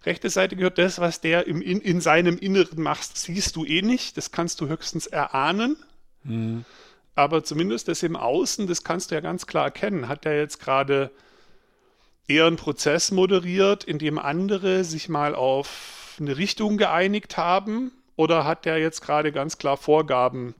rechte 0.05 0.31
Seite 0.31 0.57
gehört? 0.57 0.79
Das, 0.79 0.99
was 0.99 1.21
der 1.21 1.47
im, 1.47 1.63
in, 1.63 1.81
in 1.81 2.01
seinem 2.01 2.39
Inneren 2.39 2.83
macht, 2.83 3.17
siehst 3.17 3.55
du 3.57 3.65
eh 3.65 3.83
nicht. 3.83 4.17
Das 4.17 4.33
kannst 4.33 4.61
du 4.61 4.69
höchstens 4.69 5.07
erahnen. 5.07 5.77
Mhm. 6.25 6.65
Aber 7.19 7.43
zumindest 7.43 7.89
das 7.89 8.05
im 8.05 8.15
Außen, 8.15 8.69
das 8.69 8.85
kannst 8.85 9.11
du 9.11 9.17
ja 9.17 9.21
ganz 9.21 9.49
klar 9.49 9.65
erkennen. 9.65 10.07
Hat 10.07 10.25
er 10.25 10.39
jetzt 10.39 10.61
gerade 10.61 11.11
eher 12.29 12.47
einen 12.47 12.55
Prozess 12.55 13.11
moderiert, 13.11 13.83
in 13.83 13.99
dem 13.99 14.21
andere 14.21 14.85
sich 14.85 15.09
mal 15.09 15.35
auf 15.35 16.17
eine 16.21 16.37
Richtung 16.37 16.77
geeinigt 16.77 17.37
haben? 17.37 17.91
Oder 18.15 18.45
hat 18.45 18.67
er 18.67 18.79
jetzt 18.79 19.01
gerade 19.01 19.33
ganz 19.33 19.59
klar 19.59 19.77
Vorgaben 19.77 20.55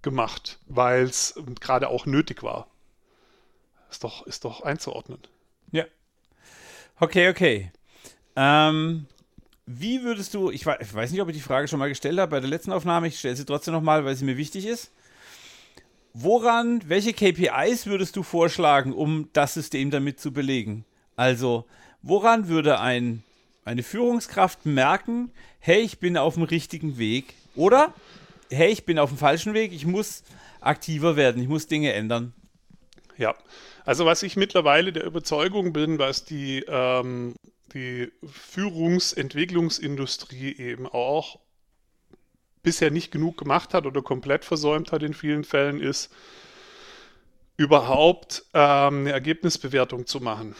gemacht, 0.00 0.58
weil 0.68 1.02
es 1.02 1.34
gerade 1.60 1.88
auch 1.88 2.06
nötig 2.06 2.42
war? 2.42 2.66
Ist 3.90 4.02
doch, 4.02 4.26
ist 4.26 4.46
doch 4.46 4.62
einzuordnen. 4.62 5.18
Ja. 5.70 5.84
Okay, 6.98 7.28
okay. 7.28 7.72
Ähm, 8.36 9.04
wie 9.66 10.02
würdest 10.02 10.32
du, 10.32 10.50
ich 10.50 10.64
weiß, 10.64 10.78
ich 10.80 10.94
weiß 10.94 11.10
nicht, 11.10 11.20
ob 11.20 11.28
ich 11.28 11.36
die 11.36 11.42
Frage 11.42 11.68
schon 11.68 11.78
mal 11.78 11.90
gestellt 11.90 12.18
habe 12.18 12.30
bei 12.30 12.40
der 12.40 12.48
letzten 12.48 12.72
Aufnahme, 12.72 13.08
ich 13.08 13.18
stelle 13.18 13.36
sie 13.36 13.44
trotzdem 13.44 13.74
nochmal, 13.74 14.06
weil 14.06 14.16
sie 14.16 14.24
mir 14.24 14.38
wichtig 14.38 14.64
ist. 14.64 14.90
Woran, 16.12 16.82
welche 16.88 17.12
KPIs 17.12 17.86
würdest 17.86 18.16
du 18.16 18.24
vorschlagen, 18.24 18.92
um 18.92 19.28
das 19.32 19.54
System 19.54 19.90
damit 19.90 20.18
zu 20.18 20.32
belegen? 20.32 20.84
Also, 21.14 21.66
woran 22.02 22.48
würde 22.48 22.80
ein, 22.80 23.22
eine 23.64 23.84
Führungskraft 23.84 24.66
merken, 24.66 25.30
hey, 25.60 25.80
ich 25.80 26.00
bin 26.00 26.16
auf 26.16 26.34
dem 26.34 26.42
richtigen 26.42 26.98
Weg? 26.98 27.34
Oder, 27.54 27.94
hey, 28.50 28.72
ich 28.72 28.84
bin 28.84 28.98
auf 28.98 29.10
dem 29.10 29.18
falschen 29.18 29.54
Weg, 29.54 29.72
ich 29.72 29.86
muss 29.86 30.24
aktiver 30.60 31.14
werden, 31.14 31.40
ich 31.40 31.48
muss 31.48 31.68
Dinge 31.68 31.92
ändern? 31.92 32.32
Ja, 33.16 33.36
also 33.84 34.04
was 34.04 34.24
ich 34.24 34.36
mittlerweile 34.36 34.92
der 34.92 35.04
Überzeugung 35.04 35.72
bin, 35.72 36.00
was 36.00 36.24
die, 36.24 36.64
ähm, 36.66 37.36
die 37.72 38.10
Führungsentwicklungsindustrie 38.24 40.56
eben 40.56 40.88
auch 40.88 41.38
bisher 42.62 42.90
nicht 42.90 43.10
genug 43.10 43.38
gemacht 43.38 43.74
hat 43.74 43.86
oder 43.86 44.02
komplett 44.02 44.44
versäumt 44.44 44.92
hat 44.92 45.02
in 45.02 45.14
vielen 45.14 45.44
Fällen, 45.44 45.80
ist 45.80 46.10
überhaupt 47.56 48.44
ähm, 48.54 49.00
eine 49.00 49.12
Ergebnisbewertung 49.12 50.06
zu 50.06 50.20
machen. 50.20 50.54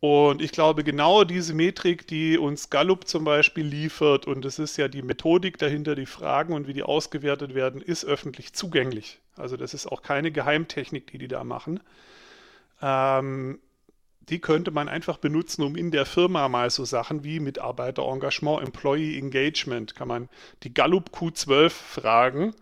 Und 0.00 0.40
ich 0.40 0.52
glaube, 0.52 0.84
genau 0.84 1.24
diese 1.24 1.54
Metrik, 1.54 2.06
die 2.06 2.38
uns 2.38 2.70
Gallup 2.70 3.08
zum 3.08 3.24
Beispiel 3.24 3.66
liefert, 3.66 4.28
und 4.28 4.44
es 4.44 4.60
ist 4.60 4.76
ja 4.76 4.86
die 4.86 5.02
Methodik 5.02 5.58
dahinter, 5.58 5.96
die 5.96 6.06
Fragen 6.06 6.52
und 6.52 6.68
wie 6.68 6.72
die 6.72 6.84
ausgewertet 6.84 7.54
werden, 7.54 7.82
ist 7.82 8.04
öffentlich 8.04 8.52
zugänglich. 8.52 9.18
Also 9.36 9.56
das 9.56 9.74
ist 9.74 9.88
auch 9.88 10.02
keine 10.02 10.30
Geheimtechnik, 10.30 11.08
die 11.10 11.18
die 11.18 11.26
da 11.26 11.42
machen. 11.42 11.80
Ähm, 12.80 13.58
die 14.28 14.40
könnte 14.40 14.70
man 14.70 14.88
einfach 14.88 15.18
benutzen, 15.18 15.62
um 15.62 15.76
in 15.76 15.90
der 15.90 16.06
Firma 16.06 16.48
mal 16.48 16.70
so 16.70 16.84
Sachen 16.84 17.24
wie 17.24 17.40
Mitarbeiterengagement, 17.40 18.62
Employee 18.62 19.18
Engagement, 19.18 19.94
kann 19.94 20.08
man 20.08 20.28
die 20.62 20.72
Gallup 20.74 21.10
Q12 21.10 21.70
fragen, 21.70 22.54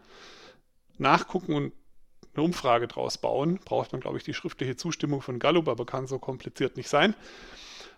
nachgucken 0.98 1.54
und 1.54 1.72
eine 2.34 2.44
Umfrage 2.44 2.86
draus 2.86 3.18
bauen. 3.18 3.58
Braucht 3.64 3.92
man, 3.92 4.00
glaube 4.00 4.18
ich, 4.18 4.24
die 4.24 4.34
schriftliche 4.34 4.76
Zustimmung 4.76 5.22
von 5.22 5.38
Gallup, 5.38 5.68
aber 5.68 5.86
kann 5.86 6.06
so 6.06 6.18
kompliziert 6.18 6.76
nicht 6.76 6.88
sein. 6.88 7.14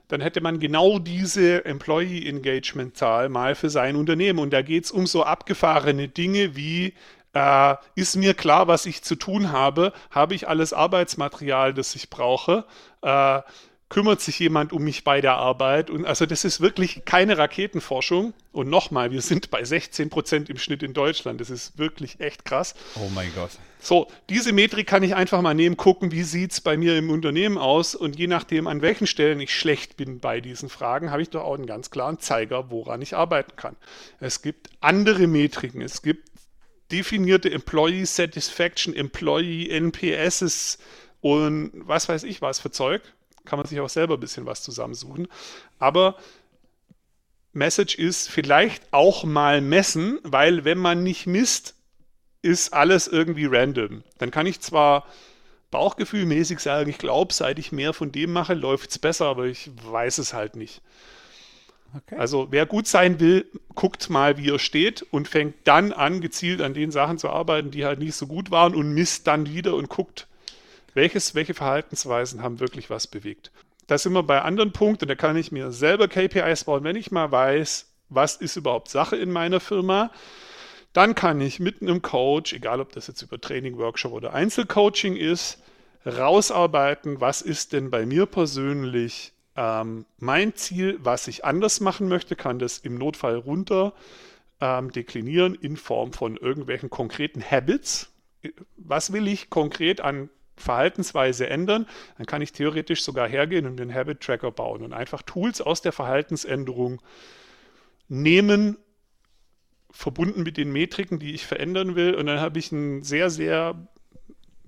dann 0.08 0.22
hätte 0.22 0.40
man 0.40 0.58
genau 0.58 0.98
diese 0.98 1.66
Employee 1.66 2.26
Engagement 2.26 2.96
Zahl 2.96 3.28
mal 3.28 3.54
für 3.54 3.68
sein 3.68 3.94
Unternehmen. 3.94 4.38
Und 4.38 4.54
da 4.54 4.62
geht 4.62 4.84
es 4.84 4.90
um 4.90 5.06
so 5.06 5.22
abgefahrene 5.22 6.08
Dinge 6.08 6.56
wie, 6.56 6.94
äh, 7.38 7.76
ist 7.94 8.16
mir 8.16 8.34
klar, 8.34 8.66
was 8.66 8.84
ich 8.84 9.02
zu 9.02 9.14
tun 9.14 9.52
habe? 9.52 9.92
Habe 10.10 10.34
ich 10.34 10.48
alles 10.48 10.72
Arbeitsmaterial, 10.72 11.72
das 11.72 11.94
ich 11.94 12.10
brauche? 12.10 12.64
Äh, 13.02 13.42
kümmert 13.88 14.20
sich 14.20 14.38
jemand 14.38 14.72
um 14.72 14.82
mich 14.82 15.04
bei 15.04 15.20
der 15.20 15.34
Arbeit? 15.34 15.88
Und 15.88 16.04
also 16.04 16.26
das 16.26 16.44
ist 16.44 16.60
wirklich 16.60 17.04
keine 17.04 17.38
Raketenforschung. 17.38 18.34
Und 18.52 18.68
nochmal, 18.68 19.12
wir 19.12 19.22
sind 19.22 19.50
bei 19.50 19.62
16 19.62 20.10
Prozent 20.10 20.50
im 20.50 20.58
Schnitt 20.58 20.82
in 20.82 20.94
Deutschland. 20.94 21.40
Das 21.40 21.48
ist 21.48 21.78
wirklich 21.78 22.20
echt 22.20 22.44
krass. 22.44 22.74
Oh 22.96 23.08
mein 23.14 23.32
Gott. 23.34 23.50
So, 23.80 24.08
diese 24.28 24.52
Metrik 24.52 24.88
kann 24.88 25.04
ich 25.04 25.14
einfach 25.14 25.40
mal 25.40 25.54
nehmen, 25.54 25.76
gucken, 25.76 26.10
wie 26.10 26.24
sieht 26.24 26.50
es 26.50 26.60
bei 26.60 26.76
mir 26.76 26.98
im 26.98 27.10
Unternehmen 27.10 27.56
aus. 27.56 27.94
Und 27.94 28.18
je 28.18 28.26
nachdem, 28.26 28.66
an 28.66 28.82
welchen 28.82 29.06
Stellen 29.06 29.38
ich 29.40 29.54
schlecht 29.54 29.96
bin 29.96 30.18
bei 30.18 30.40
diesen 30.40 30.68
Fragen, 30.68 31.12
habe 31.12 31.22
ich 31.22 31.30
doch 31.30 31.44
auch 31.44 31.54
einen 31.54 31.66
ganz 31.66 31.90
klaren 31.90 32.18
Zeiger, 32.18 32.70
woran 32.70 33.00
ich 33.00 33.14
arbeiten 33.14 33.54
kann. 33.54 33.76
Es 34.18 34.42
gibt 34.42 34.70
andere 34.80 35.28
Metriken. 35.28 35.80
Es 35.80 36.02
gibt 36.02 36.27
definierte 36.90 37.50
Employee 37.50 38.04
Satisfaction, 38.04 38.94
Employee 38.94 39.68
NPSs 39.70 40.78
und 41.20 41.72
was 41.74 42.08
weiß 42.08 42.24
ich 42.24 42.40
was 42.42 42.60
für 42.60 42.70
Zeug 42.70 43.02
kann 43.48 43.58
man 43.58 43.66
sich 43.66 43.80
auch 43.80 43.88
selber 43.88 44.14
ein 44.14 44.20
bisschen 44.20 44.46
was 44.46 44.62
zusammensuchen. 44.62 45.26
Aber 45.78 46.16
Message 47.52 47.96
ist 47.96 48.30
vielleicht 48.30 48.84
auch 48.92 49.24
mal 49.24 49.60
messen, 49.60 50.20
weil 50.22 50.64
wenn 50.64 50.78
man 50.78 51.02
nicht 51.02 51.26
misst, 51.26 51.74
ist 52.42 52.72
alles 52.72 53.08
irgendwie 53.08 53.46
random. 53.46 54.04
Dann 54.18 54.30
kann 54.30 54.46
ich 54.46 54.60
zwar 54.60 55.06
bauchgefühlmäßig 55.70 56.60
sagen, 56.60 56.88
ich 56.88 56.98
glaube, 56.98 57.34
seit 57.34 57.58
ich 57.58 57.72
mehr 57.72 57.92
von 57.92 58.12
dem 58.12 58.32
mache, 58.32 58.54
läuft 58.54 58.90
es 58.90 58.98
besser, 58.98 59.26
aber 59.26 59.46
ich 59.46 59.70
weiß 59.82 60.18
es 60.18 60.34
halt 60.34 60.54
nicht. 60.54 60.82
Okay. 61.96 62.16
Also 62.16 62.48
wer 62.50 62.66
gut 62.66 62.86
sein 62.86 63.18
will, 63.18 63.46
guckt 63.74 64.10
mal, 64.10 64.36
wie 64.36 64.50
er 64.50 64.58
steht 64.58 65.02
und 65.10 65.26
fängt 65.26 65.54
dann 65.64 65.92
an, 65.92 66.20
gezielt 66.20 66.60
an 66.60 66.74
den 66.74 66.90
Sachen 66.90 67.18
zu 67.18 67.30
arbeiten, 67.30 67.70
die 67.70 67.84
halt 67.84 67.98
nicht 67.98 68.14
so 68.14 68.26
gut 68.26 68.50
waren 68.50 68.74
und 68.74 68.92
misst 68.92 69.26
dann 69.26 69.46
wieder 69.46 69.74
und 69.74 69.88
guckt, 69.88 70.26
welches, 70.94 71.34
welche 71.34 71.54
Verhaltensweisen 71.54 72.42
haben 72.42 72.60
wirklich 72.60 72.90
was 72.90 73.06
bewegt. 73.06 73.50
Da 73.86 73.96
sind 73.96 74.12
wir 74.12 74.22
bei 74.22 74.42
anderen 74.42 74.72
Punkten, 74.72 75.08
da 75.08 75.14
kann 75.14 75.36
ich 75.36 75.50
mir 75.50 75.72
selber 75.72 76.08
KPIs 76.08 76.64
bauen, 76.64 76.84
wenn 76.84 76.96
ich 76.96 77.10
mal 77.10 77.32
weiß, 77.32 77.86
was 78.10 78.36
ist 78.36 78.56
überhaupt 78.56 78.90
Sache 78.90 79.16
in 79.16 79.30
meiner 79.30 79.60
Firma. 79.60 80.10
Dann 80.92 81.14
kann 81.14 81.40
ich 81.40 81.60
mit 81.60 81.80
einem 81.80 82.02
Coach, 82.02 82.52
egal 82.52 82.80
ob 82.80 82.92
das 82.92 83.06
jetzt 83.06 83.22
über 83.22 83.40
Training, 83.40 83.78
Workshop 83.78 84.12
oder 84.12 84.34
Einzelcoaching 84.34 85.16
ist, 85.16 85.58
rausarbeiten, 86.04 87.20
was 87.20 87.42
ist 87.42 87.72
denn 87.72 87.90
bei 87.90 88.04
mir 88.04 88.26
persönlich 88.26 89.32
ähm, 89.58 90.06
mein 90.18 90.54
Ziel, 90.54 91.00
was 91.02 91.26
ich 91.26 91.44
anders 91.44 91.80
machen 91.80 92.06
möchte, 92.08 92.36
kann 92.36 92.60
das 92.60 92.78
im 92.78 92.94
Notfall 92.94 93.34
runter 93.34 93.92
ähm, 94.60 94.92
deklinieren 94.92 95.56
in 95.56 95.76
Form 95.76 96.12
von 96.12 96.36
irgendwelchen 96.36 96.90
konkreten 96.90 97.42
Habits. 97.42 98.12
Was 98.76 99.12
will 99.12 99.26
ich 99.26 99.50
konkret 99.50 100.00
an 100.00 100.30
Verhaltensweise 100.56 101.48
ändern, 101.48 101.86
dann 102.16 102.26
kann 102.26 102.42
ich 102.42 102.52
theoretisch 102.52 103.02
sogar 103.02 103.28
hergehen 103.28 103.66
und 103.66 103.76
den 103.78 103.92
Habit 103.92 104.20
Tracker 104.20 104.52
bauen 104.52 104.82
und 104.82 104.92
einfach 104.92 105.22
Tools 105.22 105.60
aus 105.60 105.82
der 105.82 105.92
Verhaltensänderung 105.92 107.00
nehmen, 108.08 108.76
verbunden 109.90 110.44
mit 110.44 110.56
den 110.56 110.70
Metriken, 110.70 111.18
die 111.18 111.34
ich 111.34 111.46
verändern 111.46 111.96
will. 111.96 112.14
Und 112.14 112.26
dann 112.26 112.40
habe 112.40 112.60
ich 112.60 112.70
ein 112.70 113.02
sehr, 113.02 113.30
sehr 113.30 113.88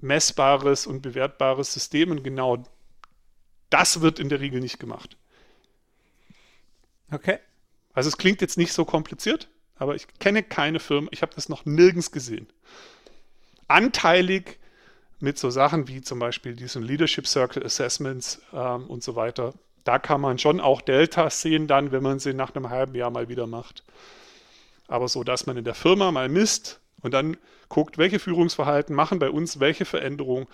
messbares 0.00 0.86
und 0.86 1.02
bewertbares 1.02 1.72
System. 1.72 2.10
Und 2.10 2.24
genau 2.24 2.64
das 3.70 4.00
wird 4.00 4.18
in 4.18 4.28
der 4.28 4.40
Regel 4.40 4.60
nicht 4.60 4.78
gemacht. 4.78 5.16
Okay. 7.10 7.38
Also 7.92 8.08
es 8.08 8.18
klingt 8.18 8.40
jetzt 8.40 8.58
nicht 8.58 8.72
so 8.72 8.84
kompliziert, 8.84 9.48
aber 9.76 9.94
ich 9.94 10.06
kenne 10.18 10.42
keine 10.42 10.78
Firma, 10.78 11.08
ich 11.10 11.22
habe 11.22 11.34
das 11.34 11.48
noch 11.48 11.64
nirgends 11.64 12.12
gesehen. 12.12 12.46
Anteilig 13.66 14.58
mit 15.18 15.38
so 15.38 15.50
Sachen 15.50 15.88
wie 15.88 16.00
zum 16.00 16.18
Beispiel 16.18 16.54
diesen 16.54 16.82
Leadership 16.82 17.26
Circle 17.26 17.64
Assessments 17.64 18.40
ähm, 18.52 18.86
und 18.86 19.02
so 19.02 19.16
weiter. 19.16 19.54
Da 19.84 19.98
kann 19.98 20.20
man 20.20 20.38
schon 20.38 20.60
auch 20.60 20.80
Deltas 20.80 21.42
sehen 21.42 21.66
dann, 21.66 21.92
wenn 21.92 22.02
man 22.02 22.18
sie 22.18 22.32
nach 22.32 22.54
einem 22.54 22.70
halben 22.70 22.94
Jahr 22.94 23.10
mal 23.10 23.28
wieder 23.28 23.46
macht. 23.46 23.82
Aber 24.88 25.08
so, 25.08 25.24
dass 25.24 25.46
man 25.46 25.56
in 25.56 25.64
der 25.64 25.74
Firma 25.74 26.10
mal 26.10 26.28
misst 26.28 26.80
und 27.00 27.12
dann 27.12 27.36
guckt, 27.68 27.98
welche 27.98 28.18
Führungsverhalten 28.18 28.94
machen 28.94 29.18
bei 29.18 29.30
uns 29.30 29.60
welche 29.60 29.84
Veränderungen, 29.84 30.46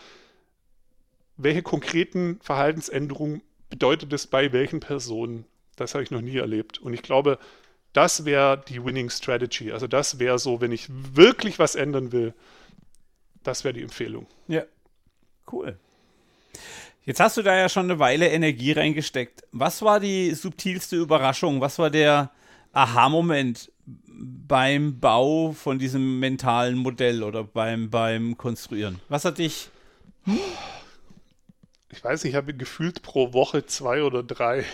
welche 1.37 1.63
konkreten 1.63 2.39
Verhaltensänderungen 2.43 3.43
bedeutet 3.69 4.13
es 4.13 4.27
bei 4.27 4.53
welchen 4.53 4.81
Personen. 4.81 5.45
Das 5.77 5.95
habe 5.95 6.05
ich 6.05 6.11
noch 6.11 6.21
nie 6.21 6.37
erlebt. 6.37 6.79
Und 6.79 6.95
ich 6.95 7.03
glaube, 7.03 7.39
das 7.93 8.25
wäre 8.25 8.63
die 8.69 8.85
Winning 8.85 9.11
Strategy. 9.11 9.73
Also 9.73 9.87
das 9.87 10.19
wäre 10.19 10.39
so, 10.39 10.61
wenn 10.61 10.73
ich 10.73 10.87
wirklich 10.89 11.59
was 11.59 11.75
ändern 11.75 12.13
will, 12.13 12.35
das 13.43 13.65
wäre 13.65 13.75
die 13.75 13.83
Empfehlung. 13.83 14.27
Ja, 14.49 14.63
cool. 15.53 15.79
Jetzt 17.05 17.21
hast 17.21 17.37
du 17.37 17.43
da 17.43 17.57
ja 17.57 17.69
schon 17.69 17.85
eine 17.85 18.01
Weile 18.01 18.29
Energie 18.29 18.73
reingesteckt. 18.73 19.45
Was 19.53 19.81
war 19.83 20.01
die 20.01 20.35
subtilste 20.35 20.97
Überraschung? 20.97 21.61
Was 21.61 21.79
war 21.79 21.89
der 21.89 22.33
Aha-Moment 22.73 23.71
beim 24.09 24.99
Bau 24.99 25.53
von 25.53 25.79
diesem 25.79 26.19
mentalen 26.19 26.77
Modell 26.77 27.23
oder 27.23 27.45
beim, 27.45 27.91
beim 27.91 28.37
Konstruieren? 28.37 29.01
Was 29.09 29.25
hat 29.25 29.39
dich. 29.39 29.71
Ich 31.97 32.05
weiß 32.05 32.25
nicht, 32.25 32.33
ich 32.35 32.37
habe 32.37 32.53
gefühlt 32.55 33.03
pro 33.03 33.33
Woche 33.33 33.65
zwei 33.67 34.03
oder 34.03 34.23
drei. 34.23 34.65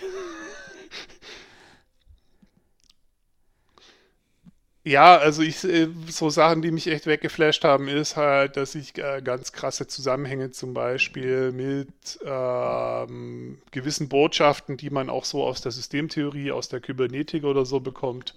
Ja, 4.84 5.16
also 5.16 5.42
ich 5.42 5.62
äh, 5.62 5.88
so 6.08 6.28
Sachen, 6.28 6.60
die 6.60 6.72
mich 6.72 6.88
echt 6.88 7.06
weggeflasht 7.06 7.62
haben, 7.62 7.86
ist 7.86 8.16
halt, 8.16 8.56
dass 8.56 8.74
ich 8.74 8.98
äh, 8.98 9.22
ganz 9.22 9.52
krasse 9.52 9.86
Zusammenhänge 9.86 10.50
zum 10.50 10.74
Beispiel 10.74 11.52
mit 11.52 12.18
ähm, 12.24 13.62
gewissen 13.70 14.08
Botschaften, 14.08 14.76
die 14.76 14.90
man 14.90 15.08
auch 15.08 15.24
so 15.24 15.44
aus 15.44 15.60
der 15.60 15.70
Systemtheorie, 15.70 16.50
aus 16.50 16.68
der 16.68 16.80
Kybernetik 16.80 17.44
oder 17.44 17.64
so 17.64 17.78
bekommt, 17.78 18.34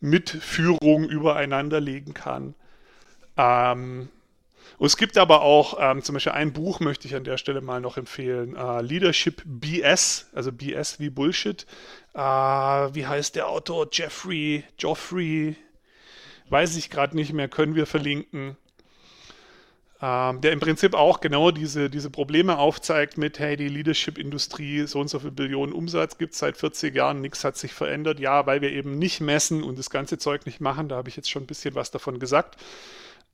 mit 0.00 0.28
Führung 0.30 1.08
übereinander 1.08 1.80
legen 1.80 2.12
kann. 2.14 2.54
Ähm, 3.38 4.10
und 4.78 4.86
es 4.86 4.96
gibt 4.96 5.16
aber 5.18 5.42
auch 5.42 5.78
ähm, 5.80 6.02
zum 6.02 6.14
Beispiel 6.14 6.32
ein 6.32 6.52
Buch, 6.52 6.80
möchte 6.80 7.06
ich 7.06 7.14
an 7.14 7.24
der 7.24 7.38
Stelle 7.38 7.60
mal 7.60 7.80
noch 7.80 7.96
empfehlen: 7.96 8.56
äh, 8.56 8.82
Leadership 8.82 9.42
BS, 9.44 10.28
also 10.34 10.52
BS 10.52 11.00
wie 11.00 11.10
Bullshit. 11.10 11.66
Äh, 12.14 12.18
wie 12.18 13.06
heißt 13.06 13.36
der 13.36 13.48
Autor? 13.48 13.88
Jeffrey, 13.92 14.64
Joffrey, 14.78 15.56
weiß 16.48 16.76
ich 16.76 16.90
gerade 16.90 17.16
nicht 17.16 17.32
mehr, 17.32 17.48
können 17.48 17.74
wir 17.74 17.86
verlinken. 17.86 18.56
Ähm, 20.02 20.40
der 20.42 20.52
im 20.52 20.60
Prinzip 20.60 20.92
auch 20.92 21.20
genau 21.20 21.50
diese, 21.50 21.88
diese 21.88 22.10
Probleme 22.10 22.58
aufzeigt 22.58 23.16
mit, 23.16 23.38
hey, 23.38 23.56
die 23.56 23.68
Leadership-Industrie, 23.68 24.86
so 24.86 25.00
und 25.00 25.08
so 25.08 25.20
viel 25.20 25.30
Billionen 25.30 25.72
Umsatz 25.72 26.18
gibt 26.18 26.34
es 26.34 26.40
seit 26.40 26.58
40 26.58 26.94
Jahren, 26.94 27.22
nichts 27.22 27.42
hat 27.42 27.56
sich 27.56 27.72
verändert. 27.72 28.20
Ja, 28.20 28.44
weil 28.44 28.60
wir 28.60 28.70
eben 28.70 28.98
nicht 28.98 29.20
messen 29.20 29.62
und 29.62 29.78
das 29.78 29.88
ganze 29.88 30.18
Zeug 30.18 30.44
nicht 30.46 30.60
machen, 30.60 30.90
da 30.90 30.96
habe 30.96 31.08
ich 31.08 31.16
jetzt 31.16 31.30
schon 31.30 31.44
ein 31.44 31.46
bisschen 31.46 31.74
was 31.74 31.90
davon 31.90 32.18
gesagt. 32.18 32.56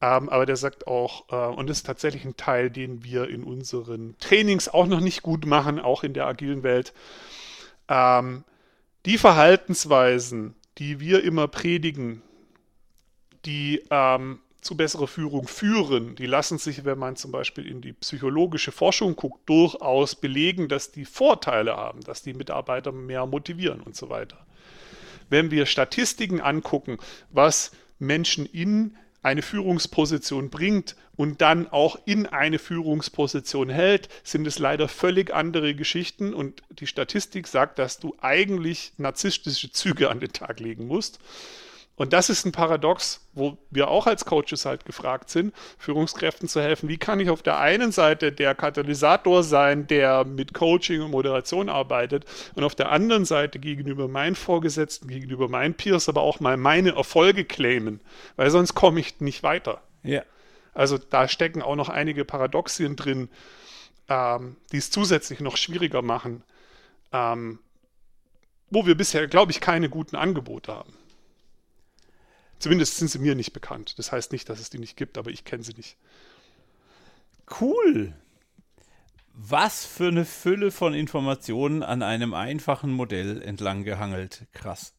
Ähm, 0.03 0.28
aber 0.28 0.46
der 0.46 0.57
sagt 0.57 0.86
auch, 0.86 1.28
äh, 1.30 1.55
und 1.55 1.68
das 1.68 1.78
ist 1.78 1.86
tatsächlich 1.86 2.24
ein 2.24 2.36
Teil, 2.36 2.70
den 2.70 3.05
wir 3.05 3.28
in 3.28 3.44
unseren 3.44 4.16
Trainings 4.18 4.68
auch 4.68 4.86
noch 4.86 5.01
nicht 5.01 5.22
gut 5.22 5.44
machen, 5.44 5.78
auch 5.78 6.05
in 6.05 6.14
der 6.14 6.26
agilen 6.26 6.62
Welt. 6.62 6.94
Ähm, 7.88 8.44
die 9.05 9.18
Verhaltensweisen, 9.18 10.55
die 10.78 11.01
wir 11.01 11.22
immer 11.22 11.48
predigen, 11.48 12.22
die 13.44 13.82
ähm, 13.90 14.40
zu 14.61 14.76
besserer 14.76 15.07
Führung 15.07 15.48
führen, 15.48 16.16
die 16.16 16.26
lassen 16.26 16.59
sich, 16.59 16.84
wenn 16.84 16.98
man 16.98 17.16
zum 17.16 17.32
Beispiel 17.32 17.66
in 17.66 17.80
die 17.80 17.94
psychologische 17.94 18.72
Forschung 18.72 19.16
guckt, 19.16 19.48
durchaus 19.48 20.14
belegen, 20.14 20.68
dass 20.68 20.92
die 20.92 21.07
Vorteile 21.07 21.76
haben, 21.76 22.01
dass 22.03 22.22
die 22.22 22.34
Mitarbeiter 22.34 22.92
mehr 22.92 23.24
motivieren 23.26 23.80
und 23.80 23.96
so 23.96 24.11
weiter. 24.11 24.38
Wenn 25.30 25.51
wir 25.51 25.64
Statistiken 25.64 26.40
angucken, 26.40 26.98
was 27.30 27.70
Menschen 27.98 28.46
in 28.46 28.96
eine 29.23 29.43
Führungsposition 29.43 30.51
bringt 30.51 30.97
und 31.16 31.41
dann 31.41 31.68
auch 31.68 31.99
in 32.07 32.27
eine 32.27 32.59
Führungsposition 32.59 33.68
hält, 33.68 34.09
sind 34.25 34.47
es 34.47 34.59
leider 34.59 34.89
völlig 34.89 35.35
andere 35.35 35.75
Geschichten 35.75 36.33
und 36.33 36.62
die 36.71 36.87
Statistik 36.87 37.47
sagt, 37.47 37.79
dass 37.79 37.99
du 37.99 38.16
eigentlich 38.21 38.93
narzisstische 38.97 39.71
Züge 39.71 40.11
an 40.11 40.21
den 40.21 40.33
Tag 40.33 40.61
legen 40.61 40.87
musst. 40.87 41.18
Und 42.01 42.14
das 42.14 42.30
ist 42.30 42.46
ein 42.46 42.53
Paradox, 42.53 43.28
wo 43.34 43.59
wir 43.68 43.88
auch 43.88 44.07
als 44.07 44.24
Coaches 44.24 44.64
halt 44.64 44.86
gefragt 44.86 45.28
sind, 45.28 45.55
Führungskräften 45.76 46.48
zu 46.48 46.62
helfen. 46.62 46.88
Wie 46.88 46.96
kann 46.96 47.20
ich 47.20 47.28
auf 47.28 47.42
der 47.42 47.59
einen 47.59 47.92
Seite 47.92 48.32
der 48.32 48.55
Katalysator 48.55 49.42
sein, 49.42 49.86
der 49.86 50.24
mit 50.24 50.55
Coaching 50.55 51.03
und 51.03 51.11
Moderation 51.11 51.68
arbeitet 51.68 52.24
und 52.55 52.64
auf 52.64 52.74
der 52.74 52.90
anderen 52.90 53.26
Seite 53.26 53.59
gegenüber 53.59 54.09
meinen 54.09 54.34
Vorgesetzten, 54.34 55.09
gegenüber 55.09 55.51
meinen 55.51 55.74
Peers, 55.74 56.09
aber 56.09 56.22
auch 56.22 56.40
mal 56.40 56.57
meine 56.57 56.96
Erfolge 56.96 57.44
claimen, 57.44 58.01
weil 58.36 58.48
sonst 58.48 58.74
komme 58.74 58.98
ich 58.98 59.20
nicht 59.20 59.42
weiter. 59.42 59.82
Ja. 60.03 60.22
Also 60.72 60.96
da 60.96 61.28
stecken 61.28 61.61
auch 61.61 61.76
noch 61.76 61.90
einige 61.90 62.24
Paradoxien 62.24 62.96
drin, 62.96 63.28
ähm, 64.09 64.57
die 64.72 64.78
es 64.78 64.90
zusätzlich 64.90 65.40
noch 65.40 65.59
schwieriger 65.59 66.01
machen. 66.01 66.44
ähm, 67.12 67.59
wo 68.70 68.86
wir 68.86 68.94
bisher, 68.94 69.26
glaube 69.26 69.53
ich, 69.53 69.61
keine 69.61 69.90
guten 69.90 70.16
Angebote 70.16 70.72
haben. 70.72 70.94
Zumindest 72.61 72.99
sind 72.99 73.09
sie 73.09 73.19
mir 73.19 73.35
nicht 73.35 73.53
bekannt. 73.53 73.99
Das 73.99 74.13
heißt 74.13 74.33
nicht, 74.33 74.49
dass 74.49 74.61
es 74.61 74.71
die 74.71 74.79
nicht 74.79 74.97
gibt, 74.97 75.19
aber 75.19 75.31
ich 75.31 75.45
kenne 75.45 75.65
sie 75.65 75.73
nicht. 75.73 75.97
Cool. 77.61 78.15
Was 79.33 79.87
für 79.87 80.09
eine 80.09 80.27
Fülle 80.27 80.71
von 80.71 80.93
Informationen 80.93 81.83
an 81.83 82.03
einem 82.03 82.35
einfachen 82.35 82.93
Modell 82.93 83.41
entlang 83.41 83.85
gehangelt. 83.85 84.47
Krass. 84.53 84.95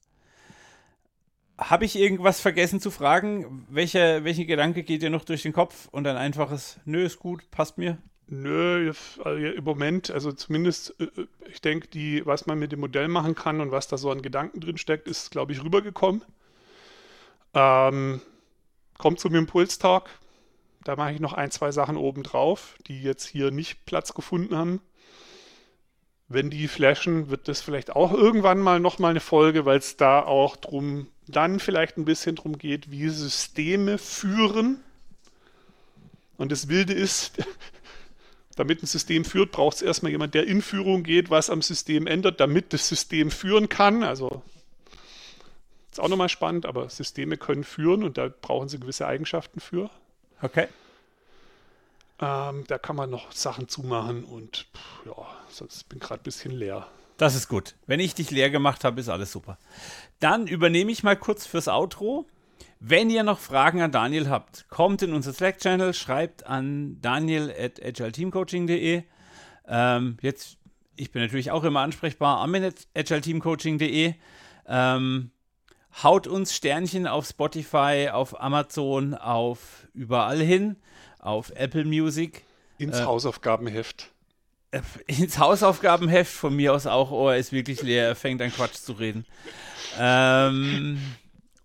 Habe 1.60 1.86
ich 1.86 1.96
irgendwas 1.96 2.42
vergessen 2.42 2.82
zu 2.82 2.90
fragen? 2.90 3.68
Welcher, 3.70 4.24
welcher 4.24 4.46
Gedanke 4.46 4.82
geht 4.82 5.04
dir 5.04 5.12
noch 5.12 5.24
durch 5.24 5.44
den 5.44 5.54
Kopf? 5.54 5.88
Und 5.92 6.08
ein 6.08 6.18
einfaches, 6.18 6.80
nö, 6.86 7.04
ist 7.04 7.20
gut, 7.20 7.52
passt 7.52 7.78
mir? 7.78 8.00
Nö, 8.26 8.92
im 9.26 9.64
Moment, 9.64 10.10
also 10.10 10.32
zumindest, 10.32 10.96
äh, 11.00 11.04
äh, 11.04 11.28
ich 11.48 11.62
denke, 11.62 11.88
die, 11.90 12.26
was 12.26 12.48
man 12.48 12.58
mit 12.58 12.72
dem 12.72 12.80
Modell 12.80 13.10
machen 13.10 13.36
kann 13.36 13.62
und 13.62 13.72
was 13.72 13.88
da 13.88 13.98
so 13.98 14.10
an 14.10 14.24
Gedanken 14.24 14.62
drin 14.62 14.78
steckt, 14.78 15.08
ist, 15.08 15.30
glaube 15.30 15.52
ich, 15.52 15.64
rübergekommen. 15.64 16.24
Ähm, 17.54 18.22
kommt 18.98 19.20
zum 19.20 19.36
Impulstalk. 19.36 20.10
Da 20.84 20.96
mache 20.96 21.14
ich 21.14 21.20
noch 21.20 21.34
ein, 21.34 21.52
zwei 21.52 21.72
Sachen 21.72 21.98
oben 21.98 22.24
drauf, 22.24 22.76
die 22.88 23.02
jetzt 23.02 23.28
hier 23.28 23.52
nicht 23.52 23.86
Platz 23.86 24.14
gefunden 24.14 24.56
haben. 24.56 24.82
Wenn 26.28 26.50
die 26.50 26.68
flashen, 26.68 27.30
wird 27.30 27.48
das 27.48 27.62
vielleicht 27.62 27.96
auch 27.96 28.14
irgendwann 28.14 28.60
mal 28.60 28.80
nochmal 28.80 29.12
eine 29.12 29.20
Folge, 29.20 29.66
weil 29.66 29.78
es 29.78 29.98
da 29.98 30.22
auch 30.22 30.56
drum, 30.56 31.08
dann 31.28 31.60
vielleicht 31.60 31.98
ein 31.98 32.06
bisschen 32.06 32.36
drum 32.36 32.58
geht, 32.58 32.90
wie 32.90 33.10
Systeme 33.10 33.98
führen. 33.98 34.80
Und 36.38 36.52
das 36.52 36.70
Wilde 36.70 36.94
ist, 36.94 37.34
damit 38.56 38.82
ein 38.82 38.88
System 38.88 39.26
führt, 39.26 39.52
braucht 39.52 39.78
es 39.78 39.82
erstmal 39.82 40.12
jemand, 40.12 40.34
der 40.34 40.48
in 40.48 40.62
Führung 40.62 41.04
geht, 41.04 41.30
was 41.30 41.50
am 41.50 41.62
System 41.62 42.08
ändert, 42.08 42.40
damit 42.40 42.74
das 42.74 42.88
System 42.88 43.30
führen 43.30 43.70
kann. 43.70 44.02
Also 44.02 44.42
ist 45.92 46.00
auch 46.00 46.10
nochmal 46.10 46.30
spannend, 46.30 46.66
aber 46.66 46.90
Systeme 46.90 47.38
können 47.38 47.64
führen 47.64 48.04
und 48.04 48.18
da 48.18 48.30
brauchen 48.30 48.70
sie 48.70 48.80
gewisse 48.80 49.06
Eigenschaften 49.08 49.60
für. 49.60 49.90
Okay. 50.42 50.68
Ähm, 52.20 52.64
da 52.68 52.78
kann 52.78 52.96
man 52.96 53.10
noch 53.10 53.32
Sachen 53.32 53.68
zumachen 53.68 54.24
und 54.24 54.68
ja, 55.06 55.14
sonst 55.50 55.90
bin 55.90 55.98
ich 55.98 56.04
gerade 56.04 56.22
ein 56.22 56.24
bisschen 56.24 56.52
leer. 56.52 56.88
Das 57.18 57.36
ist 57.36 57.50
gut. 57.50 57.76
Wenn 57.88 58.00
ich 58.00 58.16
dich 58.16 58.32
leer 58.32 58.50
gemacht 58.50 58.84
habe, 58.84 59.00
ist 59.00 59.10
alles 59.10 59.32
super. 59.32 59.58
Dann 60.20 60.48
übernehme 60.48 60.92
ich 60.92 61.04
mal 61.04 61.16
kurz 61.16 61.46
fürs 61.46 61.68
Outro. 61.68 62.26
Wenn 62.80 63.10
ihr 63.10 63.24
noch 63.24 63.38
Fragen 63.38 63.82
an 63.82 63.92
Daniel 63.92 64.30
habt, 64.30 64.68
kommt 64.70 65.02
in 65.04 65.14
unser 65.14 65.34
Slack-Channel, 65.34 65.94
schreibt 65.94 66.48
an 66.48 67.00
daniel 67.02 67.52
at 67.52 67.84
agileteamcoaching.de. 67.84 69.04
Ähm, 69.68 70.18
jetzt, 70.22 70.58
ich 70.96 71.12
bin 71.12 71.22
natürlich 71.22 71.52
auch 71.52 71.64
immer 71.64 71.82
ansprechbar, 71.82 72.40
am 72.40 72.56
agileteamcoaching.de. 72.56 74.16
Ähm, 74.68 75.32
Haut 76.04 76.28
uns 76.28 76.56
Sternchen 76.56 77.06
auf 77.08 77.28
Spotify, 77.28 78.10
auf 78.12 78.40
Amazon, 78.42 79.14
auf 79.14 79.88
überall 79.94 80.40
hin, 80.40 80.78
auf 81.20 81.52
Apple 81.56 81.86
Music. 81.86 82.44
Ins 82.78 83.00
äh, 83.00 83.04
Hausaufgabenheft. 83.04 84.10
Äh, 84.72 84.82
ins 85.08 85.38
Hausaufgabenheft, 85.38 86.32
von 86.32 86.56
mir 86.56 86.74
aus 86.74 86.88
auch, 86.88 87.12
oh, 87.12 87.30
er 87.30 87.38
ist 87.38 87.52
wirklich 87.52 87.82
leer, 87.82 88.08
er 88.08 88.16
fängt 88.16 88.42
an 88.42 88.52
Quatsch 88.52 88.76
zu 88.76 88.94
reden. 88.94 89.26
Ähm, 90.00 91.00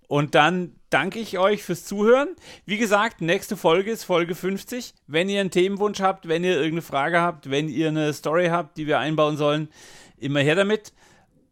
und 0.09 0.35
dann 0.35 0.74
danke 0.91 1.18
ich 1.18 1.39
euch 1.39 1.62
fürs 1.62 1.85
Zuhören. 1.85 2.29
Wie 2.64 2.79
gesagt, 2.79 3.20
nächste 3.20 3.57
Folge 3.57 3.91
ist 3.91 4.05
Folge 4.05 4.35
50. 4.35 4.95
Wenn 5.07 5.29
ihr 5.29 5.41
einen 5.41 5.51
Themenwunsch 5.51 6.01
habt, 6.01 6.29
wenn 6.29 6.45
ihr 6.45 6.55
irgendeine 6.55 6.83
Frage 6.83 7.20
habt, 7.20 7.51
wenn 7.51 7.68
ihr 7.68 7.89
eine 7.89 8.12
Story 8.12 8.47
habt, 8.47 8.77
die 8.77 8.87
wir 8.87 8.99
einbauen 8.99 9.37
sollen, 9.37 9.68
immer 10.16 10.41
her 10.41 10.55
damit. 10.55 10.93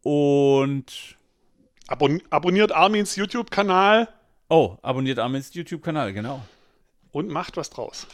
Und 0.03 1.14
Abon 1.87 2.21
abonniert 2.29 2.71
Armins 2.71 3.15
YouTube-Kanal. 3.15 4.07
Oh, 4.49 4.77
abonniert 4.81 5.19
Armins 5.19 5.53
YouTube-Kanal, 5.53 6.13
genau. 6.13 6.41
Und 7.11 7.29
macht 7.29 7.57
was 7.57 7.69
draus. 7.69 8.07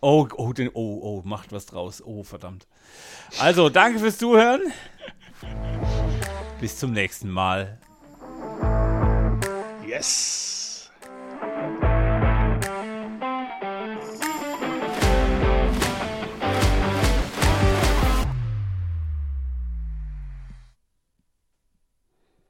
Oh, 0.00 0.28
oh, 0.36 0.52
den, 0.52 0.68
oh, 0.74 1.00
oh, 1.02 1.22
macht 1.24 1.50
was 1.52 1.64
draus. 1.64 2.02
Oh, 2.04 2.22
verdammt. 2.22 2.66
Also, 3.38 3.70
danke 3.70 3.98
fürs 3.98 4.18
Zuhören. 4.18 4.72
Bis 6.60 6.78
zum 6.78 6.92
nächsten 6.92 7.30
Mal. 7.30 7.78
Yes. 9.86 10.63